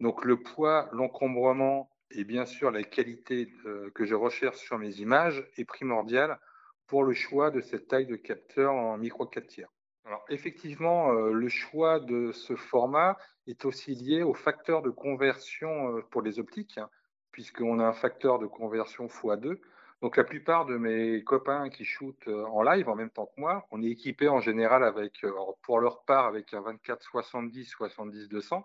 Donc 0.00 0.24
le 0.24 0.42
poids, 0.42 0.88
l'encombrement 0.92 1.90
et 2.10 2.24
bien 2.24 2.44
sûr 2.44 2.70
la 2.70 2.82
qualité 2.82 3.52
euh, 3.66 3.90
que 3.94 4.04
je 4.04 4.14
recherche 4.14 4.58
sur 4.58 4.78
mes 4.78 4.96
images 4.96 5.46
est 5.56 5.64
primordial 5.64 6.38
pour 6.86 7.04
le 7.04 7.14
choix 7.14 7.50
de 7.50 7.60
cette 7.60 7.86
taille 7.86 8.06
de 8.06 8.16
capteur 8.16 8.72
en 8.72 8.98
micro 8.98 9.26
4 9.26 9.46
tiers. 9.46 9.70
Alors 10.04 10.24
effectivement, 10.28 11.12
euh, 11.12 11.32
le 11.32 11.48
choix 11.48 12.00
de 12.00 12.32
ce 12.32 12.56
format 12.56 13.16
est 13.46 13.64
aussi 13.64 13.94
lié 13.94 14.22
au 14.22 14.34
facteur 14.34 14.82
de 14.82 14.90
conversion 14.90 15.96
euh, 15.96 16.02
pour 16.10 16.22
les 16.22 16.38
optiques, 16.38 16.78
hein, 16.78 16.88
puisqu'on 17.32 17.78
a 17.78 17.84
un 17.86 17.92
facteur 17.92 18.38
de 18.38 18.46
conversion 18.46 19.06
x2 19.06 19.58
donc 20.02 20.16
la 20.16 20.24
plupart 20.24 20.64
de 20.64 20.78
mes 20.78 21.22
copains 21.24 21.68
qui 21.68 21.84
shootent 21.84 22.28
euh, 22.28 22.46
en 22.46 22.62
live 22.62 22.88
en 22.88 22.96
même 22.96 23.10
temps 23.10 23.26
que 23.26 23.38
moi, 23.38 23.66
on 23.70 23.82
est 23.82 23.88
équipé 23.88 24.28
en 24.28 24.40
général 24.40 24.82
avec, 24.82 25.24
pour 25.62 25.78
leur 25.78 26.04
part, 26.04 26.24
avec 26.24 26.54
un 26.54 26.62
24-70, 26.62 27.74
70-200. 27.76 28.62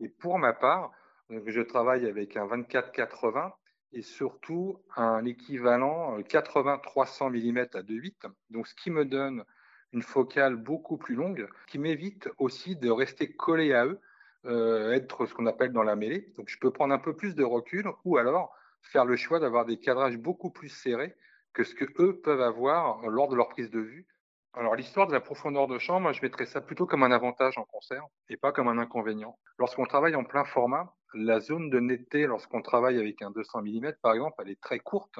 Et 0.00 0.10
pour 0.10 0.38
ma 0.38 0.52
part, 0.52 0.90
je 1.30 1.60
travaille 1.62 2.06
avec 2.06 2.36
un 2.36 2.46
24-80 2.46 3.52
et 3.92 4.02
surtout 4.02 4.78
un 4.96 5.24
équivalent 5.24 6.18
80-300 6.18 7.30
mm 7.30 7.58
à 7.72 7.82
2.8. 7.82 8.30
Donc 8.50 8.66
ce 8.66 8.74
qui 8.74 8.90
me 8.90 9.06
donne 9.06 9.44
une 9.94 10.02
focale 10.02 10.56
beaucoup 10.56 10.98
plus 10.98 11.14
longue, 11.14 11.48
qui 11.68 11.78
m'évite 11.78 12.28
aussi 12.38 12.76
de 12.76 12.90
rester 12.90 13.34
collé 13.34 13.72
à 13.72 13.86
eux, 13.86 14.00
euh, 14.44 14.92
être 14.92 15.24
ce 15.24 15.32
qu'on 15.32 15.46
appelle 15.46 15.72
dans 15.72 15.82
la 15.82 15.96
mêlée. 15.96 16.32
Donc 16.36 16.48
je 16.48 16.58
peux 16.58 16.70
prendre 16.70 16.92
un 16.92 16.98
peu 16.98 17.16
plus 17.16 17.34
de 17.34 17.44
recul 17.44 17.88
ou 18.04 18.18
alors 18.18 18.54
faire 18.82 19.04
le 19.04 19.16
choix 19.16 19.38
d'avoir 19.38 19.64
des 19.64 19.78
cadrages 19.78 20.18
beaucoup 20.18 20.50
plus 20.50 20.68
serrés 20.68 21.14
que 21.54 21.64
ce 21.64 21.74
que 21.74 21.86
eux 21.98 22.20
peuvent 22.20 22.42
avoir 22.42 23.08
lors 23.08 23.28
de 23.28 23.36
leur 23.36 23.48
prise 23.48 23.70
de 23.70 23.80
vue. 23.80 24.06
Alors 24.52 24.74
l'histoire 24.74 25.06
de 25.06 25.12
la 25.12 25.20
profondeur 25.20 25.66
de 25.66 25.78
champ, 25.78 26.00
moi 26.00 26.12
je 26.12 26.20
mettrais 26.22 26.46
ça 26.46 26.60
plutôt 26.60 26.86
comme 26.86 27.02
un 27.02 27.10
avantage 27.12 27.56
en 27.56 27.64
concert 27.64 28.04
et 28.28 28.36
pas 28.36 28.52
comme 28.52 28.68
un 28.68 28.78
inconvénient. 28.78 29.38
Lorsqu'on 29.58 29.86
travaille 29.86 30.14
en 30.16 30.24
plein 30.24 30.44
format, 30.44 30.92
la 31.14 31.40
zone 31.40 31.70
de 31.70 31.80
netteté 31.80 32.26
lorsqu'on 32.26 32.62
travaille 32.62 32.98
avec 32.98 33.22
un 33.22 33.30
200 33.30 33.62
mm 33.62 33.92
par 34.02 34.12
exemple, 34.12 34.36
elle 34.40 34.50
est 34.50 34.60
très 34.60 34.80
courte. 34.80 35.18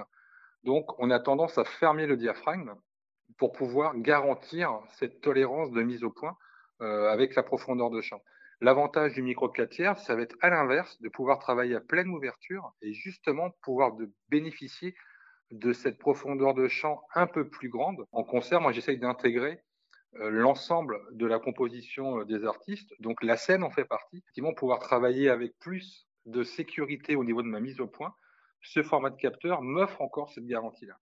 Donc 0.64 0.98
on 0.98 1.10
a 1.10 1.20
tendance 1.20 1.58
à 1.58 1.64
fermer 1.64 2.06
le 2.06 2.16
diaphragme 2.16 2.74
pour 3.38 3.52
pouvoir 3.52 3.96
garantir 3.96 4.80
cette 4.90 5.20
tolérance 5.20 5.70
de 5.70 5.82
mise 5.82 6.04
au 6.04 6.10
point 6.10 6.36
euh, 6.80 7.08
avec 7.08 7.34
la 7.34 7.42
profondeur 7.42 7.90
de 7.90 8.00
champ. 8.00 8.22
L'avantage 8.60 9.14
du 9.14 9.22
micro 9.22 9.48
4 9.48 9.68
tiers, 9.68 9.98
ça 9.98 10.14
va 10.14 10.22
être 10.22 10.36
à 10.40 10.50
l'inverse, 10.50 11.00
de 11.00 11.08
pouvoir 11.08 11.38
travailler 11.38 11.74
à 11.74 11.80
pleine 11.80 12.08
ouverture 12.08 12.72
et 12.82 12.92
justement 12.92 13.50
pouvoir 13.62 13.92
de 13.94 14.10
bénéficier 14.28 14.94
de 15.50 15.72
cette 15.72 15.98
profondeur 15.98 16.54
de 16.54 16.68
champ 16.68 17.02
un 17.14 17.26
peu 17.26 17.48
plus 17.48 17.68
grande. 17.68 18.06
En 18.12 18.24
concert, 18.24 18.60
moi 18.60 18.72
j'essaye 18.72 18.98
d'intégrer 18.98 19.60
euh, 20.16 20.30
l'ensemble 20.30 21.00
de 21.12 21.26
la 21.26 21.38
composition 21.38 22.20
euh, 22.20 22.24
des 22.24 22.44
artistes, 22.44 22.92
donc 23.00 23.22
la 23.22 23.36
scène 23.36 23.64
en 23.64 23.70
fait 23.70 23.84
partie, 23.84 24.18
effectivement 24.18 24.54
pouvoir 24.54 24.78
travailler 24.78 25.28
avec 25.28 25.58
plus 25.58 26.08
de 26.26 26.42
sécurité 26.42 27.16
au 27.16 27.24
niveau 27.24 27.42
de 27.42 27.48
ma 27.48 27.60
mise 27.60 27.80
au 27.80 27.86
point. 27.86 28.14
Ce 28.62 28.82
format 28.82 29.10
de 29.10 29.16
capteur 29.16 29.60
m'offre 29.60 30.00
encore 30.00 30.30
cette 30.30 30.46
garantie-là. 30.46 30.98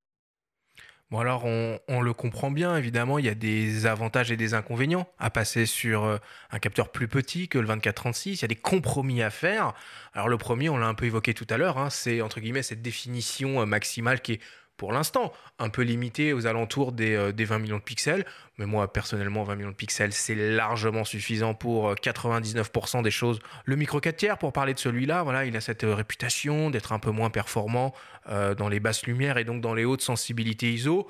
Bon 1.13 1.19
alors 1.19 1.45
on, 1.45 2.01
le 2.01 2.15
comprend 2.15 2.51
bien, 2.51 2.75
évidemment, 2.75 3.19
il 3.19 3.27
y 3.27 3.29
a 3.29 3.35
des 3.35 3.85
avantages 3.85 4.33
et 4.33 4.39
des 4.39 4.55
inconvénients 4.55 5.07
à 5.19 5.29
passer 5.29 5.67
sur 5.67 6.05
euh, 6.05 6.17
un 6.51 6.59
capteur 6.59 6.91
plus 6.91 7.07
petit 7.07 7.49
que 7.49 7.59
le 7.59 7.69
24-36, 7.69 8.31
il 8.31 8.41
y 8.41 8.45
a 8.47 8.49
des 8.49 8.57
compromis 8.57 9.21
à 9.21 9.29
faire. 9.29 9.75
Alors 10.15 10.31
le 10.31 10.39
premier, 10.39 10.71
on 10.71 10.79
l'a 10.79 10.87
un 10.87 10.95
peu 10.95 11.05
évoqué 11.05 11.35
tout 11.35 11.47
à 11.51 11.59
l'heure, 11.59 11.77
hein, 11.77 11.91
c'est 11.91 12.23
entre 12.23 12.41
guillemets 12.41 12.63
cette 12.63 12.81
définition 12.81 13.61
euh, 13.61 13.67
maximale 13.67 14.23
qui 14.23 14.33
est 14.33 14.41
pour 14.83 14.91
l'instant, 14.91 15.33
un 15.61 15.69
peu 15.69 15.83
limité 15.83 16.33
aux 16.33 16.49
alentours 16.49 16.91
des, 16.91 17.15
euh, 17.15 17.31
des, 17.31 17.45
20 17.45 17.61
millions 17.61 17.77
de 17.77 17.83
pixels. 17.83 18.27
Mais 18.59 18.67
moi, 18.67 18.93
personnellement, 18.93 19.45
20 19.45 19.55
millions 19.55 19.71
de 19.71 19.77
pixels, 19.77 20.13
c'est 20.13 20.35
largement 20.35 21.05
suffisant 21.05 21.55
pour 21.55 21.95
99% 21.95 22.99
euh, 22.99 23.03
des 23.03 23.13
choses. 23.13 23.39
Le 23.65 23.77
micro 23.77 24.01
4 24.01 24.17
tiers, 24.17 24.39
pour 24.39 24.53
parler 24.53 24.75
de 24.75 24.81
celui-là, 24.81 25.23
voilà, 25.23 25.45
il 25.45 25.57
a 25.57 25.61
cette 25.61 25.85
euh, 25.85 25.95
réputation 25.95 26.69
d'être 26.69 26.93
un 26.93 26.99
peu 26.99 27.13
moins 27.13 27.31
performant 27.31 27.95
euh, 28.29 28.57
dans 28.57 28.69
les 28.69 28.81
basses 28.81 29.07
lumières 29.07 29.39
et 29.39 29.45
donc 29.45 29.61
dans 29.61 29.73
les 29.73 29.85
hautes 29.85 30.03
sensibilités 30.03 30.73
ISO. 30.73 31.09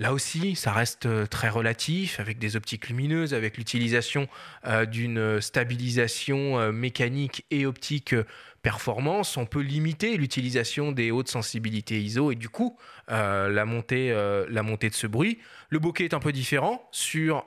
Là 0.00 0.12
aussi, 0.12 0.54
ça 0.54 0.70
reste 0.70 1.08
très 1.28 1.48
relatif, 1.48 2.20
avec 2.20 2.38
des 2.38 2.54
optiques 2.54 2.88
lumineuses, 2.88 3.34
avec 3.34 3.56
l'utilisation 3.56 4.28
euh, 4.64 4.86
d'une 4.86 5.40
stabilisation 5.40 6.60
euh, 6.60 6.70
mécanique 6.70 7.44
et 7.50 7.66
optique 7.66 8.14
performance. 8.62 9.36
On 9.36 9.44
peut 9.44 9.60
limiter 9.60 10.16
l'utilisation 10.16 10.92
des 10.92 11.10
hautes 11.10 11.28
sensibilités 11.28 12.00
ISO 12.00 12.30
et 12.30 12.36
du 12.36 12.48
coup, 12.48 12.78
euh, 13.10 13.48
la, 13.48 13.64
montée, 13.64 14.14
la 14.48 14.62
montée 14.62 14.88
de 14.88 14.94
ce 14.94 15.08
bruit. 15.08 15.38
Le 15.68 15.80
bokeh 15.80 16.04
est 16.04 16.14
un 16.14 16.20
peu 16.20 16.32
différent 16.32 16.88
sur 16.92 17.46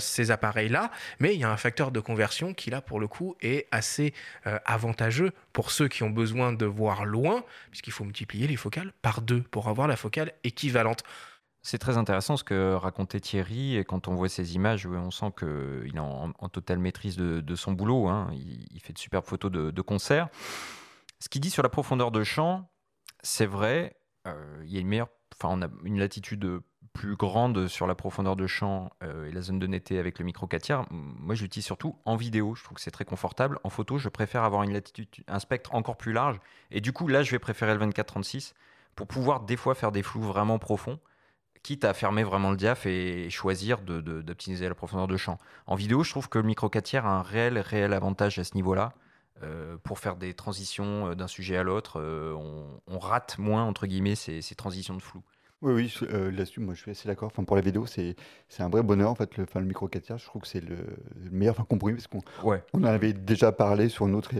ces 0.00 0.30
appareils-là, 0.30 0.90
mais 1.20 1.34
il 1.34 1.40
y 1.40 1.44
a 1.44 1.50
un 1.50 1.56
facteur 1.56 1.90
de 1.90 2.00
conversion 2.00 2.54
qui, 2.54 2.70
là, 2.70 2.80
pour 2.80 2.98
le 2.98 3.06
coup, 3.06 3.36
est 3.40 3.68
assez 3.70 4.12
avantageux 4.44 5.30
pour 5.52 5.70
ceux 5.70 5.86
qui 5.86 6.02
ont 6.02 6.10
besoin 6.10 6.52
de 6.52 6.66
voir 6.66 7.04
loin, 7.04 7.44
puisqu'il 7.70 7.92
faut 7.92 8.04
multiplier 8.04 8.48
les 8.48 8.56
focales 8.56 8.92
par 9.00 9.22
deux 9.22 9.42
pour 9.42 9.68
avoir 9.68 9.86
la 9.86 9.96
focale 9.96 10.32
équivalente. 10.42 11.04
C'est 11.62 11.78
très 11.78 11.96
intéressant 11.96 12.36
ce 12.36 12.42
que 12.42 12.74
racontait 12.74 13.20
Thierry, 13.20 13.76
et 13.76 13.84
quand 13.84 14.08
on 14.08 14.14
voit 14.14 14.28
ces 14.28 14.56
images, 14.56 14.86
on 14.86 15.12
sent 15.12 15.32
qu'il 15.38 15.94
est 15.94 16.00
en, 16.00 16.32
totale 16.48 16.78
maîtrise 16.78 17.16
de, 17.16 17.54
son 17.54 17.72
boulot. 17.72 18.08
Hein. 18.08 18.30
Il, 18.32 18.80
fait 18.80 18.92
de 18.92 18.98
superbes 18.98 19.24
photos 19.24 19.50
de, 19.50 19.70
de 19.70 19.82
concert. 19.82 20.28
Ce 21.20 21.28
qu'il 21.28 21.40
dit 21.40 21.50
sur 21.50 21.62
la 21.62 21.68
profondeur 21.68 22.10
de 22.10 22.24
champ, 22.24 22.68
c'est 23.22 23.46
vrai, 23.46 23.96
euh, 24.26 24.62
il 24.64 24.72
y 24.72 24.76
a 24.76 24.80
une 24.80 24.88
meilleure, 24.88 25.08
enfin, 25.36 25.54
on 25.56 25.62
a 25.62 25.68
une 25.84 26.00
latitude 26.00 26.60
plus 26.92 27.16
grande 27.16 27.68
sur 27.68 27.86
la 27.86 27.94
profondeur 27.94 28.36
de 28.36 28.46
champ 28.46 28.90
euh, 29.02 29.28
et 29.28 29.32
la 29.32 29.40
zone 29.40 29.58
de 29.58 29.66
netteté 29.66 29.98
avec 29.98 30.18
le 30.18 30.24
micro 30.24 30.46
4 30.48 30.62
tiers. 30.62 30.84
Moi, 30.90 31.34
je 31.36 31.42
l'utilise 31.42 31.64
surtout 31.64 31.96
en 32.04 32.16
vidéo. 32.16 32.54
Je 32.54 32.64
trouve 32.64 32.74
que 32.74 32.82
c'est 32.82 32.90
très 32.90 33.04
confortable. 33.04 33.58
En 33.64 33.70
photo, 33.70 33.98
je 33.98 34.08
préfère 34.08 34.42
avoir 34.42 34.62
une 34.64 34.72
latitude, 34.72 35.08
un 35.28 35.38
spectre 35.38 35.74
encore 35.74 35.96
plus 35.96 36.12
large. 36.12 36.40
Et 36.70 36.80
du 36.80 36.92
coup, 36.92 37.08
là, 37.08 37.22
je 37.22 37.30
vais 37.30 37.38
préférer 37.38 37.74
le 37.74 37.86
24-36 37.86 38.52
pour 38.94 39.06
pouvoir 39.06 39.40
des 39.40 39.56
fois 39.56 39.74
faire 39.74 39.92
des 39.92 40.02
flous 40.02 40.22
vraiment 40.22 40.58
profonds 40.58 40.98
quitte 41.62 41.84
à 41.84 41.94
fermer 41.94 42.24
vraiment 42.24 42.50
le 42.50 42.56
diaph 42.56 42.86
et 42.86 43.30
choisir 43.30 43.80
d'optimiser 43.80 44.68
la 44.68 44.74
profondeur 44.74 45.06
de 45.06 45.16
champ. 45.16 45.38
En 45.66 45.74
vidéo, 45.74 46.02
je 46.02 46.10
trouve 46.10 46.28
que 46.28 46.38
le 46.38 46.44
micro 46.44 46.68
4 46.68 46.84
tiers 46.84 47.06
a 47.06 47.18
un 47.18 47.22
réel, 47.22 47.58
réel 47.58 47.92
avantage 47.92 48.38
à 48.38 48.44
ce 48.44 48.54
niveau-là. 48.54 48.94
Euh, 49.42 49.76
pour 49.82 49.98
faire 49.98 50.16
des 50.16 50.34
transitions 50.34 51.14
d'un 51.14 51.26
sujet 51.26 51.56
à 51.56 51.64
l'autre, 51.64 52.00
euh, 52.00 52.32
on, 52.34 52.80
on, 52.86 52.98
rate 53.00 53.38
moins, 53.38 53.64
entre 53.64 53.86
guillemets, 53.86 54.14
ces, 54.14 54.40
ces 54.40 54.54
transitions 54.54 54.94
de 54.94 55.02
flou. 55.02 55.20
Oui, 55.62 55.72
oui, 55.72 55.94
euh, 56.02 56.30
là-dessus, 56.30 56.60
moi 56.60 56.74
je 56.74 56.82
suis 56.82 56.90
assez 56.92 57.08
d'accord. 57.08 57.26
Enfin, 57.32 57.42
pour 57.42 57.56
la 57.56 57.62
vidéo, 57.62 57.86
c'est 57.86 58.14
un 58.58 58.68
vrai 58.68 58.82
bonheur. 58.82 59.10
En 59.10 59.14
fait, 59.16 59.36
le, 59.36 59.44
enfin, 59.44 59.58
le 59.58 59.66
micro 59.66 59.88
4 59.88 60.02
tiers, 60.02 60.18
je 60.18 60.26
trouve 60.26 60.42
que 60.42 60.48
c'est 60.48 60.60
le, 60.60 60.76
le, 61.24 61.30
meilleur 61.30 61.54
enfin, 61.54 61.64
compromis 61.64 61.94
parce 61.94 62.06
qu'on 62.06 62.20
ouais. 62.44 62.62
on 62.72 62.82
en 62.82 62.84
avait 62.84 63.12
déjà 63.12 63.50
parlé 63.50 63.88
sur 63.88 64.06
notre 64.06 64.32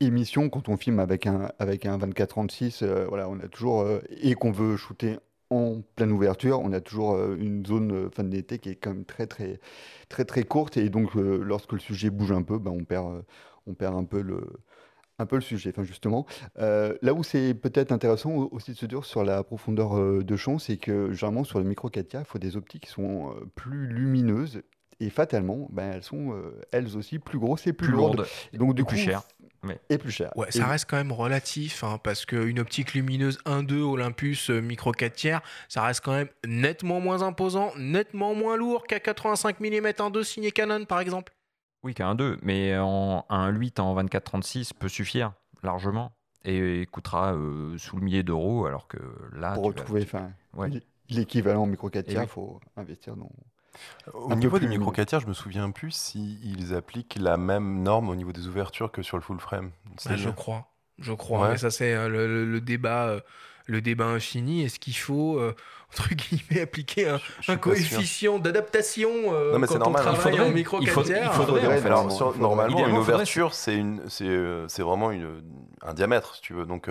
émission 0.00 0.48
quand 0.48 0.68
on 0.70 0.78
filme 0.78 1.00
avec 1.00 1.26
un, 1.26 1.50
avec 1.58 1.84
un 1.84 1.98
24-36. 1.98 2.84
voilà, 3.08 3.28
on 3.28 3.38
a 3.40 3.48
toujours. 3.48 3.86
et 4.08 4.34
qu'on 4.34 4.52
veut 4.52 4.76
shooter 4.76 5.18
en 5.52 5.82
pleine 5.96 6.12
ouverture, 6.12 6.60
on 6.60 6.72
a 6.72 6.80
toujours 6.80 7.14
euh, 7.14 7.36
une 7.38 7.64
zone 7.66 8.10
fin 8.10 8.24
d'été 8.24 8.58
qui 8.58 8.70
est 8.70 8.76
quand 8.76 8.90
même 8.90 9.04
très 9.04 9.26
très 9.26 9.60
très 10.08 10.24
très 10.24 10.42
courte 10.44 10.76
et 10.76 10.88
donc 10.90 11.16
euh, 11.16 11.42
lorsque 11.42 11.72
le 11.72 11.78
sujet 11.78 12.10
bouge 12.10 12.32
un 12.32 12.42
peu, 12.42 12.58
ben, 12.58 12.70
on 12.72 12.84
perd 12.84 13.06
euh, 13.14 13.22
on 13.66 13.74
perd 13.74 13.94
un 13.96 14.04
peu 14.04 14.20
le 14.22 14.46
un 15.18 15.26
peu 15.26 15.36
le 15.36 15.42
sujet. 15.42 15.70
Enfin 15.70 15.84
justement, 15.84 16.26
euh, 16.58 16.96
là 17.02 17.14
où 17.14 17.22
c'est 17.22 17.54
peut-être 17.54 17.92
intéressant 17.92 18.32
aussi 18.50 18.72
de 18.72 18.76
se 18.76 18.86
dire 18.86 19.04
sur 19.04 19.24
la 19.24 19.42
profondeur 19.44 19.96
euh, 19.98 20.22
de 20.24 20.36
champ, 20.36 20.58
c'est 20.58 20.76
que 20.78 21.12
généralement 21.12 21.44
sur 21.44 21.58
le 21.58 21.64
micro 21.64 21.88
4K, 21.88 22.20
il 22.20 22.24
faut 22.24 22.38
des 22.38 22.56
optiques 22.56 22.84
qui 22.84 22.90
sont 22.90 23.30
euh, 23.30 23.44
plus 23.54 23.86
lumineuses 23.86 24.62
et 25.00 25.10
fatalement, 25.10 25.68
ben, 25.70 25.92
elles 25.92 26.02
sont 26.02 26.32
euh, 26.32 26.60
elles 26.70 26.96
aussi 26.96 27.18
plus 27.18 27.38
grosses 27.38 27.66
et 27.66 27.72
plus, 27.72 27.88
Plus 27.88 27.96
lourdes. 27.96 28.16
lourde 28.18 28.28
Et 28.52 28.58
donc 28.58 28.74
du 28.74 28.82
et 28.82 28.84
coup, 28.84 28.94
plus 28.94 28.98
cher. 28.98 29.22
Ouais. 29.64 29.78
et 29.90 29.98
plus 29.98 30.10
cher. 30.10 30.32
Ouais, 30.36 30.48
Et- 30.48 30.52
ça 30.52 30.66
reste 30.66 30.88
quand 30.90 30.96
même 30.96 31.12
relatif, 31.12 31.84
hein, 31.84 31.98
parce 32.02 32.26
qu'une 32.26 32.58
optique 32.58 32.94
lumineuse 32.94 33.38
1.2 33.46 33.80
Olympus 33.82 34.50
euh, 34.50 34.60
micro 34.60 34.90
4 34.92 35.12
tiers, 35.14 35.40
ça 35.68 35.82
reste 35.82 36.04
quand 36.04 36.12
même 36.12 36.28
nettement 36.46 36.98
moins 37.00 37.22
imposant, 37.22 37.72
nettement 37.76 38.34
moins 38.34 38.56
lourd 38.56 38.84
qu'à 38.88 38.98
85 39.00 39.60
mm 39.60 39.86
1.2 39.92 40.24
signé 40.24 40.50
Canon 40.50 40.84
par 40.84 40.98
exemple. 41.00 41.32
Oui, 41.84 41.94
qu'un 41.94 42.14
2, 42.14 42.38
mais 42.42 42.76
en, 42.78 43.24
un 43.28 43.50
8 43.50 43.78
en 43.80 43.94
24-36 44.02 44.72
peut 44.78 44.88
suffire 44.88 45.32
largement 45.62 46.12
et, 46.44 46.86
coûtera 46.90 47.34
euh, 47.34 47.78
sous 47.78 47.96
le 47.96 48.02
millier 48.02 48.22
d'euros, 48.24 48.66
alors 48.66 48.88
que 48.88 48.98
là, 49.32 49.54
pour 49.54 49.62
vas- 49.64 49.68
retrouver. 49.68 50.06
Ouais. 50.54 50.70
l'équivalent 51.08 51.66
micro 51.66 51.88
4 51.88 52.06
Et 52.06 52.10
tiers, 52.10 52.20
oui. 52.20 52.26
il 52.26 52.30
faut 52.30 52.60
investir 52.76 53.14
dans. 53.16 53.30
Au 54.12 54.26
Un 54.26 54.28
peu 54.30 54.34
niveau 54.36 54.58
des 54.58 54.66
micro 54.68 54.90
4 54.90 55.08
tiers, 55.08 55.20
je 55.20 55.26
me 55.26 55.32
souviens 55.34 55.70
plus 55.70 55.90
s'ils 55.92 56.74
appliquent 56.74 57.16
la 57.20 57.36
même 57.36 57.82
norme 57.82 58.08
au 58.08 58.14
niveau 58.14 58.32
des 58.32 58.46
ouvertures 58.46 58.90
que 58.92 59.02
sur 59.02 59.16
le 59.16 59.22
full 59.22 59.40
frame. 59.40 59.70
Bah, 60.06 60.16
je 60.16 60.28
crois. 60.30 60.66
Je 60.98 61.12
crois. 61.12 61.40
Ouais. 61.42 61.48
Mais 61.52 61.58
ça, 61.58 61.70
c'est 61.70 61.94
euh, 61.94 62.08
le, 62.08 62.26
le- 62.26 62.44
le 62.44 62.60
débat. 62.60 63.06
euh, 63.08 63.20
le 63.66 63.80
débat 63.80 64.06
infini, 64.06 64.64
est-ce 64.64 64.80
qu'il 64.80 64.96
faut, 64.96 65.38
euh, 65.38 65.54
entre 65.92 66.12
guillemets, 66.14 66.62
appliquer 66.62 67.08
un, 67.46 67.56
coefficient 67.56 68.40
d'adaptation 68.40 69.08
euh, 69.32 69.52
Non, 69.52 69.60
mais 69.60 69.68
quand 69.68 69.76
on 69.76 69.78
normal, 69.78 70.02
hein. 70.08 70.12
travaille 70.14 70.32
Il 70.32 70.36
faudrait- 70.36 70.50
en 70.50 70.52
micro 70.52 70.78
il 70.80 70.86
4 70.86 70.94
faudrait- 70.94 71.20
il 71.24 71.30
faudrait. 71.30 71.60
Alors, 71.60 71.80
normalement, 71.80 72.10
sur- 72.10 72.26
il 72.26 72.28
faudrait. 72.32 72.40
normalement, 72.42 72.72
Idéalement, 72.78 72.94
une 72.96 73.00
ouverture, 73.02 73.54
c'est 73.54 73.76
une, 73.76 74.02
c'est, 74.08 74.26
euh, 74.26 74.66
c'est 74.66 74.82
vraiment 74.82 75.12
une, 75.12 75.42
un 75.80 75.94
diamètre, 75.94 76.34
si 76.34 76.40
tu 76.42 76.54
veux. 76.54 76.66
Donc, 76.66 76.88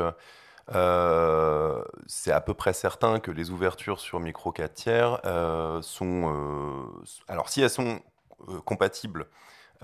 euh, 0.73 1.83
c'est 2.07 2.31
à 2.31 2.41
peu 2.41 2.53
près 2.53 2.73
certain 2.73 3.19
que 3.19 3.31
les 3.31 3.51
ouvertures 3.51 3.99
sur 3.99 4.19
micro 4.19 4.51
4 4.51 4.73
tiers 4.73 5.19
euh, 5.25 5.81
sont. 5.81 6.31
euh, 6.33 7.03
alors, 7.27 7.49
si 7.49 7.61
elles 7.61 7.69
sont 7.69 7.99
euh, 8.49 8.59
compatibles, 8.65 9.27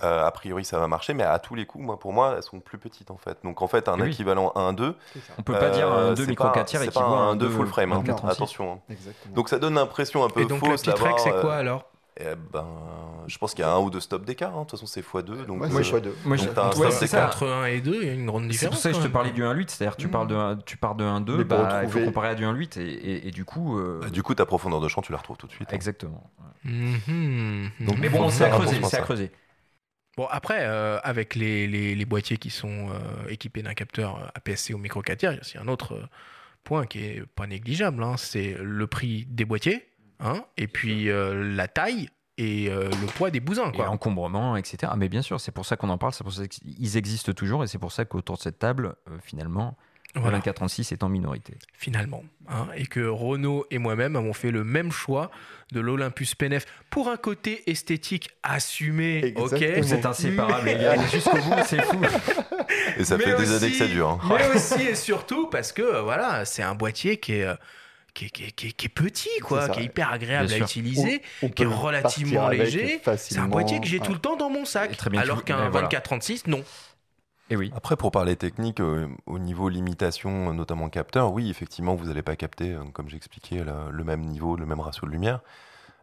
euh, 0.04 0.26
a 0.26 0.32
priori, 0.32 0.64
ça 0.64 0.78
va 0.80 0.88
marcher, 0.88 1.14
mais 1.16 1.24
à 1.24 1.40
tous 1.40 1.56
les 1.56 1.66
coups, 1.66 1.84
moi, 1.84 1.98
pour 1.98 2.14
moi, 2.14 2.36
elles 2.38 2.44
sont 2.44 2.60
plus 2.60 2.78
petites 2.78 3.10
en 3.12 3.18
fait. 3.18 3.40
Donc, 3.44 3.62
en 3.62 3.68
fait, 3.68 3.90
un 3.90 3.98
Eh 3.98 4.04
oui. 4.04 4.10
équivalent 4.10 4.52
1-2. 4.56 4.96
On 5.40 5.42
peut 5.44 5.54
pas 5.54 5.70
dire 5.72 5.92
un 5.92 6.14
2 6.14 6.24
c'est 6.24 6.30
micro 6.30 6.46
pas- 6.48 6.54
4 6.54 6.68
tiers 6.68 6.82
c'est 6.82 6.92
pas 6.92 7.00
équivaut 7.02 7.16
à 7.16 7.20
un 7.20 7.32
un 7.32 7.36
2 7.36 7.50
full 7.50 7.68
frame, 7.68 7.92
hein. 7.94 8.04
24-36. 8.06 8.32
attention. 8.32 8.74
hein. 8.74 8.80
Exactement. 8.90 9.34
Donc, 9.36 9.50
ça 9.50 9.58
donne 9.60 9.74
l'impression 9.76 10.24
un 10.24 10.30
peu 10.30 10.42
Et 10.42 10.46
donc, 10.46 10.62
la 10.62 10.70
fausse 10.70 10.82
petite 10.82 10.94
d'avoir. 10.94 11.16
règle, 11.16 11.36
c'est 11.36 11.42
quoi 11.42 11.56
alors? 11.56 11.86
Eh 12.20 12.36
ben, 12.54 12.66
je 13.28 13.38
pense 13.38 13.54
qu'il 13.54 13.62
y 13.64 13.68
a 13.68 13.72
un 13.72 13.80
ou 13.80 13.90
deux 13.90 14.00
stops 14.00 14.26
d'écart. 14.26 14.54
hein. 14.56 14.60
De 14.60 14.70
toute 14.70 14.72
façon, 14.72 14.86
c'est 14.86 15.02
x2. 15.06 15.46
Donc, 15.46 15.62
Ouais, 15.62 15.68
euh, 15.68 15.84
c'est 15.84 15.92
x2. 15.98 16.10
Moi, 16.26 16.38
je- 16.38 16.46
Donc, 16.46 16.58
un 16.58 16.72
stop 16.72 16.92
c'est 16.92 17.08
ça. 17.08 17.28
Entre 17.28 17.48
1 17.48 17.66
et 17.66 17.82
2, 17.82 18.00
il 18.02 18.08
y 18.08 18.10
a 18.10 18.14
une 18.14 18.26
grande 18.26 18.44
C'est 18.44 18.50
différence. 18.50 18.76
pour 18.76 18.82
ça 18.82 18.90
que 18.92 18.96
je 18.98 19.02
te 19.02 19.08
parlais 19.08 19.32
du 19.32 19.44
1.8, 19.44 19.70
c'est-à-dire 19.70 19.98
tu, 19.98 20.08
Mm. 20.08 20.12
parles 20.12 20.28
de 20.28 20.62
tu 20.64 20.78
pars 20.78 20.96
de 20.96 21.04
1.2, 21.04 21.38
Mais 21.38 21.46
pour 21.46 21.58
bah, 21.58 21.68
il 21.68 21.72
faut 21.82 21.86
retrouver- 22.00 22.06
comparer 22.06 22.28
à 22.30 22.36
du 22.36 22.44
1.8 22.46 22.78
et, 22.78 22.82
et, 22.88 23.28
et 23.28 23.32
du 23.32 23.46
coup... 23.46 23.78
euh, 23.80 24.00
bah, 24.02 24.10
du 24.10 24.24
coup, 24.24 24.34
ta 24.36 24.46
profondeur 24.46 24.80
de 24.82 24.88
champ, 24.88 25.02
tu 25.02 25.12
la 25.12 25.18
retrouves 25.18 25.38
tout 25.38 25.48
de 25.48 25.52
suite. 25.52 25.70
hein. 25.72 25.76
Exactement. 25.76 26.30
Mhm. 26.64 27.70
Donc, 27.82 27.98
Mais 28.00 28.10
bon, 28.10 28.30
c'est 28.30 28.46
à 28.46 28.50
creuser, 28.50 28.78
à 28.84 28.88
c'est 28.88 29.02
creuser. 29.02 29.32
Bon, 30.16 30.26
après, 30.32 30.62
euh, 30.62 31.00
avec 31.04 31.36
les, 31.36 31.68
les- 31.68 31.94
les 31.94 32.06
boîtiers 32.06 32.38
qui 32.38 32.50
sont 32.50 32.90
euh, 32.90 33.30
équipés 33.30 33.62
d'un 33.62 33.74
capteur 33.76 34.18
euh, 34.18 34.28
APS-C 34.36 34.74
ou 34.74 34.78
micro 34.80 35.02
4 35.02 35.20
tiers, 35.20 35.32
il 35.34 35.36
y 35.36 35.38
a 35.38 35.42
aussi 35.42 35.58
un 35.60 35.68
autre 35.68 35.94
euh, 35.94 36.06
point 36.64 36.86
qui 36.88 37.00
est 37.04 37.24
pas 37.36 37.46
négligeable. 37.46 38.02
hein, 38.04 38.16
c'est 38.18 38.56
le 38.60 38.88
prix 38.88 39.26
des 39.30 39.46
boîtiers, 39.46 39.88
hein, 40.20 40.44
et 40.58 40.68
puis 40.68 41.10
euh, 41.10 41.54
la 41.56 41.68
taille 41.68 42.10
et 42.38 42.70
euh, 42.70 42.90
le 43.02 43.08
poids 43.08 43.32
des 43.32 43.40
bousins. 43.40 43.72
Et 43.72 43.78
Quoi. 43.78 43.90
encombrement, 43.90 44.58
etc. 44.58 44.92
Mais 44.98 45.10
bien 45.10 45.22
sûr, 45.22 45.40
c'est 45.40 45.52
pour 45.52 45.66
ça 45.66 45.76
qu'on 45.76 45.90
en 45.90 45.98
parle, 45.98 46.14
c'est 46.14 46.24
pour 46.24 46.34
ça 46.34 46.48
qu'ils 46.48 46.96
existent 46.98 47.34
toujours 47.34 47.64
et 47.64 47.68
c'est 47.68 47.80
pour 47.80 47.92
ça 47.92 48.06
qu'autour 48.06 48.38
de 48.38 48.42
cette 48.42 48.60
table, 48.60 48.96
euh, 49.10 49.18
finalement, 49.24 49.76
Voilà, 50.14 50.38
le 50.38 50.44
2436 50.44 50.92
est 50.92 51.04
en 51.04 51.10
minorité. 51.10 51.58
finalement. 51.74 52.24
hein, 52.48 52.68
et 52.76 52.86
que 52.86 53.00
Renault 53.08 53.66
et 53.72 53.80
moi-même 53.80 54.16
avons 54.16 54.34
fait 54.34 54.52
le 54.52 54.64
même 54.64 54.92
choix 54.92 55.32
de 55.72 55.80
l'Olympus 55.80 56.36
PNF 56.36 56.66
pour 56.92 57.10
un 57.10 57.18
côté 57.18 57.70
esthétique 57.70 58.30
assumé, 58.44 59.34
ok 59.36 59.54
Exactement. 59.54 60.10
Inséparables, 60.12 60.66
les 60.68 60.76
gars, 60.76 61.08
jusqu'au 61.08 61.38
bout, 61.38 61.56
c'est 61.66 61.82
fou. 61.82 62.00
Et 62.98 63.04
ça 63.04 63.18
Mais 63.18 63.24
fait 63.24 63.36
des 63.36 63.52
années 63.56 63.72
que 63.72 63.78
ça 63.78 63.88
dure. 63.88 64.10
hein. 64.24 64.38
Mais 64.38 64.56
aussi 64.56 64.82
et 64.84 64.96
surtout 64.96 65.48
parce 65.50 65.72
que 65.72 66.02
voilà, 66.02 66.46
c'est 66.46 66.64
un 66.64 66.76
boîtier 66.76 67.18
qui 67.18 67.34
est, 67.34 67.44
euh, 67.46 67.56
qui 68.18 68.26
est, 68.26 68.30
qui 68.30 68.44
est- 68.46 68.52
qui 68.52 68.68
est- 68.68 68.72
qui 68.72 68.86
est 68.88 68.90
petit, 68.90 69.30
quoi, 69.44 69.70
qui 69.70 69.80
est 69.82 69.84
hyper 69.86 70.12
agréable 70.12 70.52
à 70.52 70.58
utiliser. 70.58 71.22
On 71.44 71.50
qui 71.50 71.64
est 71.64 71.66
relativement 71.68 72.50
léger. 72.50 73.02
C'est 73.18 73.38
un 73.38 73.48
boîtier 73.48 73.80
que 73.80 73.86
j'ai 73.88 74.00
tout 74.00 74.14
le 74.14 74.20
temps 74.20 74.36
dans 74.36 74.50
mon 74.50 74.66
sac. 74.66 74.92
Et 74.92 74.96
très 74.96 75.10
bien 75.10 75.22
alors 75.22 75.44
qu'un 75.44 75.56
ouais, 75.66 75.70
voilà. 75.70 75.88
2436, 75.88 76.48
non. 76.48 76.64
Et 77.50 77.56
oui. 77.56 77.72
Après, 77.76 77.96
pour 77.96 78.12
parler 78.12 78.36
technique, 78.36 78.82
euh, 78.82 79.08
au 79.26 79.40
niveau 79.40 79.70
limitation, 79.70 80.54
notamment 80.54 80.90
capteur, 80.90 81.32
oui, 81.32 81.50
effectivement, 81.50 81.96
vous 81.96 82.06
n'allez 82.08 82.22
pas 82.22 82.36
capter, 82.36 82.74
euh, 82.74 82.84
comme 82.92 83.08
j'expliquais, 83.08 83.64
le, 83.64 83.90
le 83.92 84.04
même 84.04 84.20
niveau, 84.22 84.58
le 84.58 84.66
même 84.66 84.82
ratio 84.82 85.08
de 85.08 85.12
lumière. 85.14 85.40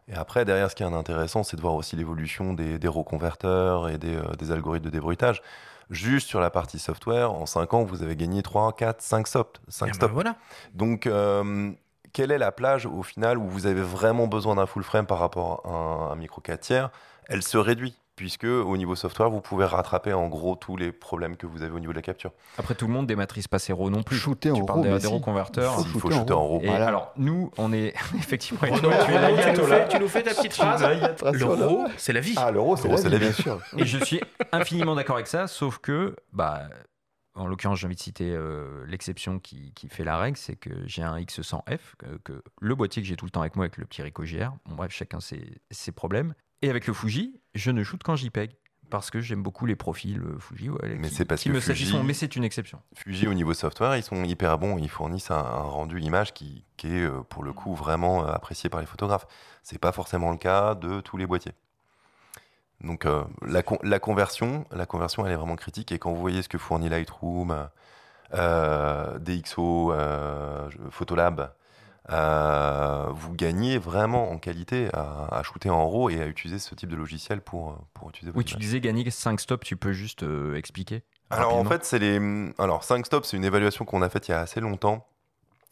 Et 0.07 0.15
après, 0.15 0.43
derrière, 0.45 0.71
ce 0.71 0.75
qui 0.75 0.81
est 0.81 0.87
intéressant, 0.87 1.43
c'est 1.43 1.55
de 1.57 1.61
voir 1.61 1.75
aussi 1.75 1.95
l'évolution 1.95 2.53
des, 2.53 2.79
des 2.79 2.87
reconverteurs 2.87 3.89
et 3.89 3.97
des, 3.99 4.15
euh, 4.15 4.23
des 4.39 4.51
algorithmes 4.51 4.85
de 4.85 4.89
débruitage. 4.89 5.41
Juste 5.91 6.27
sur 6.27 6.39
la 6.39 6.49
partie 6.49 6.79
software, 6.79 7.31
en 7.31 7.45
5 7.45 7.75
ans, 7.75 7.83
vous 7.83 8.01
avez 8.01 8.15
gagné 8.15 8.41
3, 8.41 8.73
4, 8.75 9.01
5 9.03 9.27
stops. 9.27 9.59
5 9.67 9.85
Eh 9.85 9.89
ben 9.89 9.93
stops. 9.93 10.13
voilà. 10.13 10.35
Donc, 10.73 11.05
euh, 11.05 11.71
quelle 12.15 12.31
est 12.31 12.37
la 12.37 12.53
plage 12.53 12.85
au 12.85 13.03
final 13.03 13.37
où 13.37 13.45
vous 13.49 13.67
avez 13.67 13.81
vraiment 13.81 14.27
besoin 14.27 14.55
d'un 14.55 14.65
full 14.65 14.83
frame 14.83 15.05
par 15.05 15.19
rapport 15.19 15.61
à 15.65 15.69
un, 15.69 16.11
un 16.13 16.15
micro 16.15 16.39
4 16.39 16.59
tiers 16.61 16.89
Elle 17.27 17.43
se 17.43 17.57
réduit, 17.57 17.93
puisque 18.15 18.45
au 18.45 18.77
niveau 18.77 18.95
software, 18.95 19.29
vous 19.29 19.41
pouvez 19.41 19.65
rattraper 19.65 20.13
en 20.13 20.29
gros 20.29 20.55
tous 20.55 20.77
les 20.77 20.93
problèmes 20.93 21.35
que 21.35 21.45
vous 21.45 21.61
avez 21.61 21.73
au 21.73 21.79
niveau 21.79 21.91
de 21.91 21.97
la 21.97 22.01
capture. 22.01 22.31
Après, 22.57 22.73
tout 22.73 22.87
le 22.87 22.93
monde 22.93 23.05
des 23.05 23.17
matrices 23.17 23.49
pas 23.49 23.57
RAW 23.57 23.89
non 23.89 24.01
plus. 24.01 24.15
Shooter 24.15 24.53
tu 24.53 24.61
en 24.61 24.65
parles 24.65 24.79
RAW, 24.79 24.85
des, 24.85 24.99
des. 24.99 25.07
Faut 25.09 25.81
Il 25.93 25.99
faut 25.99 26.09
shooter 26.09 26.15
en 26.15 26.19
shooter 26.19 26.33
en 26.33 26.47
RAW. 26.47 26.61
Et 26.61 26.67
Voilà. 26.67 26.87
alors, 26.87 27.11
nous, 27.17 27.51
on 27.57 27.73
est 27.73 27.93
effectivement. 28.17 28.61
Renaud, 28.61 28.91
tu 28.91 29.53
tu, 29.53 29.59
nous 29.59 29.67
fais, 29.67 29.87
tu 29.89 29.99
nous 29.99 30.07
fais 30.07 30.23
ta 30.23 30.33
petite 30.33 30.53
phrase. 30.53 30.85
Le. 31.33 31.43
RAW, 31.45 31.87
c'est 31.97 32.13
la 32.13 32.21
vie. 32.21 32.35
Ah, 32.37 32.49
l'euro, 32.49 32.77
c'est 32.77 32.87
la 32.87 32.95
c'est 32.95 33.09
vie, 33.09 33.19
bien 33.19 33.33
sûr. 33.33 33.59
Et 33.77 33.85
je 33.85 34.01
suis 34.05 34.21
infiniment 34.53 34.95
d'accord 34.95 35.17
avec 35.17 35.27
ça, 35.27 35.47
sauf 35.47 35.79
que, 35.79 36.15
bah, 36.31 36.61
en 37.35 37.47
l'occurrence, 37.47 37.79
j'ai 37.79 37.85
envie 37.87 37.95
de 37.95 38.01
citer 38.01 38.31
euh, 38.33 38.85
l'exception 38.87 39.39
qui, 39.39 39.73
qui 39.73 39.87
fait 39.89 40.03
la 40.03 40.17
règle, 40.17 40.37
c'est 40.37 40.55
que 40.55 40.69
j'ai 40.87 41.03
un 41.03 41.17
X100F, 41.17 41.79
que, 41.97 42.17
que 42.23 42.43
le 42.61 42.75
boîtier 42.75 43.01
que 43.01 43.07
j'ai 43.07 43.15
tout 43.15 43.25
le 43.25 43.31
temps 43.31 43.41
avec 43.41 43.55
moi 43.55 43.65
avec 43.65 43.77
le 43.77 43.85
petit 43.85 44.01
Ricoh 44.01 44.25
JR, 44.25 44.51
bon 44.65 44.75
bref, 44.75 44.91
chacun 44.91 45.19
ses, 45.19 45.61
ses 45.71 45.91
problèmes. 45.91 46.33
Et 46.61 46.69
avec 46.69 46.87
le 46.87 46.93
Fuji, 46.93 47.39
je 47.53 47.71
ne 47.71 47.83
shoot 47.83 48.01
qu'en 48.01 48.15
JPEG. 48.15 48.51
Parce 48.91 49.09
que 49.09 49.19
j'aime 49.19 49.41
beaucoup 49.41 49.65
les 49.65 49.75
profils 49.75 50.19
euh, 50.19 50.37
Fuji, 50.37 50.69
ouais, 50.69 50.95
Mais 50.99 51.09
qui, 51.09 51.15
c'est 51.15 51.25
parce 51.25 51.41
qui 51.41 51.49
que 51.49 51.55
me 51.55 51.59
Fuji- 51.59 52.03
mais 52.03 52.13
c'est 52.13 52.35
une 52.35 52.43
exception. 52.43 52.79
Fuji, 52.93 53.27
au 53.27 53.33
niveau 53.33 53.55
software, 53.55 53.97
ils 53.97 54.03
sont 54.03 54.23
hyper 54.23 54.59
bons. 54.59 54.77
Ils 54.77 54.89
fournissent 54.89 55.31
un, 55.31 55.37
un 55.37 55.61
rendu 55.63 55.99
image 55.99 56.35
qui, 56.35 56.65
qui 56.77 56.87
est, 56.95 57.01
euh, 57.01 57.21
pour 57.23 57.43
le 57.43 57.51
coup, 57.51 57.73
vraiment 57.73 58.23
euh, 58.23 58.31
apprécié 58.31 58.69
par 58.69 58.79
les 58.81 58.85
photographes. 58.85 59.25
C'est 59.63 59.79
pas 59.79 59.91
forcément 59.91 60.29
le 60.31 60.37
cas 60.37 60.75
de 60.75 61.01
tous 61.01 61.17
les 61.17 61.25
boîtiers. 61.25 61.53
Donc, 62.81 63.05
euh, 63.05 63.23
la, 63.41 63.63
con- 63.63 63.79
la 63.83 63.99
conversion, 63.99 64.65
la 64.71 64.85
conversion, 64.85 65.25
elle 65.25 65.31
est 65.33 65.37
vraiment 65.37 65.55
critique. 65.55 65.91
Et 65.91 65.99
quand 65.99 66.11
vous 66.11 66.19
voyez 66.21 66.41
ce 66.41 66.49
que 66.49 66.57
fournit 66.57 66.89
Lightroom, 66.89 67.67
euh, 68.33 69.17
DxO, 69.19 69.91
euh, 69.93 70.69
Photolab, 70.91 71.51
vous 72.09 73.33
gagnez 73.33 73.77
vraiment 73.77 74.29
en 74.31 74.37
qualité 74.37 74.89
à, 74.93 75.27
à 75.31 75.43
shooter 75.43 75.69
en 75.69 75.87
RAW 75.89 76.09
et 76.11 76.21
à 76.21 76.27
utiliser 76.27 76.59
ce 76.59 76.75
type 76.75 76.89
de 76.89 76.95
logiciel 76.95 77.41
pour, 77.41 77.77
pour 77.93 78.09
utiliser 78.09 78.31
Oui, 78.35 78.43
votre 78.43 78.49
tu 78.49 78.53
image. 78.55 78.63
disais 78.65 78.81
gagner 78.81 79.09
5 79.09 79.39
stops, 79.39 79.65
tu 79.65 79.77
peux 79.77 79.93
juste 79.93 80.23
expliquer 80.55 81.03
Alors 81.31 81.55
en 81.55 81.63
fait, 81.63 81.83
c'est 81.85 81.99
les. 81.99 82.51
Alors 82.59 82.83
5 82.83 83.05
stops, 83.05 83.27
c'est 83.27 83.37
une 83.37 83.45
évaluation 83.45 83.85
qu'on 83.85 84.01
a 84.01 84.09
faite 84.09 84.27
il 84.27 84.31
y 84.31 84.33
a 84.35 84.41
assez 84.41 84.59
longtemps. 84.59 85.07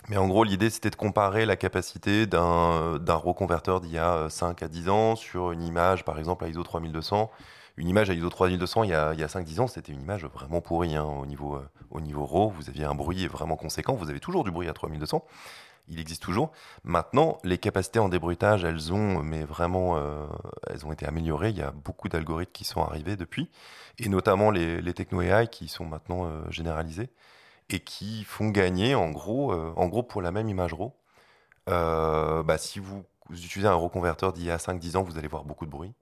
Mais 0.09 0.17
en 0.17 0.27
gros, 0.27 0.43
l'idée, 0.43 0.69
c'était 0.69 0.89
de 0.89 0.95
comparer 0.95 1.45
la 1.45 1.55
capacité 1.55 2.25
d'un 2.27 2.97
reconverteur 3.15 3.79
d'il 3.79 3.91
y 3.91 3.97
a 3.97 4.29
5 4.29 4.61
à 4.63 4.67
10 4.67 4.89
ans 4.89 5.15
sur 5.15 5.51
une 5.51 5.63
image, 5.63 6.03
par 6.03 6.19
exemple, 6.19 6.43
à 6.43 6.49
ISO 6.49 6.61
3200. 6.63 7.31
Une 7.77 7.87
image 7.87 8.09
à 8.09 8.13
ISO 8.13 8.29
3200, 8.29 8.83
il 8.83 8.89
y 8.89 8.93
a, 8.93 9.09
a 9.09 9.13
5-10 9.13 9.61
ans, 9.61 9.67
c'était 9.67 9.93
une 9.93 10.01
image 10.01 10.25
vraiment 10.25 10.61
pourrie. 10.61 10.95
hein, 10.95 11.03
au, 11.05 11.25
niveau, 11.25 11.55
euh, 11.55 11.67
au 11.89 12.01
niveau 12.01 12.25
RAW, 12.25 12.49
vous 12.49 12.69
aviez 12.69 12.83
un 12.85 12.93
bruit 12.95 13.27
vraiment 13.27 13.55
conséquent. 13.55 13.95
Vous 13.95 14.09
avez 14.09 14.19
toujours 14.19 14.43
du 14.43 14.51
bruit 14.51 14.67
à 14.67 14.73
3200. 14.73 15.25
Il 15.89 15.99
existe 15.99 16.21
toujours. 16.21 16.51
Maintenant, 16.83 17.39
les 17.43 17.57
capacités 17.57 17.99
en 17.99 18.09
débruitage, 18.09 18.63
elles 18.63 18.93
ont, 18.93 19.21
mais 19.23 19.43
vraiment, 19.43 19.97
euh, 19.97 20.25
elles 20.67 20.85
ont 20.85 20.91
été 20.91 21.05
améliorées. 21.05 21.49
Il 21.49 21.57
y 21.57 21.61
a 21.61 21.71
beaucoup 21.71 22.09
d'algorithmes 22.09 22.51
qui 22.53 22.63
sont 22.65 22.81
arrivés 22.81 23.15
depuis, 23.15 23.49
et 23.99 24.09
notamment 24.09 24.51
les, 24.51 24.81
les 24.81 24.93
techno 24.93 25.21
AI 25.21 25.47
qui 25.47 25.67
sont 25.67 25.85
maintenant 25.85 26.25
euh, 26.25 26.41
généralisés 26.49 27.09
et 27.73 27.79
qui 27.79 28.23
font 28.23 28.49
gagner, 28.49 28.93
en 28.93 29.09
gros, 29.09 29.51
euh, 29.51 29.73
en 29.75 29.87
gros 29.87 30.03
pour 30.03 30.21
la 30.21 30.31
même 30.31 30.47
image 30.47 30.73
RAW. 30.73 30.95
euh, 31.69 32.43
bah, 32.43 32.57
si 32.59 32.79
vous, 32.79 33.03
utilisez 33.31 33.67
un 33.67 33.73
reconverteur 33.73 34.31
d'il 34.31 34.45
y 34.45 34.51
a 34.51 34.57
5-10 34.57 34.95
ans, 34.95 35.03
vous 35.03 35.17
allez 35.17 35.27
voir 35.27 35.43
beaucoup 35.43 35.65
de 35.65 35.71
bruit. 35.71 35.93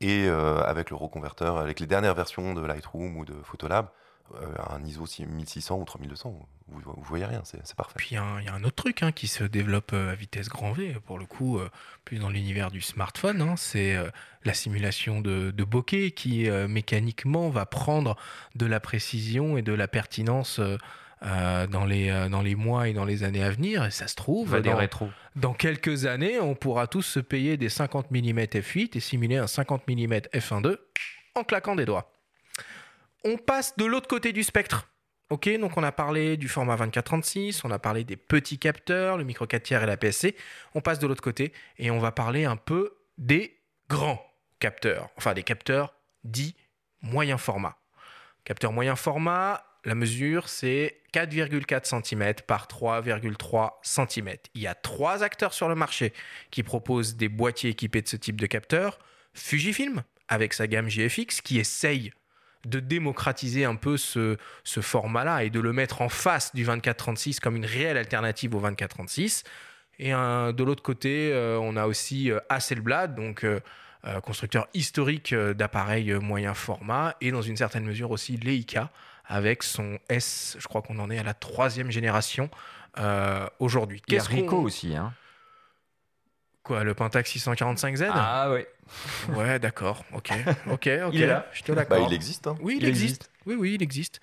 Et 0.00 0.26
euh, 0.26 0.62
avec 0.64 0.90
le 0.90 0.96
reconverteur, 0.96 1.56
avec 1.56 1.80
les 1.80 1.86
dernières 1.86 2.14
versions 2.14 2.52
de 2.52 2.60
Lightroom 2.60 3.16
ou 3.16 3.24
de 3.24 3.34
Photolab, 3.42 3.88
un 4.70 4.82
ISO 4.82 5.04
1600 5.18 5.78
ou 5.78 5.84
3200, 5.84 6.34
vous, 6.68 6.80
vous 6.80 7.02
voyez 7.02 7.26
rien, 7.26 7.42
c'est 7.44 7.74
parfait. 7.74 7.94
Puis 7.98 8.08
il 8.12 8.14
y, 8.14 8.16
a 8.16 8.24
un- 8.24 8.64
autre 8.64 8.74
truc 8.74 9.02
hein, 9.02 9.12
qui 9.12 9.28
se 9.28 9.44
développe 9.44 9.92
à 9.92 10.14
vitesse 10.14 10.48
grand 10.48 10.72
V, 10.72 10.96
pour 11.04 11.18
le 11.18 11.26
coup, 11.26 11.60
plus 12.06 12.18
dans 12.18 12.30
l'univers 12.30 12.70
du 12.70 12.80
smartphone, 12.80 13.42
hein, 13.42 13.54
c'est 13.56 13.94
la 14.44 14.54
simulation 14.54 15.20
de, 15.20 15.52
bokeh 15.52 16.12
qui 16.12 16.48
mécaniquement 16.68 17.50
va 17.50 17.66
prendre 17.66 18.16
de 18.54 18.64
la 18.64 18.80
précision 18.80 19.58
et 19.58 19.62
de 19.62 19.74
la 19.74 19.88
pertinence 19.88 20.58
euh, 21.22 21.66
dans, 21.66 21.84
les, 21.84 22.10
euh, 22.10 22.28
dans 22.28 22.42
les 22.42 22.54
mois 22.54 22.88
et 22.88 22.92
dans 22.92 23.04
les 23.04 23.22
années 23.22 23.42
à 23.42 23.50
venir. 23.50 23.84
Et 23.84 23.90
ça 23.90 24.08
se 24.08 24.14
trouve, 24.14 24.60
dans, 25.36 25.54
quelques 25.54 26.06
années, 26.06 26.40
on 26.40 26.54
pourra 26.54 26.86
tous 26.86 27.02
se 27.02 27.20
payer 27.20 27.56
des 27.56 27.68
50 27.68 28.10
mm 28.10 28.40
f8 28.40 28.96
et 28.96 29.00
simuler 29.00 29.36
un 29.36 29.46
50 29.46 29.86
mm 29.88 30.14
f1.2 30.34 30.76
en 31.34 31.44
claquant 31.44 31.76
des 31.76 31.84
doigts. 31.84 32.12
On 33.24 33.36
passe 33.36 33.76
de 33.76 33.84
l'autre 33.84 34.08
côté 34.08 34.32
du 34.32 34.42
spectre. 34.42 34.88
Ok, 35.30 35.48
donc 35.58 35.78
on 35.78 35.82
a 35.82 35.92
parlé 35.92 36.36
du 36.36 36.48
format 36.48 36.76
24-36, 36.76 37.62
on 37.64 37.70
a 37.70 37.78
parlé 37.78 38.04
des 38.04 38.16
petits 38.16 38.58
capteurs, 38.58 39.16
le 39.16 39.24
micro 39.24 39.46
4 39.46 39.62
tiers 39.62 39.82
et 39.82 39.86
la 39.86 39.96
PSC. 39.96 40.36
On 40.74 40.82
passe 40.82 40.98
de 40.98 41.06
l'autre 41.06 41.22
côté 41.22 41.52
et 41.78 41.90
on 41.90 41.98
va 41.98 42.12
parler 42.12 42.44
un 42.44 42.56
peu 42.56 42.98
des 43.16 43.58
grands 43.88 44.22
capteurs, 44.60 45.08
enfin 45.16 45.32
des 45.32 45.42
capteurs 45.42 45.94
dits 46.24 46.54
moyen 47.00 47.38
format. 47.38 47.78
Capteur 48.44 48.72
moyen 48.72 48.96
format, 48.96 49.64
La 49.84 49.94
mesure, 49.94 50.48
c'est 50.48 50.96
4,4 51.12 52.02
cm 52.02 52.34
par 52.46 52.66
3,3 52.66 53.72
cm. 53.82 54.30
Il 54.54 54.62
y 54.62 54.66
a 54.66 54.74
trois 54.74 55.22
acteurs 55.22 55.52
sur 55.52 55.68
le 55.68 55.74
marché 55.74 56.12
qui 56.50 56.62
proposent 56.62 57.16
des 57.16 57.28
boîtiers 57.28 57.70
équipés 57.70 58.00
de 58.00 58.08
ce 58.08 58.16
type 58.16 58.40
de 58.40 58.46
capteur. 58.46 58.98
Fujifilm, 59.34 60.02
avec 60.28 60.54
sa 60.54 60.66
gamme 60.66 60.88
GFX, 60.88 61.42
qui 61.42 61.58
essaye 61.58 62.12
de 62.64 62.80
démocratiser 62.80 63.66
un 63.66 63.76
peu 63.76 63.96
ce, 63.98 64.36
format-là 64.64 65.44
et 65.44 65.50
de 65.50 65.60
le 65.60 65.72
mettre 65.72 66.00
en 66.00 66.08
face 66.08 66.54
du 66.54 66.64
24-36 66.64 67.40
comme 67.40 67.56
une 67.56 67.66
réelle 67.66 67.98
alternative 67.98 68.54
au 68.54 68.60
24-36. 68.60 69.44
Et 69.98 70.14
euh, 70.14 70.52
de 70.52 70.64
l'autre 70.64 70.82
côté, 70.82 71.30
euh, 71.32 71.58
on 71.60 71.76
a 71.76 71.86
aussi 71.86 72.30
euh, 72.30 72.40
Hasselblad, 72.48 73.14
donc 73.14 73.46
constructeur 74.22 74.68
historique 74.74 75.34
d'appareils 75.34 76.12
moyen 76.12 76.52
format, 76.52 77.16
et 77.22 77.30
dans 77.30 77.40
une 77.40 77.56
certaine 77.56 77.86
mesure 77.86 78.10
aussi 78.10 78.36
Leica, 78.36 78.90
avec 79.26 79.62
son 79.62 79.98
S, 80.08 80.56
je 80.58 80.66
crois 80.68 80.82
qu'on 80.82 80.98
en 80.98 81.10
est 81.10 81.18
à 81.18 81.22
la 81.22 81.34
troisième 81.34 81.90
génération 81.90 82.50
euh, 82.98 83.46
aujourd'hui. 83.58 84.02
Il 84.08 84.14
y 84.14 84.18
a 84.18 84.24
qu'on- 84.24 84.62
aussi. 84.62 84.94
Hein. 84.94 85.12
Quoi, 86.62 86.82
le 86.84 86.94
Pentax 86.94 87.30
645Z 87.36 88.10
Ah 88.14 88.50
ouais. 88.50 88.66
Ouais, 89.36 89.58
d'accord, 89.58 90.04
ok, 90.12 90.30
ok, 90.66 90.72
ok. 90.72 90.86
Il 91.14 91.22
est 91.22 91.26
là. 91.26 91.46
Je 91.52 91.62
te 91.62 91.72
l'accorde. 91.72 92.02
Bah, 92.02 92.08
il 92.08 92.14
existe. 92.14 92.46
hein. 92.46 92.56
Oui, 92.60 92.76
il, 92.76 92.82
Il 92.82 92.88
existe. 92.88 93.22
existe. 93.22 93.30
Oui, 93.46 93.54
oui, 93.54 93.74
il 93.74 93.82
existe. 93.82 94.20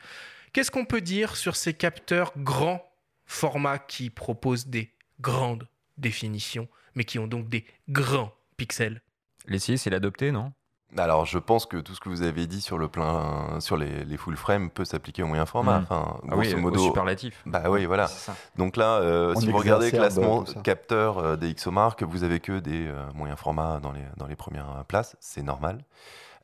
Qu'est-ce 0.53 0.71
qu'on 0.71 0.85
peut 0.85 1.01
dire 1.01 1.35
sur 1.35 1.55
ces 1.55 1.73
capteurs 1.73 2.33
grands 2.37 2.83
formats 3.25 3.79
qui 3.79 4.09
proposent 4.09 4.67
des 4.67 4.93
grandes 5.19 5.67
définitions, 5.97 6.67
mais 6.95 7.03
qui 7.03 7.19
ont 7.19 7.27
donc 7.27 7.47
des 7.47 7.65
grands 7.89 8.33
pixels? 8.57 9.01
L'essayer, 9.45 9.77
c'est 9.77 9.89
l'adopter, 9.89 10.31
non? 10.31 10.51
Alors, 10.97 11.25
je 11.25 11.39
pense 11.39 11.65
que 11.65 11.77
tout 11.77 11.95
ce 11.95 11.99
que 11.99 12.09
vous 12.09 12.21
avez 12.21 12.47
dit 12.47 12.61
sur 12.61 12.77
le 12.77 12.87
plein, 12.87 13.59
sur 13.59 13.77
les, 13.77 14.03
les 14.03 14.17
full 14.17 14.35
frame 14.35 14.69
peut 14.69 14.83
s'appliquer 14.85 15.23
au 15.23 15.27
moyen 15.27 15.45
format. 15.45 15.79
Mm. 15.79 15.83
Enfin, 15.83 16.17
Ah 16.29 16.35
oui, 16.35 16.47
grosso 16.47 16.57
au 16.57 16.61
modo. 16.61 16.79
superlatif. 16.79 17.41
Bah 17.45 17.63
oui, 17.69 17.85
voilà. 17.85 18.09
Donc 18.57 18.75
là, 18.77 18.95
euh, 18.97 19.33
si 19.35 19.49
vous 19.49 19.57
regardez 19.57 19.91
classement 19.91 20.43
capteur 20.63 21.17
euh, 21.17 21.35
des 21.37 21.53
XOMark, 21.53 22.03
vous 22.03 22.23
avez 22.23 22.39
que 22.39 22.59
des 22.59 22.87
euh, 22.87 23.05
moyens 23.13 23.39
formats 23.39 23.79
dans 23.81 23.91
les, 23.91 24.03
dans 24.17 24.27
les 24.27 24.35
premières 24.35 24.83
places. 24.87 25.15
C'est 25.19 25.43
normal. 25.43 25.79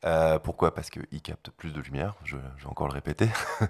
Euh, 0.04 0.38
pourquoi? 0.38 0.74
Parce 0.74 0.90
qu'ils 0.90 1.22
captent 1.22 1.50
plus 1.50 1.72
de 1.72 1.80
lumière, 1.80 2.14
je, 2.24 2.36
vais 2.36 2.66
encore 2.66 2.86
le 2.86 2.92
répéter. 2.92 3.28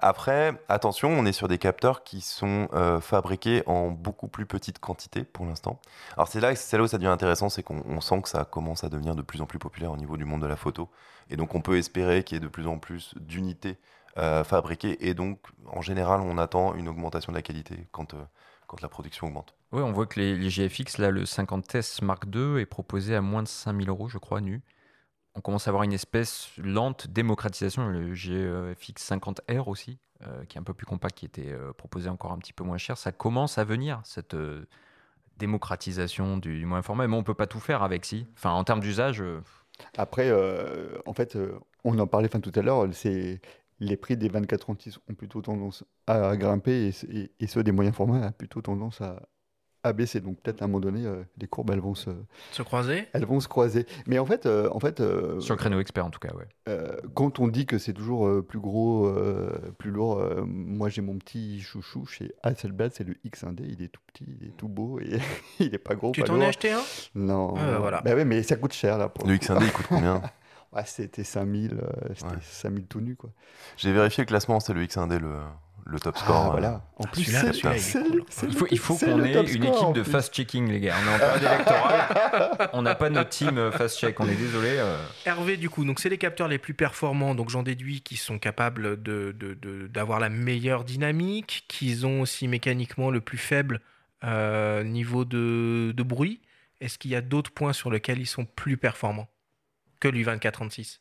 Après, 0.00 0.52
attention, 0.68 1.08
on 1.10 1.24
est 1.24 1.32
sur 1.32 1.48
des 1.48 1.58
capteurs 1.58 2.04
qui 2.04 2.20
sont 2.20 2.68
euh, 2.72 3.00
fabriqués 3.00 3.62
en 3.66 3.90
beaucoup 3.90 4.28
plus 4.28 4.46
petite 4.46 4.78
quantité 4.78 5.24
pour 5.24 5.46
l'instant. 5.46 5.80
Alors 6.16 6.28
c'est 6.28 6.40
là, 6.40 6.52
là 6.52 6.82
où 6.82 6.86
ça 6.86 6.98
devient 6.98 7.08
intéressant, 7.08 7.48
c'est 7.48 7.62
qu'on 7.62 7.82
on 7.86 8.00
sent 8.00 8.22
que 8.22 8.28
ça 8.28 8.44
commence 8.44 8.84
à 8.84 8.88
devenir 8.88 9.14
de 9.14 9.22
plus 9.22 9.40
en 9.40 9.46
plus 9.46 9.58
populaire 9.58 9.92
au 9.92 9.96
niveau 9.96 10.16
du 10.16 10.24
monde 10.24 10.42
de 10.42 10.46
la 10.46 10.56
photo. 10.56 10.88
Et 11.30 11.36
donc 11.36 11.54
on 11.54 11.60
peut 11.60 11.78
espérer 11.78 12.24
qu'il 12.24 12.36
y 12.36 12.38
ait 12.38 12.40
de 12.40 12.48
plus 12.48 12.66
en 12.66 12.78
plus 12.78 13.14
d'unités 13.16 13.78
euh, 14.18 14.44
fabriquées. 14.44 15.08
Et 15.08 15.14
donc, 15.14 15.38
en 15.66 15.80
général, 15.80 16.20
on 16.20 16.36
attend 16.36 16.74
une 16.74 16.88
augmentation 16.88 17.32
de 17.32 17.36
la 17.36 17.42
qualité 17.42 17.86
quand, 17.92 18.14
quand 18.66 18.82
la 18.82 18.88
production 18.88 19.28
augmente. 19.28 19.54
Oui, 19.72 19.82
on 19.82 19.92
voit 19.92 20.06
que 20.06 20.18
les, 20.20 20.36
les 20.36 20.50
GFX, 20.50 20.98
là, 20.98 21.10
le 21.10 21.24
50S 21.24 22.04
Mark 22.04 22.24
II 22.34 22.60
est 22.60 22.66
proposé 22.66 23.14
à 23.14 23.20
moins 23.20 23.42
de 23.42 23.48
5000 23.48 23.88
euros, 23.88 24.08
je 24.08 24.18
crois, 24.18 24.40
nu. 24.40 24.62
On 25.34 25.40
commence 25.40 25.68
à 25.68 25.70
avoir 25.70 25.84
une 25.84 25.92
espèce 25.92 26.50
lente 26.58 27.06
démocratisation. 27.08 27.88
Le 27.88 28.14
GFX 28.14 29.10
50R 29.12 29.68
aussi, 29.68 29.98
euh, 30.22 30.44
qui 30.46 30.58
est 30.58 30.60
un 30.60 30.64
peu 30.64 30.74
plus 30.74 30.86
compact, 30.86 31.16
qui 31.16 31.26
était 31.26 31.52
euh, 31.52 31.72
proposé 31.72 32.08
encore 32.08 32.32
un 32.32 32.38
petit 32.38 32.52
peu 32.52 32.64
moins 32.64 32.78
cher. 32.78 32.98
Ça 32.98 33.12
commence 33.12 33.56
à 33.58 33.64
venir, 33.64 34.00
cette 34.04 34.34
euh, 34.34 34.66
démocratisation 35.36 36.36
du, 36.36 36.66
moyen 36.66 36.82
format. 36.82 37.06
Mais 37.06 37.16
on 37.16 37.22
peut 37.22 37.34
pas 37.34 37.46
tout 37.46 37.60
faire 37.60 37.82
avec, 37.82 38.04
si. 38.04 38.26
Enfin, 38.34 38.50
en 38.50 38.64
termes 38.64 38.80
d'usage, 38.80 39.22
Après, 39.96 40.30
en 41.06 41.14
fait, 41.14 41.38
on 41.84 41.98
en 41.98 42.06
parlait 42.06 42.28
fin, 42.28 42.40
tout 42.40 42.52
à 42.54 42.60
l'heure, 42.62 42.86
c'est 42.92 43.40
les 43.78 43.96
prix 43.96 44.16
des 44.18 44.28
24-36 44.28 44.98
ont 45.08 45.14
plutôt 45.14 45.40
tendance 45.40 45.84
à 46.06 46.36
grimper 46.36 46.90
et- 47.10 47.32
et 47.40 47.46
ceux 47.46 47.64
des 47.64 47.72
moyens 47.72 47.96
formats 47.96 48.26
ont 48.26 48.32
plutôt 48.32 48.60
tendance 48.60 49.00
à, 49.00 49.26
à 49.82 49.92
baisser. 49.92 50.20
Donc 50.20 50.38
peut-être 50.40 50.62
à 50.62 50.64
un 50.64 50.68
moment 50.68 50.80
donné, 50.80 51.06
euh, 51.06 51.22
les 51.38 51.46
courbes, 51.46 51.70
elles 51.70 51.80
vont 51.80 51.94
se, 51.94 52.10
Se 52.52 52.62
croiser 52.62 53.08
elles 53.12 53.24
vont 53.24 53.40
se 53.40 53.48
croiser. 53.48 53.86
Mais 54.06 54.18
en 54.18 54.26
fait, 54.26 54.46
euh, 54.46 54.68
en 54.72 54.80
fait 54.80 55.00
euh, 55.00 55.40
sur 55.40 55.54
le 55.54 55.58
créneau 55.58 55.80
expert, 55.80 56.04
en 56.06 56.10
tout 56.10 56.18
cas, 56.20 56.34
ouais. 56.34 56.46
euh, 56.68 56.96
quand 57.14 57.38
on 57.38 57.48
dit 57.48 57.66
que 57.66 57.78
c'est 57.78 57.92
toujours 57.92 58.26
euh, 58.26 58.42
plus 58.42 58.60
gros, 58.60 59.06
euh, 59.06 59.72
plus 59.78 59.90
lourd, 59.90 60.18
euh, 60.18 60.42
moi 60.46 60.88
j'ai 60.88 61.02
mon 61.02 61.16
petit 61.18 61.60
chouchou 61.60 62.04
chez 62.06 62.32
Hasselblad, 62.42 62.92
c'est 62.94 63.04
le 63.04 63.14
X1D. 63.24 63.62
Il 63.68 63.82
est 63.82 63.88
tout 63.88 64.00
petit, 64.12 64.24
il 64.40 64.46
est 64.48 64.56
tout 64.56 64.68
beau 64.68 64.98
et 65.00 65.18
il 65.60 65.74
est 65.74 65.78
pas 65.78 65.94
gros, 65.94 66.12
Tu 66.12 66.22
t'en 66.22 66.40
as 66.40 66.46
acheté 66.48 66.70
un? 66.72 66.80
Non. 67.14 67.54
Voilà. 67.78 68.00
Bah 68.02 68.14
ouais, 68.14 68.24
mais 68.24 68.42
ça 68.42 68.56
coûte 68.56 68.72
cher 68.72 68.98
là. 68.98 69.08
Pour 69.08 69.26
Le 69.26 69.32
le 69.32 69.38
coup. 69.38 69.44
X1D, 69.46 69.64
il 69.64 69.72
coûte 69.72 69.86
combien? 69.88 70.22
Ouais, 70.72 70.82
c'était 70.86 71.24
5000, 71.24 71.72
euh, 71.82 71.86
c'était 72.14 72.26
Ouais. 72.26 72.38
5000 72.42 72.86
tout 72.86 73.00
nu 73.00 73.16
quoi. 73.16 73.30
J'ai 73.76 73.92
vérifié 73.92 74.22
le 74.24 74.26
classement, 74.28 74.60
c'est 74.60 74.72
le 74.72 74.84
X1D 74.84 75.18
le, 75.18 75.34
le 75.86 75.98
top 76.00 76.16
score. 76.18 76.36
Ah, 76.36 76.46
euh, 76.46 76.50
voilà. 76.50 76.82
En 76.96 77.04
plus, 77.04 77.24
c'est 77.24 77.30
il 77.30 77.66
est 77.66 77.78
c'est 77.78 78.02
cool. 78.02 78.16
le- 78.16 78.24
c'est 78.28 78.46
Il 78.46 78.52
le- 78.52 78.56
faut, 78.58 78.66
il 78.70 78.78
faut 78.78 78.96
c'est 78.96 79.06
qu'on 79.06 79.22
ait 79.24 79.32
une 79.52 79.64
score, 79.64 79.76
équipe 79.92 79.92
de 79.94 80.02
fast-checking, 80.02 80.68
les 80.68 80.80
gars. 80.80 80.94
On 81.04 81.10
est 81.10 81.14
en 81.14 81.18
période 81.18 81.42
électorale. 81.54 82.70
On 82.72 82.82
n'a 82.82 82.94
pas 82.94 83.10
notre 83.10 83.30
team 83.30 83.58
euh, 83.58 83.70
fast-check, 83.72 84.18
on 84.20 84.28
est 84.28 84.34
désolé. 84.36 84.70
euh. 84.78 84.96
Hervé, 85.26 85.56
du 85.56 85.68
coup, 85.70 85.84
donc 85.84 86.00
c'est 86.00 86.08
les 86.08 86.18
capteurs 86.18 86.48
les 86.48 86.58
plus 86.58 86.74
performants, 86.74 87.34
donc 87.34 87.50
j'en 87.50 87.62
déduis 87.62 88.00
qui 88.02 88.16
sont 88.16 88.38
capables 88.38 89.02
de, 89.02 89.34
de- 89.38 89.54
de- 89.54 89.86
d'avoir 89.88 90.20
la 90.20 90.28
meilleure 90.28 90.84
dynamique, 90.84 91.64
qu'ils 91.68 92.06
ont 92.06 92.20
aussi 92.20 92.46
mécaniquement 92.48 93.10
le 93.10 93.20
plus 93.20 93.38
faible 93.38 93.80
euh, 94.24 94.82
niveau 94.84 95.24
de, 95.24 95.92
de 95.96 96.02
bruit. 96.02 96.40
Est-ce 96.80 96.98
qu'il 96.98 97.10
y 97.10 97.16
a 97.16 97.20
d'autres 97.20 97.50
points 97.50 97.72
sur 97.72 97.90
lesquels 97.90 98.18
ils 98.20 98.26
sont 98.26 98.44
plus 98.44 98.76
performants 98.76 99.28
que 100.00 100.08
lui 100.08 100.24
2436 100.24 101.00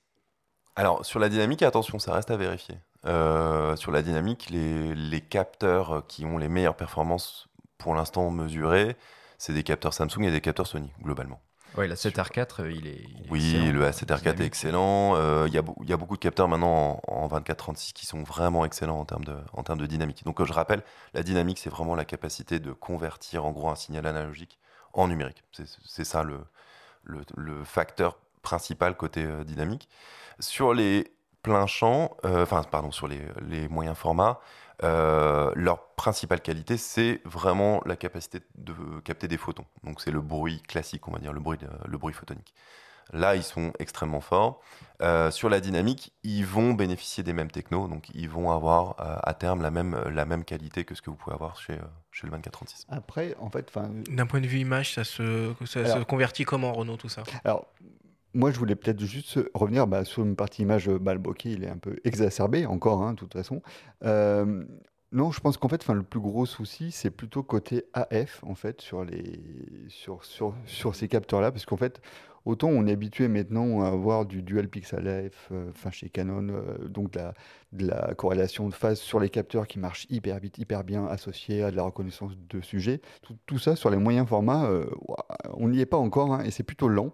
Alors, 0.76 1.06
sur 1.06 1.20
la 1.20 1.30
dynamique, 1.30 1.64
attention, 1.64 2.00
ça 2.00 2.14
reste 2.14 2.32
à 2.32 2.38
vérifier. 2.38 2.76
Euh, 3.06 3.76
sur 3.78 3.92
la 3.92 4.02
dynamique, 4.02 4.50
les, 4.50 4.94
les 4.94 5.22
capteurs 5.22 6.04
qui 6.08 6.26
ont 6.26 6.38
les 6.38 6.50
meilleures 6.50 6.76
performances 6.76 7.48
pour 7.78 7.96
l'instant 7.96 8.30
mesurées, 8.30 8.98
c'est 9.38 9.54
des 9.54 9.64
capteurs 9.64 9.94
Samsung 9.94 10.24
et 10.24 10.32
des 10.32 10.42
capteurs 10.42 10.68
Sony, 10.68 10.92
globalement. 11.02 11.40
Ouais, 11.78 11.88
la 11.88 11.96
7R4, 11.96 12.62
euh, 12.64 12.72
il 12.72 12.88
est. 12.88 12.98
il 13.08 13.26
est 13.26 13.32
Oui, 13.32 13.56
excellent. 13.56 13.72
le 13.74 13.90
A7R4 13.90 14.42
est 14.42 14.46
excellent. 14.46 15.16
Euh, 15.16 15.46
Il 15.48 15.54
y, 15.54 15.58
a 15.60 15.64
y 15.86 15.94
a 15.94 15.98
beaucoup 15.98 16.16
de 16.16 16.20
capteurs 16.22 16.48
maintenant 16.50 17.00
en, 17.08 17.14
en 17.14 17.28
24-36 17.28 17.94
qui 17.94 18.06
sont 18.06 18.24
vraiment 18.24 18.66
excellents 18.66 19.00
en 19.00 19.06
termes, 19.06 19.24
de, 19.24 19.38
en 19.54 19.64
termes 19.64 19.80
de 19.80 19.86
dynamique. 19.86 20.26
Donc, 20.26 20.44
je 20.44 20.52
rappelle, 20.52 20.84
la 21.14 21.24
dynamique, 21.24 21.60
c'est 21.60 21.70
vraiment 21.70 21.96
la 21.96 22.06
capacité 22.06 22.60
de 22.60 22.74
convertir 22.74 23.46
en 23.46 23.52
gros 23.52 23.70
un 23.70 23.76
signal 23.76 24.08
analogique 24.08 24.58
en 24.94 25.08
numérique. 25.08 25.44
C'est 25.86 26.04
ça 26.04 26.24
le, 26.24 26.40
le, 27.04 27.22
le 27.38 27.64
facteur 27.64 28.18
principal 28.42 28.98
côté 28.98 29.26
dynamique. 29.46 29.88
Sur 30.40 30.74
les 30.74 31.12
pleins 31.44 31.68
champs, 31.68 32.16
euh, 32.26 32.44
enfin, 32.44 32.64
pardon, 32.64 32.92
sur 32.92 33.08
les, 33.08 33.22
les 33.48 33.68
moyens 33.68 33.98
formats, 33.98 34.40
euh, 34.84 35.52
leur 35.56 35.88
principale 35.96 36.42
qualité, 36.42 36.78
c'est 36.78 37.22
vraiment 37.26 37.82
la 37.86 37.96
capacité 37.96 38.40
de 38.56 38.74
capter 39.04 39.28
des 39.28 39.38
photons. 39.38 39.66
Donc 39.84 40.00
c'est 40.02 40.12
le 40.12 40.22
bruit 40.22 40.62
classique, 40.64 41.08
on 41.08 41.12
va 41.12 41.20
dire, 41.20 41.34
le 41.34 41.40
bruit, 41.40 41.58
de- 41.58 41.68
le 41.88 41.98
bruit 41.98 42.14
photonique. 42.14 42.54
Là, 43.12 43.36
ils 43.36 43.44
sont 43.44 43.74
extrêmement 43.80 44.22
forts. 44.22 44.62
Euh, 45.02 45.32
sur 45.32 45.50
la 45.50 45.60
dynamique, 45.60 46.14
ils 46.24 46.46
vont 46.46 46.74
bénéficier 46.74 47.24
des 47.24 47.34
mêmes 47.34 47.50
technos, 47.50 47.88
donc 47.88 48.08
ils 48.14 48.30
vont 48.30 48.52
avoir 48.52 48.96
euh, 49.00 49.18
à 49.24 49.34
terme 49.34 49.64
la 49.64 49.72
même, 49.72 50.00
la 50.14 50.26
même 50.26 50.44
qualité 50.46 50.86
que 50.86 50.94
ce 50.94 51.02
que 51.02 51.10
vous 51.10 51.16
pouvez 51.16 51.34
avoir 51.34 51.60
chez, 51.60 51.74
euh, 51.74 51.82
chez 52.12 52.28
le 52.28 52.32
2436. 52.32 52.86
Après, 52.90 53.36
en 53.40 53.50
fait, 53.50 53.74
D'un 54.12 54.28
point 54.28 54.42
de 54.42 54.46
vue 54.48 54.60
image, 54.60 54.94
ça 54.94 55.04
se, 55.04 55.54
ça 55.66 55.86
se 55.86 55.92
Alors- 55.92 56.06
convertit 56.06 56.46
comment, 56.46 56.72
Renault, 56.72 56.98
tout 56.98 57.10
ça? 57.10 57.24
Alors. 57.44 57.66
Moi, 58.34 58.52
je 58.52 58.60
voulais 58.60 58.76
peut-être 58.76 59.00
juste 59.04 59.40
revenir 59.54 59.88
bah, 59.88 60.06
sur 60.06 60.24
une 60.24 60.36
partie 60.36 60.62
image. 60.62 60.88
euh, 60.88 61.00
Bah, 61.00 61.16
il 61.46 61.64
est 61.64 61.70
un 61.70 61.78
peu 61.78 61.98
exacerbé 62.04 62.66
encore, 62.66 63.02
hein, 63.02 63.14
de 63.14 63.18
toute 63.18 63.34
façon. 63.34 63.62
Euh, 64.04 64.64
non, 65.12 65.32
je 65.32 65.40
pense 65.40 65.58
qu'en 65.58 65.68
fait, 65.70 65.82
le 65.96 66.04
plus 66.04 66.20
gros 66.20 66.46
souci, 66.46 66.92
c'est 66.92 67.10
plutôt 67.10 67.42
côté 67.42 67.86
AF, 67.94 68.44
en 68.44 68.54
fait, 68.54 68.82
sur 68.82 69.04
les, 69.04 69.42
sur, 69.88 70.24
sur, 70.24 70.54
sur 70.66 70.94
ces 70.94 71.08
capteurs-là, 71.08 71.52
parce 71.52 71.66
qu'en 71.66 71.78
fait, 71.78 72.00
autant 72.46 72.68
on 72.70 72.86
est 72.88 72.92
habitué 72.92 73.28
maintenant 73.28 73.82
à 73.84 73.88
avoir 73.90 74.26
du 74.26 74.42
dual 74.42 74.68
pixel 74.68 75.08
AF, 75.08 75.50
euh, 75.52 75.70
enfin 75.72 75.92
chez 75.92 76.10
Canon, 76.10 76.48
euh, 76.50 76.88
donc 76.88 77.12
de 77.12 77.20
la, 77.20 77.34
de 77.74 77.88
la 77.88 78.14
corrélation 78.16 78.68
de 78.70 78.74
phase 78.74 79.00
sur 79.00 79.20
les 79.20 79.30
capteurs 79.30 79.68
qui 79.68 79.80
marchent 79.80 80.06
hyper 80.10 80.40
vite, 80.40 80.58
hyper 80.58 80.84
bien, 80.84 81.06
associés 81.06 81.64
à 81.64 81.72
de 81.72 81.76
la 81.76 81.84
reconnaissance 81.84 82.32
de 82.50 82.62
sujet. 82.62 83.02
Tout, 83.22 83.36
tout 83.46 83.60
ça 83.60 83.76
sur 83.76 83.90
les 83.90 83.98
moyens 83.98 84.28
formats, 84.28 84.66
euh, 84.66 84.86
on 85.54 85.70
n'y 85.70 85.80
est 85.80 85.86
pas 85.86 85.98
encore, 85.98 86.34
hein, 86.34 86.44
et 86.44 86.52
c'est 86.52 86.64
plutôt 86.64 86.88
lent. 86.88 87.12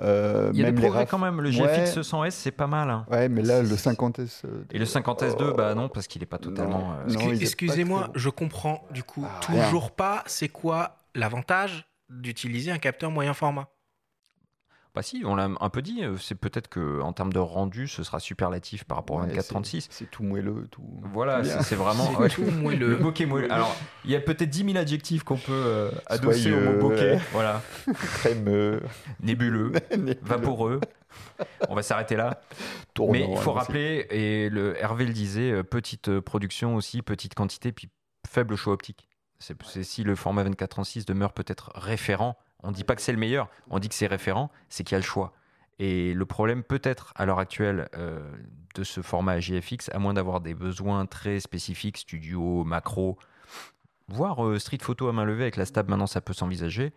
Euh, 0.00 0.50
Il 0.52 0.58
y 0.58 0.62
a 0.62 0.66
même 0.66 0.74
des 0.74 0.80
progrès 0.82 1.04
raf- 1.04 1.10
quand 1.10 1.18
même. 1.18 1.40
Le 1.40 1.48
Ouais. 1.50 1.52
GFX 1.86 2.00
100S, 2.02 2.30
c'est 2.32 2.50
pas 2.50 2.66
mal. 2.66 2.90
hein. 2.90 3.06
Ouais, 3.10 3.28
mais 3.28 3.42
là, 3.42 3.62
le 3.62 3.76
50S. 3.76 4.42
euh, 4.44 4.64
Et 4.72 4.78
le 4.78 4.84
50S2, 4.84 5.50
oh, 5.50 5.54
bah 5.54 5.74
non, 5.74 5.88
parce 5.88 6.06
qu'il 6.06 6.22
est 6.22 6.26
pas 6.26 6.38
totalement. 6.38 6.92
euh, 7.06 7.34
Excusez-moi, 7.40 8.10
je 8.14 8.28
comprends 8.28 8.82
du 8.90 9.02
coup 9.02 9.24
Ah, 9.26 9.40
toujours 9.40 9.90
pas 9.92 10.22
c'est 10.26 10.48
quoi 10.48 10.96
l'avantage 11.14 11.86
d'utiliser 12.10 12.70
un 12.70 12.78
capteur 12.78 13.10
moyen 13.10 13.34
format? 13.34 13.68
Bah 14.94 15.02
si, 15.02 15.22
on 15.26 15.34
l'a 15.34 15.48
un 15.60 15.68
peu 15.70 15.82
dit. 15.82 16.04
euh, 16.04 16.16
C'est 16.16 16.36
peut-être 16.36 16.68
que 16.68 17.00
en 17.00 17.12
termes 17.12 17.32
de 17.32 17.40
rendu, 17.40 17.88
ce 17.88 18.04
sera 18.04 18.20
superlatif 18.20 18.84
par 18.84 18.96
rapport 18.98 19.16
Ouais, 19.16 19.26
24-36. 19.26 19.88
c'est- 19.90 20.08
tout 20.10 20.22
moelleux, 20.22 20.68
tout. 20.70 20.84
Voilà, 21.12 21.42
c'est 21.62 21.74
vraiment 21.74 22.08
ouais, 22.20 22.28
tout 22.28 22.42
le 22.44 22.52
moelleux. 22.52 22.94
bokeh 22.96 23.26
moelleux. 23.26 23.50
Alors, 23.52 23.74
il 24.04 24.12
y 24.12 24.16
a 24.16 24.20
peut-être 24.20 24.48
10 24.50 24.64
000 24.66 24.76
adjectifs 24.76 25.24
qu'on 25.24 25.36
peut 25.36 25.50
euh, 25.52 25.90
adosser 26.06 26.52
au 26.52 26.60
mot 26.60 26.78
bokeh. 26.90 27.18
Voilà, 27.32 27.60
crémeux, 27.94 28.82
nébuleux, 29.20 29.72
vaporeux. 30.22 30.80
On 31.68 31.74
va 31.74 31.82
s'arrêter 31.82 32.14
là. 32.16 32.40
tournant. 32.94 33.12
Mais 33.12 33.26
il 33.28 33.36
faut 33.38 33.50
hein, 33.50 33.54
rappeler, 33.60 34.06
et 34.10 34.48
le 34.48 34.80
Hervé 34.80 35.06
le 35.06 35.12
disait, 35.12 35.50
euh, 35.50 35.62
petite 35.64 36.20
production 36.20 36.76
aussi, 36.76 37.02
petite 37.02 37.34
quantité, 37.34 37.72
puis 37.72 37.88
faible 38.28 38.54
choix 38.56 38.72
optique. 38.74 39.08
C'est 39.40 39.60
c'est- 39.64 39.82
si 39.82 40.04
le 40.04 40.14
format 40.14 40.44
24-36 40.44 41.04
demeure 41.04 41.32
peut-être 41.32 41.72
référent, 41.74 42.36
on 42.64 42.70
ne 42.70 42.74
dit 42.74 42.84
pas 42.84 42.96
que 42.96 43.02
c'est 43.02 43.12
le 43.12 43.18
meilleur, 43.18 43.48
on 43.70 43.78
dit 43.78 43.88
que 43.88 43.94
c'est 43.94 44.06
référent, 44.06 44.50
c'est 44.68 44.82
qu'il 44.82 44.94
y 44.94 44.96
a 44.96 44.98
le 44.98 45.04
choix. 45.04 45.32
Et 45.78 46.14
le 46.14 46.24
problème 46.24 46.62
peut-être 46.62 47.12
à 47.14 47.26
l'heure 47.26 47.38
actuelle 47.38 47.88
euh, 47.96 48.20
de 48.74 48.84
ce 48.84 49.02
format 49.02 49.38
JFX, 49.38 49.90
à 49.92 49.98
moins 49.98 50.14
d'avoir 50.14 50.40
des 50.40 50.54
besoins 50.54 51.06
très 51.06 51.40
spécifiques, 51.40 51.98
studio, 51.98 52.64
macro, 52.64 53.18
voire 54.08 54.44
euh, 54.44 54.58
street 54.58 54.78
photo 54.80 55.08
à 55.08 55.12
main 55.12 55.24
levée 55.24 55.42
avec 55.42 55.56
la 55.56 55.66
stab, 55.66 55.88
maintenant 55.88 56.06
ça 56.06 56.20
peut 56.20 56.32
s'envisager. 56.32 56.92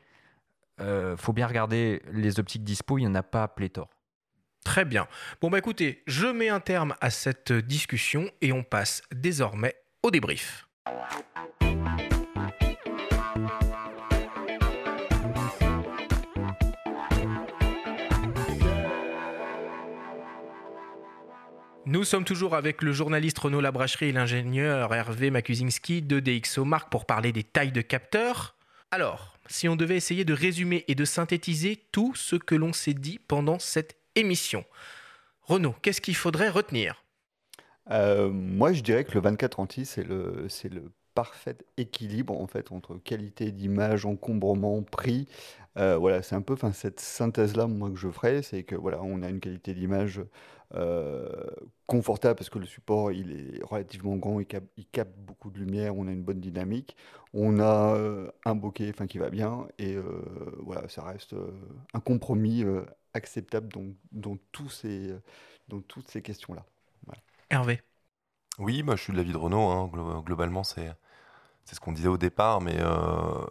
Euh, 0.79 1.17
faut 1.17 1.33
bien 1.33 1.47
regarder 1.47 2.01
les 2.11 2.39
optiques 2.39 2.63
dispo, 2.63 2.97
il 2.97 3.01
n'y 3.01 3.07
en 3.07 3.15
a 3.15 3.23
pas 3.23 3.47
pléthore. 3.47 3.89
Très 4.63 4.85
bien. 4.85 5.07
Bon 5.41 5.49
bah 5.49 5.57
écoutez, 5.57 6.03
je 6.07 6.27
mets 6.27 6.49
un 6.49 6.59
terme 6.59 6.95
à 7.01 7.09
cette 7.09 7.51
discussion 7.51 8.29
et 8.41 8.51
on 8.51 8.63
passe 8.63 9.01
désormais 9.11 9.75
au 10.03 10.11
débrief. 10.11 10.67
Nous 21.89 22.03
sommes 22.03 22.25
toujours 22.25 22.53
avec 22.53 22.81
le 22.81 22.91
journaliste 22.91 23.39
Renaud 23.39 23.61
Labracherie 23.61 24.09
et 24.09 24.11
l'ingénieur 24.11 24.93
Hervé 24.93 25.31
Makuzinski 25.31 26.01
de 26.01 26.19
DxO 26.19 26.65
Mark 26.65 26.91
pour 26.91 27.05
parler 27.05 27.31
des 27.31 27.45
tailles 27.45 27.71
de 27.71 27.79
capteurs. 27.79 28.57
Alors, 28.91 29.37
si 29.47 29.69
on 29.69 29.77
devait 29.77 29.95
essayer 29.95 30.25
de 30.25 30.33
résumer 30.33 30.83
et 30.89 30.95
de 30.95 31.05
synthétiser 31.05 31.81
tout 31.93 32.13
ce 32.13 32.35
que 32.35 32.55
l'on 32.55 32.73
s'est 32.73 32.93
dit 32.93 33.21
pendant 33.25 33.57
cette 33.57 33.95
émission, 34.15 34.65
Renaud, 35.43 35.75
qu'est-ce 35.81 36.01
qu'il 36.01 36.17
faudrait 36.17 36.49
retenir? 36.49 37.05
Euh, 37.89 38.27
moi, 38.31 38.73
je 38.73 38.81
dirais 38.81 39.05
que 39.05 39.17
le 39.17 39.21
24-36, 39.21 39.85
c'est 39.85 40.03
le, 40.03 40.45
c'est 40.49 40.67
le 40.67 40.91
parfait 41.17 41.57
équilibre 41.77 42.39
en 42.39 42.47
fait 42.47 42.71
entre 42.71 42.97
qualité 42.97 43.51
d'image, 43.51 44.05
encombrement, 44.05 44.83
prix. 44.83 45.27
Euh, 45.77 45.97
voilà, 45.97 46.21
c'est 46.23 46.35
un 46.35 46.41
peu, 46.43 46.53
enfin, 46.53 46.71
cette 46.73 46.99
synthèse-là, 46.99 47.67
moi, 47.67 47.89
que 47.89 47.95
je 47.97 48.09
ferais, 48.09 48.43
c'est 48.43 48.63
que 48.63 48.75
voilà, 48.75 49.01
on 49.03 49.23
a 49.23 49.29
une 49.29 49.39
qualité 49.39 49.73
d'image 49.73 50.21
euh, 50.75 51.27
confortable 51.87 52.35
parce 52.37 52.49
que 52.49 52.59
le 52.59 52.65
support, 52.65 53.11
il 53.11 53.31
est 53.59 53.63
relativement 53.63 54.15
grand, 54.17 54.39
il 54.39 54.45
capte, 54.45 54.69
il 54.77 54.85
capte 54.87 55.17
beaucoup 55.19 55.49
de 55.51 55.59
lumière, 55.59 55.95
on 55.97 56.07
a 56.07 56.11
une 56.11 56.23
bonne 56.23 56.39
dynamique, 56.41 56.95
on 57.33 57.59
a 57.59 57.95
euh, 57.95 58.29
un 58.45 58.55
bokeh, 58.55 58.89
enfin, 58.89 59.07
qui 59.07 59.17
va 59.17 59.29
bien, 59.29 59.67
et 59.79 59.95
euh, 59.95 60.03
voilà, 60.59 60.87
ça 60.89 61.03
reste 61.03 61.33
euh, 61.33 61.51
un 61.93 61.99
compromis 61.99 62.63
euh, 62.63 62.83
acceptable 63.13 63.69
dans, 63.73 63.85
dans 64.11 64.37
tous 64.51 64.69
ces, 64.69 65.15
dans 65.69 65.81
toutes 65.81 66.09
ces 66.11 66.21
questions-là. 66.21 66.65
Hervé 67.49 67.81
Oui, 68.59 68.83
moi 68.83 68.95
je 68.95 69.01
suis 69.03 69.13
de 69.13 69.17
l'avis 69.17 69.31
de 69.31 69.37
Renault. 69.37 69.69
hein. 69.69 69.87
Glo- 69.91 70.23
Globalement, 70.23 70.63
c'est 70.63 70.93
c'est 71.67 71.75
ce 71.75 71.81
qu'on 71.81 71.91
disait 71.91 72.07
au 72.07 72.17
départ, 72.17 72.61
mais 72.61 72.77
euh, 72.79 73.45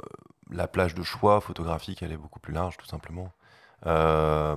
la 0.51 0.67
plage 0.67 0.95
de 0.95 1.03
choix 1.03 1.43
photographique, 1.43 2.03
elle 2.03 2.13
est 2.13 2.17
beaucoup 2.17 2.41
plus 2.41 2.55
large, 2.55 2.79
tout 2.79 2.87
simplement. 2.87 3.31
Euh, 3.85 4.57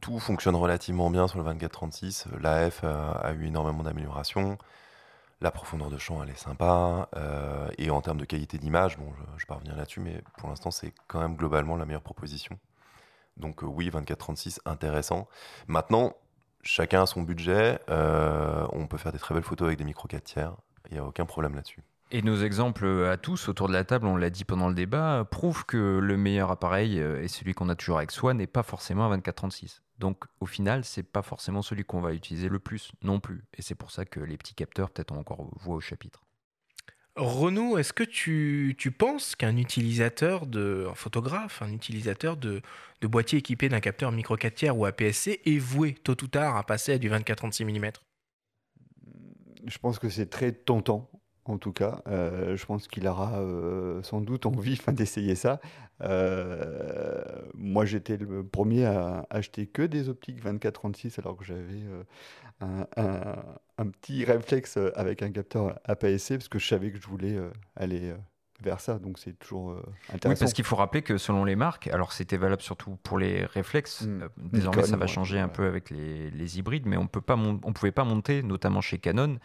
tout 0.00 0.18
fonctionne 0.18 0.56
relativement 0.56 1.10
bien 1.10 1.28
sur 1.28 1.42
le 1.42 1.52
24-36. 1.52 2.24
L'AF 2.40 2.82
a, 2.82 3.10
a 3.10 3.32
eu 3.34 3.44
énormément 3.44 3.82
d'améliorations. 3.82 4.56
La 5.42 5.50
profondeur 5.50 5.90
de 5.90 5.98
champ, 5.98 6.22
elle 6.22 6.30
est 6.30 6.38
sympa. 6.38 7.10
Euh, 7.16 7.68
et 7.76 7.90
en 7.90 8.00
termes 8.00 8.16
de 8.16 8.24
qualité 8.24 8.56
d'image, 8.56 8.96
bon, 8.96 9.12
je, 9.14 9.22
je 9.36 9.42
vais 9.44 9.46
pas 9.46 9.56
revenir 9.56 9.76
là-dessus, 9.76 10.00
mais 10.00 10.22
pour 10.38 10.48
l'instant, 10.48 10.70
c'est 10.70 10.94
quand 11.06 11.20
même 11.20 11.36
globalement 11.36 11.76
la 11.76 11.84
meilleure 11.84 12.00
proposition. 12.00 12.58
Donc 13.36 13.60
oui, 13.60 13.90
24-36, 13.90 14.60
intéressant. 14.64 15.28
Maintenant, 15.66 16.14
chacun 16.62 17.02
a 17.02 17.06
son 17.06 17.20
budget. 17.20 17.78
on 17.88 18.86
peut 18.88 18.96
faire 18.96 19.12
des 19.12 19.18
très 19.18 19.34
belles 19.34 19.44
photos 19.44 19.66
avec 19.66 19.76
des 19.76 19.84
micro 19.84 20.08
4 20.08 20.24
tiers. 20.24 20.56
Il 20.88 20.94
n'y 20.94 20.98
a 20.98 21.04
aucun 21.04 21.26
problème 21.26 21.54
là-dessus. 21.54 21.82
Et 22.10 22.22
nos 22.22 22.36
exemples 22.36 22.86
à 23.06 23.16
tous 23.16 23.48
autour 23.48 23.68
de 23.68 23.72
la 23.72 23.84
table, 23.84 24.06
on 24.06 24.16
l'a 24.16 24.30
dit 24.30 24.44
pendant 24.44 24.68
le 24.68 24.74
débat, 24.74 25.26
prouvent 25.30 25.64
que 25.64 25.98
le 25.98 26.16
meilleur 26.16 26.50
appareil 26.50 27.00
euh, 27.00 27.22
et 27.22 27.28
celui 27.28 27.54
qu'on 27.54 27.68
a 27.68 27.74
toujours 27.74 27.98
avec 27.98 28.10
soi 28.10 28.34
n'est 28.34 28.46
pas 28.46 28.62
forcément 28.62 29.10
un 29.10 29.18
24-36. 29.18 29.80
Donc 29.98 30.24
au 30.40 30.46
final, 30.46 30.84
c'est 30.84 31.02
pas 31.02 31.22
forcément 31.22 31.62
celui 31.62 31.84
qu'on 31.84 32.00
va 32.00 32.12
utiliser 32.12 32.48
le 32.48 32.58
plus 32.58 32.92
non 33.02 33.20
plus. 33.20 33.44
Et 33.56 33.62
c'est 33.62 33.74
pour 33.74 33.90
ça 33.90 34.04
que 34.04 34.20
les 34.20 34.36
petits 34.36 34.54
capteurs, 34.54 34.90
peut-être, 34.90 35.12
ont 35.12 35.18
encore 35.18 35.48
voix 35.56 35.76
au 35.76 35.80
chapitre. 35.80 36.24
Renaud, 37.16 37.78
est-ce 37.78 37.92
que 37.92 38.02
tu, 38.02 38.74
tu 38.76 38.90
penses 38.90 39.36
qu'un 39.36 39.56
utilisateur 39.56 40.46
de 40.46 40.88
un 40.90 40.94
photographe, 40.94 41.62
un 41.62 41.72
utilisateur 41.72 42.36
de, 42.36 42.60
de 43.00 43.06
boîtier 43.06 43.38
équipé 43.38 43.68
d'un 43.68 43.78
capteur 43.78 44.10
micro 44.10 44.36
4 44.36 44.54
tiers 44.54 44.76
ou 44.76 44.84
APS-C 44.84 45.40
est 45.44 45.58
voué 45.58 45.94
tôt 45.94 46.16
ou 46.22 46.26
tard 46.26 46.56
à 46.56 46.64
passer 46.64 46.94
à 46.94 46.98
du 46.98 47.08
24-36 47.08 47.66
mm 47.66 47.92
Je 49.66 49.78
pense 49.78 50.00
que 50.00 50.08
c'est 50.08 50.26
très 50.26 50.50
tentant, 50.50 51.08
en 51.46 51.58
tout 51.58 51.72
cas. 51.72 52.00
Euh, 52.06 52.56
je 52.56 52.64
pense 52.66 52.88
qu'il 52.88 53.06
aura 53.06 53.38
euh, 53.40 54.02
sans 54.02 54.20
doute 54.20 54.46
envie 54.46 54.80
d'essayer 54.88 55.34
ça. 55.34 55.60
Euh, 56.02 57.22
moi, 57.54 57.84
j'étais 57.84 58.16
le 58.16 58.44
premier 58.44 58.84
à 58.86 59.26
acheter 59.30 59.66
que 59.66 59.82
des 59.82 60.08
optiques 60.08 60.42
24-36 60.44 61.18
alors 61.20 61.36
que 61.36 61.44
j'avais 61.44 61.82
un, 62.60 62.86
un- 62.96 63.44
un 63.78 63.86
petit 63.88 64.24
réflexe 64.24 64.78
avec 64.94 65.22
un 65.22 65.30
capteur 65.32 65.78
APS-C 65.84 66.38
parce 66.38 66.48
que 66.48 66.58
je 66.58 66.66
savais 66.66 66.90
que 66.92 67.00
je 67.00 67.06
voulais 67.06 67.38
aller 67.76 68.14
vers 68.62 68.80
ça. 68.80 68.98
Donc, 68.98 69.18
c'est 69.18 69.38
toujours 69.38 69.72
euh, 69.72 69.82
Oui, 69.84 70.14
intéressant. 70.14 70.40
parce 70.40 70.52
qu'il 70.52 70.64
faut 70.64 70.76
rappeler 70.76 71.02
que 71.02 71.18
selon 71.18 71.44
les 71.44 71.56
marques, 71.56 71.88
alors 71.88 72.12
c'était 72.12 72.36
valable 72.36 72.62
surtout 72.62 72.96
pour 73.02 73.18
les 73.18 73.44
réflexes, 73.44 74.02
Mm. 74.02 74.28
désormais 74.36 74.76
Nikon, 74.82 74.90
ça 74.90 74.96
va 74.96 75.02
ouais, 75.06 75.08
changer 75.12 75.38
un 75.38 75.46
ouais. 75.46 75.52
peu 75.52 75.66
avec 75.66 75.90
les, 75.90 76.30
les 76.30 76.58
hybrides, 76.58 76.86
mais 76.86 76.96
on 76.96 77.06
peut 77.06 77.20
pas 77.20 77.36
mon- 77.36 77.60
on 77.64 77.72
pouvait 77.72 77.92
pas 77.92 78.04
monter, 78.04 78.42
notamment 78.42 78.80
chez 78.80 78.98
Canon, 78.98 79.38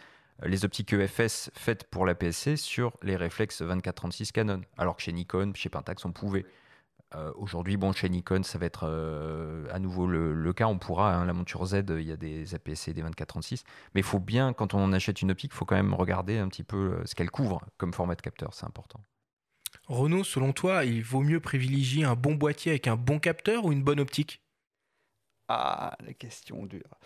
les 0.44 0.64
optiques 0.64 0.92
EFS 0.92 1.50
faites 1.54 1.84
pour 1.84 2.06
la 2.06 2.14
PSC 2.14 2.56
sur 2.56 2.96
les 3.02 3.16
réflexes 3.16 3.62
24-36 3.62 4.32
Canon, 4.32 4.62
alors 4.78 4.96
que 4.96 5.02
chez 5.02 5.12
Nikon, 5.12 5.52
chez 5.54 5.68
Pentax, 5.68 6.04
on 6.04 6.12
pouvait. 6.12 6.46
Euh, 7.16 7.32
Aujourd'hui, 7.34 7.76
bon, 7.76 7.92
chez 7.92 8.08
Nikon, 8.08 8.44
ça 8.44 8.58
va 8.58 8.66
être 8.66 8.84
euh, 8.84 9.66
à 9.72 9.80
nouveau 9.80 10.06
le, 10.06 10.32
le 10.32 10.52
cas. 10.52 10.66
On 10.66 10.78
pourra, 10.78 11.14
hein, 11.14 11.24
la 11.24 11.32
monture 11.32 11.66
Z, 11.66 11.82
il 11.90 12.02
y 12.02 12.12
a 12.12 12.16
des 12.16 12.54
APS-C, 12.54 12.94
des 12.94 13.02
24-36. 13.02 13.64
Mais 13.94 14.00
il 14.00 14.04
faut 14.04 14.20
bien, 14.20 14.52
quand 14.52 14.74
on 14.74 14.92
achète 14.92 15.20
une 15.20 15.32
optique, 15.32 15.50
il 15.52 15.56
faut 15.56 15.64
quand 15.64 15.74
même 15.74 15.92
regarder 15.92 16.38
un 16.38 16.48
petit 16.48 16.62
peu 16.62 16.76
euh, 16.76 17.06
ce 17.06 17.14
qu'elle 17.16 17.30
couvre 17.30 17.62
comme 17.78 17.92
format 17.92 18.14
de 18.14 18.22
capteur, 18.22 18.54
c'est 18.54 18.66
important. 18.66 19.00
Renaud, 19.88 20.22
selon 20.22 20.52
toi, 20.52 20.84
il 20.84 21.02
vaut 21.02 21.22
mieux 21.22 21.40
privilégier 21.40 22.04
un 22.04 22.14
bon 22.14 22.36
boîtier 22.36 22.70
avec 22.70 22.86
un 22.86 22.96
bon 22.96 23.18
capteur 23.18 23.64
ou 23.64 23.72
une 23.72 23.82
bonne 23.82 23.98
optique? 23.98 24.40
Ah, 25.48 25.96
la 26.06 26.12
question 26.14 26.64
dure. 26.64 26.98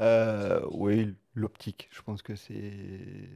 Euh, 0.00 0.60
oui, 0.70 1.14
l'optique. 1.36 1.88
Je 1.92 2.02
pense 2.02 2.22
que 2.22 2.34
c'est 2.34 2.72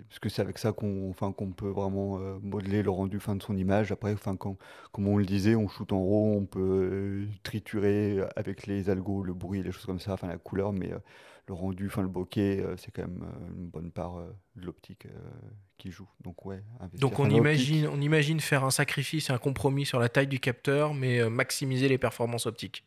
parce 0.08 0.18
que 0.18 0.28
c'est 0.28 0.42
avec 0.42 0.58
ça 0.58 0.72
qu'on 0.72 1.08
enfin, 1.10 1.30
qu'on 1.32 1.52
peut 1.52 1.68
vraiment 1.68 2.18
euh, 2.18 2.38
modeler 2.42 2.82
le 2.82 2.90
rendu 2.90 3.20
fin 3.20 3.36
de 3.36 3.42
son 3.42 3.56
image. 3.56 3.92
Après, 3.92 4.12
enfin, 4.12 4.34
quand, 4.36 4.56
comme 4.90 5.06
on 5.06 5.16
le 5.18 5.24
disait, 5.26 5.54
on 5.54 5.68
shoot 5.68 5.92
en 5.92 6.02
RAW, 6.02 6.36
on 6.38 6.46
peut 6.46 6.60
euh, 6.60 7.26
triturer 7.42 8.18
avec 8.36 8.66
les 8.66 8.90
algos, 8.90 9.22
le 9.22 9.34
bruit, 9.34 9.62
les 9.62 9.70
choses 9.70 9.86
comme 9.86 10.00
ça, 10.00 10.14
enfin 10.14 10.26
la 10.28 10.38
couleur, 10.38 10.72
mais 10.72 10.90
euh, 10.92 10.98
le 11.46 11.54
rendu, 11.54 11.86
enfin 11.88 12.02
le 12.02 12.08
bokeh, 12.08 12.60
euh, 12.60 12.74
c'est 12.78 12.90
quand 12.90 13.02
même 13.02 13.22
euh, 13.22 13.54
une 13.56 13.68
bonne 13.68 13.90
part 13.90 14.18
euh, 14.18 14.34
de 14.56 14.64
l'optique 14.64 15.06
euh, 15.06 15.10
qui 15.76 15.90
joue. 15.90 16.08
Donc 16.24 16.46
ouais. 16.46 16.62
Donc 16.94 17.18
on 17.18 17.28
imagine, 17.28 17.86
on 17.86 18.00
imagine 18.00 18.40
faire 18.40 18.64
un 18.64 18.70
sacrifice, 18.70 19.28
un 19.30 19.38
compromis 19.38 19.84
sur 19.84 20.00
la 20.00 20.08
taille 20.08 20.26
du 20.26 20.40
capteur, 20.40 20.94
mais 20.94 21.20
euh, 21.20 21.28
maximiser 21.28 21.88
les 21.88 21.98
performances 21.98 22.46
optiques. 22.46 22.84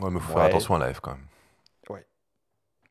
Ouais, 0.00 0.10
mais 0.10 0.18
faut 0.18 0.28
Ouais. 0.30 0.34
faire 0.40 0.44
attention 0.44 0.74
à 0.74 0.78
l'AF 0.80 0.98
quand 1.00 1.12
même. 1.12 1.24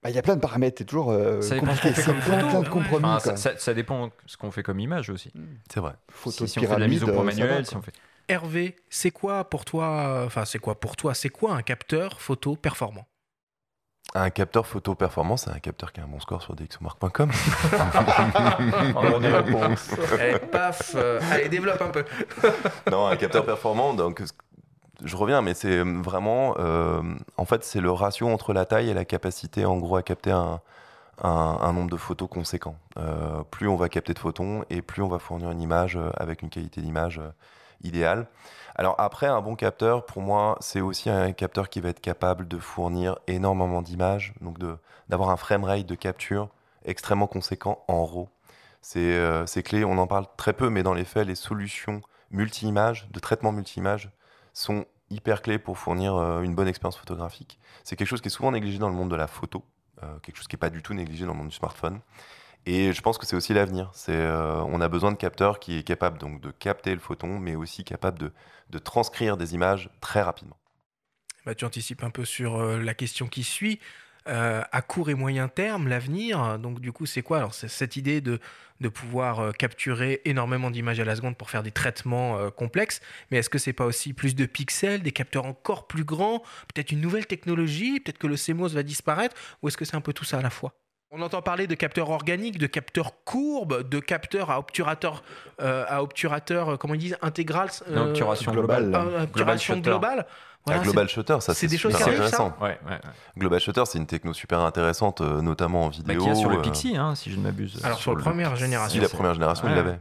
Bah, 0.01 0.09
Il 0.09 0.15
y 0.15 0.19
a 0.19 0.21
plein 0.21 0.35
de 0.35 0.41
paramètres, 0.41 0.77
c'est 0.79 0.85
toujours 0.85 1.11
euh, 1.11 1.41
Ça 1.41 1.55
dépend 1.55 1.67
compliqué. 1.67 1.93
ce 1.93 2.05
qu'on 2.05 2.13
C'est 2.13 2.21
fait 2.21 2.29
plein, 2.29 2.39
comme 2.39 2.49
plein 2.49 2.59
de 2.59 2.65
photo. 2.65 2.71
compromis. 2.79 3.05
Enfin, 3.05 3.19
ça, 3.19 3.35
ça- 3.37 3.57
ça 3.57 3.73
dépend 3.73 4.09
ce 4.25 4.37
qu'on 4.37 4.51
fait 4.51 4.63
comme 4.63 4.79
image 4.79 5.09
aussi. 5.09 5.33
C'est 5.71 5.79
vrai. 5.81 5.93
Photo 6.09 6.47
si, 6.47 6.53
si 6.53 6.59
de 6.59 6.65
on 6.65 6.69
fait 6.69 6.75
de 6.75 6.79
la 6.81 6.87
mise 6.87 7.03
au 7.03 7.07
point 7.07 7.15
euh, 7.15 7.19
va, 7.19 7.23
manuel, 7.25 7.65
si 7.65 7.71
quoi. 7.71 7.79
on 7.79 7.83
fait... 7.83 7.93
Hervé, 8.29 8.75
c'est 8.89 9.11
quoi 9.11 9.49
pour 9.49 9.65
toi, 9.65 10.23
enfin 10.25 10.45
c'est 10.45 10.59
quoi 10.59 10.79
pour 10.79 10.95
toi, 10.95 11.13
c'est 11.15 11.29
quoi 11.29 11.53
un 11.55 11.61
capteur 11.63 12.21
photo 12.21 12.55
performant? 12.55 13.07
Un 14.15 14.29
capteur 14.31 14.65
photo 14.65 14.95
performance, 14.95 15.43
c'est 15.45 15.51
un 15.51 15.59
capteur 15.59 15.91
qui 15.91 15.99
a 15.99 16.03
un 16.03 16.07
bon 16.07 16.19
score 16.19 16.41
sur 16.41 16.55
dxomark.com. 16.55 17.29
Réponse. 18.91 19.89
Eh, 20.21 20.37
paf, 20.39 20.93
euh, 20.95 21.19
allez 21.31 21.49
développe 21.49 21.81
un 21.81 21.89
peu. 21.89 22.05
non, 22.91 23.07
un 23.07 23.15
capteur 23.17 23.45
performant, 23.45 23.93
donc 23.93 24.21
je 25.03 25.15
reviens, 25.15 25.41
mais 25.41 25.53
c'est 25.53 25.79
vraiment, 25.83 26.55
euh, 26.59 27.01
en 27.37 27.45
fait, 27.45 27.63
c'est 27.63 27.81
le 27.81 27.91
ratio 27.91 28.27
entre 28.27 28.53
la 28.53 28.65
taille 28.65 28.89
et 28.89 28.93
la 28.93 29.05
capacité, 29.05 29.65
en 29.65 29.77
gros, 29.77 29.95
à 29.95 30.03
capter 30.03 30.31
un, 30.31 30.61
nombre 31.73 31.89
de 31.89 31.97
photos 31.97 32.29
conséquent. 32.29 32.75
Euh, 32.97 33.43
plus 33.51 33.67
on 33.67 33.75
va 33.75 33.89
capter 33.89 34.13
de 34.13 34.19
photons 34.19 34.63
et 34.69 34.81
plus 34.81 35.01
on 35.01 35.07
va 35.07 35.19
fournir 35.19 35.51
une 35.51 35.61
image 35.61 35.97
euh, 35.97 36.09
avec 36.15 36.41
une 36.41 36.49
qualité 36.49 36.81
d'image 36.81 37.19
euh, 37.19 37.29
idéal. 37.83 38.27
Alors 38.75 38.95
après, 38.97 39.27
un 39.27 39.41
bon 39.41 39.55
capteur, 39.55 40.05
pour 40.05 40.21
moi, 40.21 40.57
c'est 40.61 40.81
aussi 40.81 41.09
un 41.09 41.31
capteur 41.33 41.69
qui 41.69 41.81
va 41.81 41.89
être 41.89 41.99
capable 41.99 42.47
de 42.47 42.57
fournir 42.57 43.17
énormément 43.27 43.81
d'images, 43.81 44.33
donc 44.41 44.57
d'avoir 45.09 45.29
un 45.29 45.37
framerate 45.37 45.85
de 45.85 45.95
capture 45.95 46.49
extrêmement 46.85 47.27
conséquent 47.27 47.83
en 47.87 48.05
RAW. 48.05 48.29
C'est 48.81 49.63
clé, 49.63 49.83
on 49.83 49.97
en 49.97 50.07
parle 50.07 50.25
très 50.37 50.53
peu, 50.53 50.69
mais 50.69 50.83
dans 50.83 50.93
les 50.93 51.03
faits, 51.03 51.27
les 51.27 51.35
solutions 51.35 52.01
multi-images, 52.31 53.09
de 53.11 53.19
traitement 53.19 53.51
multi-images, 53.51 54.09
sont 54.59 54.85
hyper 55.09 55.41
clés 55.41 55.59
pour 55.59 55.77
fournir 55.77 56.15
une 56.41 56.53
bonne 56.53 56.67
expérience 56.67 56.97
photographique. 56.97 57.59
C'est 57.83 57.95
quelque 57.95 58.07
chose 58.07 58.21
qui 58.21 58.27
est 58.27 58.31
souvent 58.31 58.51
négligé 58.51 58.77
dans 58.77 58.89
le 58.89 58.95
monde 58.95 59.09
de 59.09 59.15
la 59.15 59.27
photo, 59.27 59.63
quelque 60.21 60.35
chose 60.35 60.47
qui 60.47 60.55
n'est 60.55 60.59
pas 60.59 60.69
du 60.69 60.83
tout 60.83 60.93
négligé 60.93 61.25
dans 61.25 61.31
le 61.31 61.37
monde 61.37 61.47
du 61.47 61.55
smartphone. 61.55 62.01
Et 62.65 62.93
je 62.93 63.01
pense 63.01 63.17
que 63.17 63.25
c'est 63.25 63.35
aussi 63.35 63.53
l'avenir. 63.53 63.91
Euh, 64.09 64.63
on 64.67 64.81
a 64.81 64.89
besoin 64.89 65.11
de 65.11 65.17
capteurs 65.17 65.59
qui 65.59 65.77
est 65.77 65.83
capable 65.83 66.19
de 66.19 66.51
capter 66.51 66.93
le 66.93 66.99
photon, 66.99 67.39
mais 67.39 67.55
aussi 67.55 67.83
capable 67.83 68.19
de, 68.19 68.79
transcrire 68.79 69.37
des 69.37 69.55
images 69.55 69.89
très 70.01 70.21
rapidement. 70.21 70.57
Bah, 71.45 71.55
tu 71.55 71.65
anticipes 71.65 72.03
un 72.03 72.11
peu 72.11 72.25
sur 72.25 72.57
euh, 72.57 72.79
la 72.79 72.93
question 72.93 73.27
qui 73.27 73.43
suit. 73.43 73.79
Euh, 74.27 74.61
à 74.71 74.81
court 74.81 75.09
et 75.09 75.15
moyen 75.15 75.47
terme, 75.47 75.87
l'avenir, 75.87 76.59
donc 76.59 76.81
du 76.81 76.91
coup, 76.91 77.05
c'est 77.05 77.21
quoi 77.21 77.37
Alors, 77.37 77.53
c'est 77.53 77.69
cette 77.69 77.95
idée 77.95 78.21
de, 78.21 78.39
de 78.81 78.89
pouvoir 78.89 79.53
capturer 79.53 80.21
énormément 80.25 80.69
d'images 80.69 80.99
à 80.99 81.05
la 81.05 81.15
seconde 81.15 81.37
pour 81.37 81.49
faire 81.49 81.63
des 81.63 81.71
traitements 81.71 82.51
complexes, 82.51 83.01
mais 83.31 83.37
est-ce 83.37 83.49
que 83.49 83.57
c'est 83.57 83.73
pas 83.73 83.85
aussi 83.85 84.13
plus 84.13 84.35
de 84.35 84.45
pixels, 84.45 85.01
des 85.01 85.11
capteurs 85.11 85.45
encore 85.45 85.87
plus 85.87 86.03
grands, 86.03 86.43
peut-être 86.73 86.91
une 86.91 87.01
nouvelle 87.01 87.27
technologie, 87.27 87.99
peut-être 88.01 88.19
que 88.19 88.27
le 88.27 88.35
CMOS 88.35 88.69
va 88.69 88.83
disparaître, 88.83 89.35
ou 89.61 89.67
est-ce 89.69 89.77
que 89.77 89.85
c'est 89.85 89.95
un 89.95 90.01
peu 90.01 90.13
tout 90.13 90.25
ça 90.25 90.39
à 90.39 90.41
la 90.41 90.49
fois? 90.49 90.75
On 91.11 91.21
entend 91.21 91.41
parler 91.41 91.67
de 91.67 91.75
capteurs 91.75 92.09
organiques, 92.09 92.57
de 92.57 92.67
capteurs 92.67 93.13
courbes, 93.25 93.87
de 93.87 93.99
capteurs 93.99 94.51
à 94.51 94.59
obturateur, 94.59 95.23
euh, 95.61 95.85
à 95.87 96.03
obturateur, 96.03 96.69
euh, 96.69 96.77
comment 96.77 96.93
ils 96.93 96.99
disent, 96.99 97.17
intégral. 97.21 97.69
Euh, 97.89 98.09
obturation 98.09 98.51
globale. 98.51 98.95
obturation 99.23 99.77
globale. 99.77 100.25
Voilà, 100.65 100.83
global 100.83 101.07
Shutter, 101.07 101.37
ça 101.39 101.53
c'est 101.53 101.67
des 101.67 101.77
choses 101.77 101.95
intéressant. 101.95 102.53
Ouais, 102.61 102.77
ouais, 102.87 102.99
global 103.37 103.59
Shutter, 103.59 103.83
c'est 103.85 103.97
une 103.97 104.05
techno 104.05 104.33
super 104.33 104.59
intéressante, 104.59 105.21
notamment 105.21 105.85
en 105.85 105.89
vidéo. 105.89 106.19
Bah, 106.19 106.25
qui 106.25 106.29
a 106.29 106.35
sur 106.35 106.49
le 106.49 106.61
Pixie, 106.61 106.97
hein, 106.97 107.15
si 107.15 107.31
je 107.31 107.37
ne 107.37 107.43
m'abuse. 107.43 107.79
Alors 107.83 107.97
sur, 107.97 108.13
la 108.15 108.21
première 108.21 108.55
génération. 108.55 108.99
Si 108.99 109.01
la 109.01 109.09
première 109.09 109.33
génération, 109.33 109.67
il 109.67 109.75
l'avait. 109.75 109.99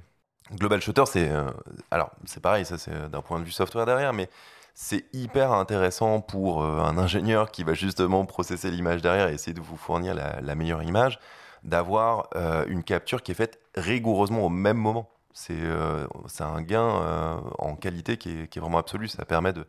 Global 0.52 0.80
Shutter, 0.82 1.04
c'est 1.06 1.30
alors 1.90 2.11
c'est 2.26 2.42
pareil, 2.42 2.64
ça 2.64 2.76
c'est 2.76 3.09
d'un 3.09 3.22
point 3.22 3.38
de 3.38 3.44
vue 3.44 3.52
software 3.52 3.86
derrière, 3.86 4.12
mais 4.12 4.28
c'est 4.80 5.12
hyper 5.12 5.50
intéressant 5.50 6.20
pour 6.20 6.62
euh, 6.62 6.78
un 6.78 6.98
ingénieur 6.98 7.50
qui 7.50 7.64
va 7.64 7.74
justement 7.74 8.24
processer 8.26 8.70
l'image 8.70 9.02
derrière 9.02 9.28
et 9.28 9.34
essayer 9.34 9.52
de 9.52 9.60
vous 9.60 9.76
fournir 9.76 10.14
la, 10.14 10.54
meilleure 10.54 10.84
image, 10.84 11.18
d'avoir 11.64 12.28
euh, 12.36 12.64
une 12.68 12.84
capture 12.84 13.24
qui 13.24 13.32
est 13.32 13.34
faite 13.34 13.58
rigoureusement 13.74 14.46
au 14.46 14.48
même 14.48 14.76
moment. 14.76 15.10
C'est 15.32 15.58
euh, 15.58 16.06
un 16.38 16.62
gain 16.62 17.42
en 17.58 17.74
qualité 17.74 18.18
qui 18.18 18.30
est, 18.30 18.58
vraiment 18.60 18.78
absolu. 18.78 19.08
Ça 19.08 19.24
permet 19.24 19.52
de 19.52 19.66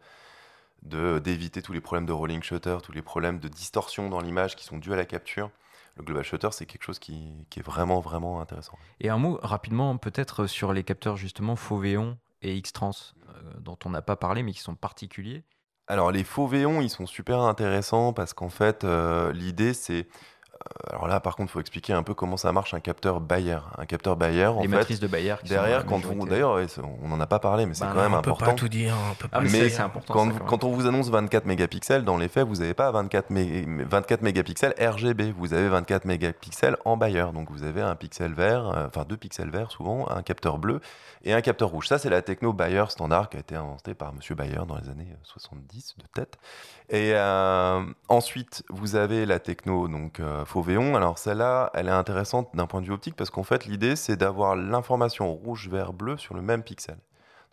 d'éviter 1.20 1.64
tous 1.64 1.74
les 1.74 1.82
problèmes 1.82 2.06
de 2.06 2.14
rolling 2.14 2.44
shutter, 2.44 2.78
tous 2.84 2.92
les 2.92 3.02
problèmes 3.02 3.40
de 3.40 3.48
distorsion 3.48 4.10
dans 4.10 4.22
l'image 4.22 4.56
qui 4.56 4.64
sont 4.64 4.78
dus 4.78 4.94
à 4.94 4.96
la 4.96 5.06
capture. 5.06 5.50
Le 5.98 6.04
global 6.04 6.24
shutter, 6.24 6.50
c'est 6.52 6.68
quelque 6.68 6.84
chose 6.84 7.00
qui, 7.00 7.34
qui, 7.50 7.60
est 7.60 7.64
vraiment, 7.64 8.00
vraiment 8.00 8.42
intéressant. 8.42 8.78
Et 9.02 9.10
un 9.10 9.18
mot 9.18 9.40
rapidement, 9.42 9.98
peut-être 9.98 10.46
sur 10.46 10.72
les 10.72 10.84
capteurs 10.84 11.18
justement 11.18 11.56
Foveon 11.56 12.16
et 12.42 12.56
X-Trans, 12.56 12.92
euh, 13.30 13.60
dont 13.60 13.78
on 13.86 13.90
n'a 13.90 14.02
pas 14.02 14.16
parlé, 14.16 14.44
mais 14.44 14.54
qui 14.54 14.60
sont 14.60 14.76
particuliers. 14.76 15.44
Alors, 15.88 16.12
les 16.12 16.24
faux 16.24 16.48
véons, 16.48 16.82
ils 16.82 16.90
sont 16.90 17.08
super 17.08 17.40
intéressants 17.40 18.14
parce 18.14 18.34
qu'en 18.34 18.50
fait, 18.50 18.84
euh, 18.84 19.34
l'idée, 19.34 19.74
c'est 19.74 20.08
alors 20.90 21.08
là, 21.08 21.20
par 21.20 21.36
contre, 21.36 21.52
il 21.52 21.54
faut 21.54 21.60
expliquer 21.60 21.94
un 21.94 22.04
peu 22.04 22.14
comment 22.14 22.38
ça 22.38 22.52
marche 22.52 22.74
un 22.74 22.80
capteur 22.80 23.22
Bayer. 23.22 23.60
Un 23.78 23.86
capteur 23.86 24.16
Bayer, 24.16 24.48
en 24.48 24.62
les 24.62 24.68
matrices 24.68 25.00
de 25.00 25.08
Bayer. 25.08 25.36
derrière, 25.46 25.86
quand 25.86 26.02
on, 26.06 26.26
d'ailleurs, 26.26 26.60
on 27.02 27.08
n'en 27.08 27.20
a 27.20 27.28
pas 27.28 27.40
parlé, 27.40 27.66
mais 27.66 27.74
c'est 27.74 27.86
bah 27.86 27.92
quand 27.94 28.02
même 28.02 28.14
important. 28.14 28.46
On 28.46 28.50
peut 28.50 28.52
pas 28.52 28.58
tout 28.58 28.68
dire. 28.68 28.96
On 29.12 29.16
peut 29.16 29.28
pas 29.28 29.38
ah, 29.38 29.42
mais 29.42 29.70
c'est 29.70 29.82
important. 29.82 30.14
Quand, 30.14 30.46
quand, 30.46 30.64
on 30.64 30.72
vous 30.72 30.88
annonce 30.88 31.10
24 31.10 31.46
mégapixels, 31.46 32.04
dans 32.04 32.18
les 32.18 32.28
faits, 32.28 32.48
vous 32.48 32.56
n'avez 32.56 32.74
pas 32.74 32.92
24, 32.92 33.28
24 33.32 34.22
mégapixels 34.22 34.74
RGB. 34.80 35.34
Vous 35.38 35.54
avez 35.54 35.70
24 35.70 36.06
mégapixels 36.06 36.78
en 36.86 36.98
Bayer. 36.98 37.26
Donc 37.34 37.50
vous 37.52 37.64
avez 37.64 37.82
un 37.82 37.96
pixel 37.96 38.34
vert, 38.34 38.70
euh, 38.70 38.88
enfin 38.88 39.06
deux 39.08 39.18
pixels 39.18 39.50
verts 39.50 39.72
souvent, 39.72 40.10
un 40.10 40.24
capteur 40.24 40.58
bleu 40.58 40.82
et 41.24 41.34
un 41.34 41.42
capteur 41.42 41.70
rouge. 41.70 41.88
Ça, 41.88 41.98
c'est 41.98 42.10
la 42.10 42.22
techno 42.22 42.54
Bayer 42.54 42.86
standard 42.90 43.30
qui 43.30 43.38
a 43.38 43.40
été 43.40 43.56
inventée 43.56 43.94
par 43.94 44.14
Monsieur 44.14 44.36
Bayer 44.36 44.62
dans 44.68 44.78
les 44.78 44.90
années 44.90 45.08
70 45.24 45.96
de 45.98 46.06
tête. 46.14 46.38
Et 46.90 47.12
euh, 47.14 47.84
ensuite, 48.08 48.64
vous 48.70 48.96
avez 48.96 49.26
la 49.26 49.40
techno 49.40 49.88
donc 49.88 50.20
euh, 50.20 50.44
Fauvéon. 50.50 50.96
Alors 50.96 51.18
celle-là, 51.18 51.70
elle 51.74 51.88
est 51.88 51.92
intéressante 51.92 52.50
d'un 52.54 52.68
point 52.68 52.82
de 52.82 52.86
vue 52.88 52.94
optique 52.94 53.16
parce 53.16 53.30
qu'en 53.30 53.44
fait, 53.44 53.66
l'idée 53.66 53.96
c'est 53.96 54.18
d'avoir 54.18 54.56
l'information 54.56 55.34
rouge, 55.34 55.70
vert, 55.70 55.94
bleu 55.94 56.18
sur 56.18 56.34
le 56.34 56.42
même 56.42 56.64
pixel. 56.64 56.98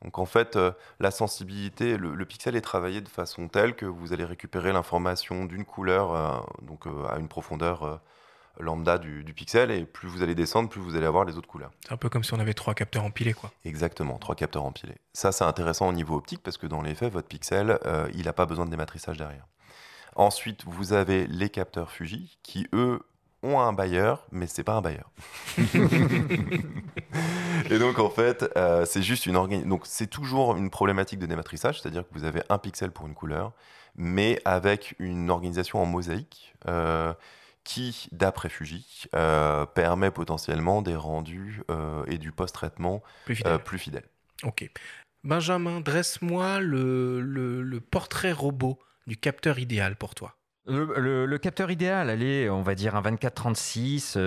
Donc 0.03 0.19
en 0.19 0.27
fait, 0.27 0.57
euh, 0.57 0.73
la 1.01 1.11
sensibilité, 1.11 1.97
le, 1.97 2.25
pixel 2.25 2.57
est 2.57 2.61
travaillé 2.61 3.01
de 3.01 3.09
façon 3.09 3.49
telle 3.49 3.75
que 3.75 3.87
vous 3.87 4.13
allez 4.13 4.25
récupérer 4.25 4.73
l'information 4.73 5.45
d'une 5.45 5.65
couleur 5.65 6.47
donc 6.63 6.87
à 7.09 7.19
une 7.19 7.29
profondeur 7.29 8.01
lambda 8.59 8.99
du, 8.99 9.25
pixel 9.35 9.71
et 9.71 9.85
plus 9.85 10.09
vous 10.09 10.23
allez 10.23 10.35
descendre, 10.35 10.69
plus 10.69 10.81
vous 10.81 10.97
allez 10.97 11.07
avoir 11.07 11.25
les 11.25 11.37
autres 11.37 11.49
couleurs. 11.49 11.71
C'est 11.87 11.93
un 11.93 11.97
peu 11.97 12.09
comme 12.09 12.25
si 12.25 12.33
on 12.35 12.41
avait 12.41 12.55
trois 12.55 12.75
capteurs 12.75 13.05
empilés, 13.05 13.35
quoi. 13.35 13.51
Exactement, 13.65 14.19
trois 14.19 14.35
capteurs 14.35 14.65
empilés. 14.65 14.97
Ça, 15.13 15.33
c'est 15.33 15.45
intéressant 15.45 15.89
au 15.89 15.93
niveau 15.93 16.17
optique 16.17 16.43
parce 16.43 16.57
que 16.57 16.67
dans 16.67 16.83
les 16.83 16.95
faits, 16.95 17.13
votre 17.13 17.29
pixel, 17.29 17.79
euh, 17.85 18.09
il 18.15 18.25
n'a 18.25 18.33
pas 18.33 18.47
besoin 18.47 18.65
de 18.65 18.71
dématrissage 18.71 19.17
derrière. 19.17 19.47
Ensuite, 20.17 20.65
vous 20.67 20.93
avez 20.93 21.27
les 21.27 21.49
capteurs 21.49 21.91
Fuji 21.93 22.39
qui, 22.43 22.67
eux, 22.73 23.01
ont 23.43 23.61
un 23.61 23.73
bailleur, 23.73 24.27
mais 24.33 24.47
c'est 24.47 24.65
pas 24.65 24.75
un 24.75 24.81
bailleur. 24.81 25.11
et 27.71 27.79
donc 27.79 27.99
en 27.99 28.11
fait, 28.11 28.45
euh, 28.57 28.85
c'est 28.87 29.03
juste 29.03 29.27
une 29.27 29.37
organisation. 29.37 29.69
Donc 29.69 29.83
c'est 29.85 30.09
toujours 30.09 30.57
une 30.57 30.71
problématique 30.71 31.19
de 31.19 31.27
dématrissage, 31.27 31.81
c'est-à-dire 31.81 32.03
que 32.03 32.19
vous 32.19 32.25
avez 32.25 32.43
un 32.49 32.59
pixel 32.59 32.91
pour 32.91 33.07
une 33.07 33.15
couleur, 33.15 33.53
mais 33.95 34.41
avec 34.45 34.97
une 34.99 35.31
organisation 35.31 35.81
en 35.81 35.87
mosaïque. 35.87 36.55
Euh, 36.67 37.13
qui, 37.67 38.09
d'après 38.13 38.49
Fuji, 38.49 39.07
euh, 39.15 39.67
permet 39.67 40.13
potentiellement 40.13 40.83
des 40.83 40.95
rendus 40.95 41.63
euh, 41.69 42.05
et 42.07 42.17
du 42.17 42.31
post-traitement 42.31 43.03
euh, 43.45 43.59
plus, 43.59 43.79
fidèles. 43.79 44.07
Ok. 44.45 44.71
Benjamin, 45.25 45.81
dresse-moi 45.81 46.61
le, 46.61 47.81
portrait 47.91 48.31
robot 48.31 48.79
du 49.07 49.17
capteur 49.17 49.59
idéal 49.59 49.97
pour 49.97 50.15
toi. 50.15 50.37
Le, 50.69 51.37
capteur 51.37 51.71
idéal, 51.71 52.11
allez, 52.11 52.51
on 52.51 52.63
va 52.63 52.75
dire 52.75 52.97
un 52.97 53.03
24-36, 53.03 54.19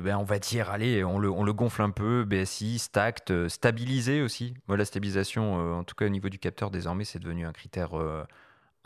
ben 0.00 0.16
on 0.16 0.24
va 0.24 0.40
dire, 0.40 0.68
allez, 0.70 1.04
on 1.04 1.20
le, 1.20 1.30
on 1.30 1.44
le, 1.44 1.52
gonfle 1.52 1.82
un 1.82 1.90
peu, 1.90 2.24
BSI, 2.24 2.80
stacked, 2.80 3.48
stabilisé 3.48 4.20
aussi. 4.20 4.54
Moi, 4.66 4.76
la 4.76 4.84
stabilisation, 4.84 5.78
en 5.78 5.84
tout 5.84 5.94
cas 5.94 6.06
au 6.06 6.08
niveau 6.08 6.28
du 6.28 6.40
capteur, 6.40 6.72
désormais, 6.72 7.04
c'est 7.04 7.20
devenu 7.20 7.46
un 7.46 7.52
critère 7.52 7.94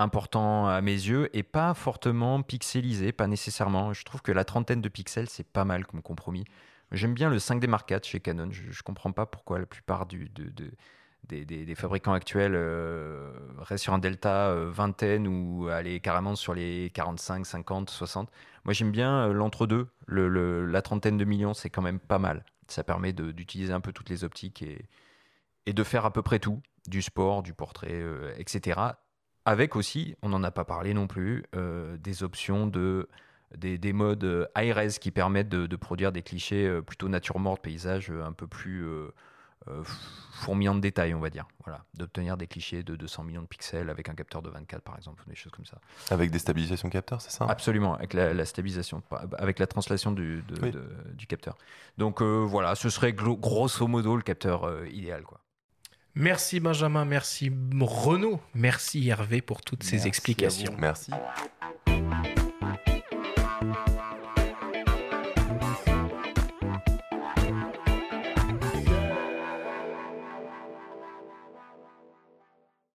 important 0.01 0.66
à 0.66 0.80
mes 0.80 0.93
yeux 0.93 1.34
et 1.36 1.43
pas 1.43 1.74
fortement 1.74 2.43
pixelisé, 2.43 3.12
pas 3.12 3.26
nécessairement. 3.26 3.93
Je 3.93 4.05
trouve 4.05 4.22
que 4.22 4.32
la 4.32 4.45
trentaine 4.45 4.80
de 4.80 4.88
pixels, 4.88 5.28
c'est 5.28 5.47
pas 5.47 5.64
mal 5.64 5.86
comme 5.86 6.03
compromis. 6.03 6.45
J'aime 6.93 7.14
bien 7.14 7.30
le 7.30 7.38
5D 7.38 7.68
Mark 7.68 7.91
IV 7.91 8.01
chez 8.03 8.20
Canon. 8.20 8.49
Je, 8.51 8.62
ne 8.62 8.82
comprends 8.84 9.12
pas 9.12 9.26
pourquoi 9.26 9.59
la 9.59 9.66
plupart 9.66 10.07
du, 10.07 10.30
des, 11.29 11.75
fabricants 11.75 12.12
actuels 12.12 12.55
euh, 12.55 13.33
restent 13.59 13.85
sur 13.85 13.95
un 13.95 13.99
delta 13.99 14.49
euh, 14.49 14.71
vingtaine 14.71 15.29
ou 15.29 15.68
aller 15.68 16.01
carrément 16.01 16.35
sur 16.35 16.55
les 16.55 16.91
45, 16.91 17.47
50, 17.47 17.91
60. 17.91 18.31
Moi, 18.64 18.75
j'aime 18.75 18.91
bien 18.91 19.29
euh, 19.29 19.33
l'entre-deux. 19.33 19.89
Le, 20.07 20.66
la 20.66 20.83
trentaine 20.83 21.16
de 21.16 21.25
millions, 21.25 21.55
c'est 21.55 21.71
quand 21.71 21.83
même 21.83 22.01
pas 22.01 22.18
mal. 22.18 22.45
Ça 22.68 22.85
permet 22.85 23.12
d'utiliser 23.12 23.73
un 23.73 23.81
peu 23.81 23.93
toutes 23.93 24.11
les 24.11 24.25
optiques 24.25 24.62
et, 24.62 24.87
et 25.66 25.73
de 25.73 25.85
faire 25.85 26.05
à 26.05 26.12
peu 26.12 26.23
près 26.23 26.39
tout, 26.39 26.61
du 26.87 27.03
sport, 27.03 27.43
du 27.43 27.55
portrait, 27.55 28.03
etc 28.37 28.93
avec 29.45 29.77
aussi, 29.77 30.16
on 30.23 30.29
n'en 30.29 30.43
a 30.43 30.51
pas 30.51 30.64
parlé 30.64 30.95
non 30.95 31.07
plus, 31.07 31.45
euh, 31.57 31.97
des 31.99 32.23
options 32.23 32.66
de 32.66 33.09
des, 33.57 33.93
modes 33.93 34.23
euh, 34.23 34.47
high-res 34.57 35.01
qui 35.01 35.11
permettent 35.11 35.49
de, 35.49 35.77
produire 35.77 36.12
des 36.12 36.23
clichés 36.23 36.68
euh, 36.68 36.83
plutôt 36.83 37.09
nature 37.09 37.41
morte, 37.41 37.61
paysage 37.62 38.11
un 38.11 38.33
peu 38.33 38.47
plus 38.47 38.87
fourmillant 40.33 40.75
de 40.75 40.81
détails, 40.81 41.15
on 41.15 41.21
va 41.21 41.31
dire. 41.31 41.47
Voilà, 41.65 41.85
d'obtenir 41.95 42.37
des 42.37 42.47
clichés 42.47 42.83
de 42.83 42.97
200 42.97 43.25
millions 43.25 43.43
de 43.43 43.47
pixels 43.47 43.91
avec 43.91 44.09
un 44.09 44.15
capteur 44.15 44.43
de 44.43 44.49
24 44.49 44.83
par 44.83 44.97
exemple, 44.97 45.23
des 45.27 45.35
choses 45.35 45.53
comme 45.53 45.67
ça. 45.67 45.79
Avec 46.11 46.31
des 46.31 46.39
stabilisations 46.39 46.89
capteurs, 46.89 47.21
c'est 47.21 47.31
ça? 47.31 47.45
Absolument, 47.47 47.95
avec 47.95 48.15
la, 48.15 48.45
stabilisation, 48.45 49.03
avec 49.39 49.59
la 49.59 49.67
translation 49.67 50.13
du, 50.13 50.43
du 51.15 51.27
capteur. 51.27 51.57
Donc 51.99 52.23
voilà, 52.23 52.75
ce 52.75 52.89
serait 52.89 53.13
grosso 53.13 53.87
modo 53.87 54.17
le 54.17 54.23
capteur 54.23 54.87
idéal, 54.87 55.23
quoi. 55.23 55.41
Merci 56.15 56.59
Benjamin, 56.59 57.05
merci 57.05 57.53
Renaud, 57.81 58.41
merci 58.55 59.09
Hervé 59.09 59.43
pour 59.43 59.63
toutes 59.63 59.85
ces 59.85 60.07
explications. 60.07 60.75
Merci. 60.79 61.13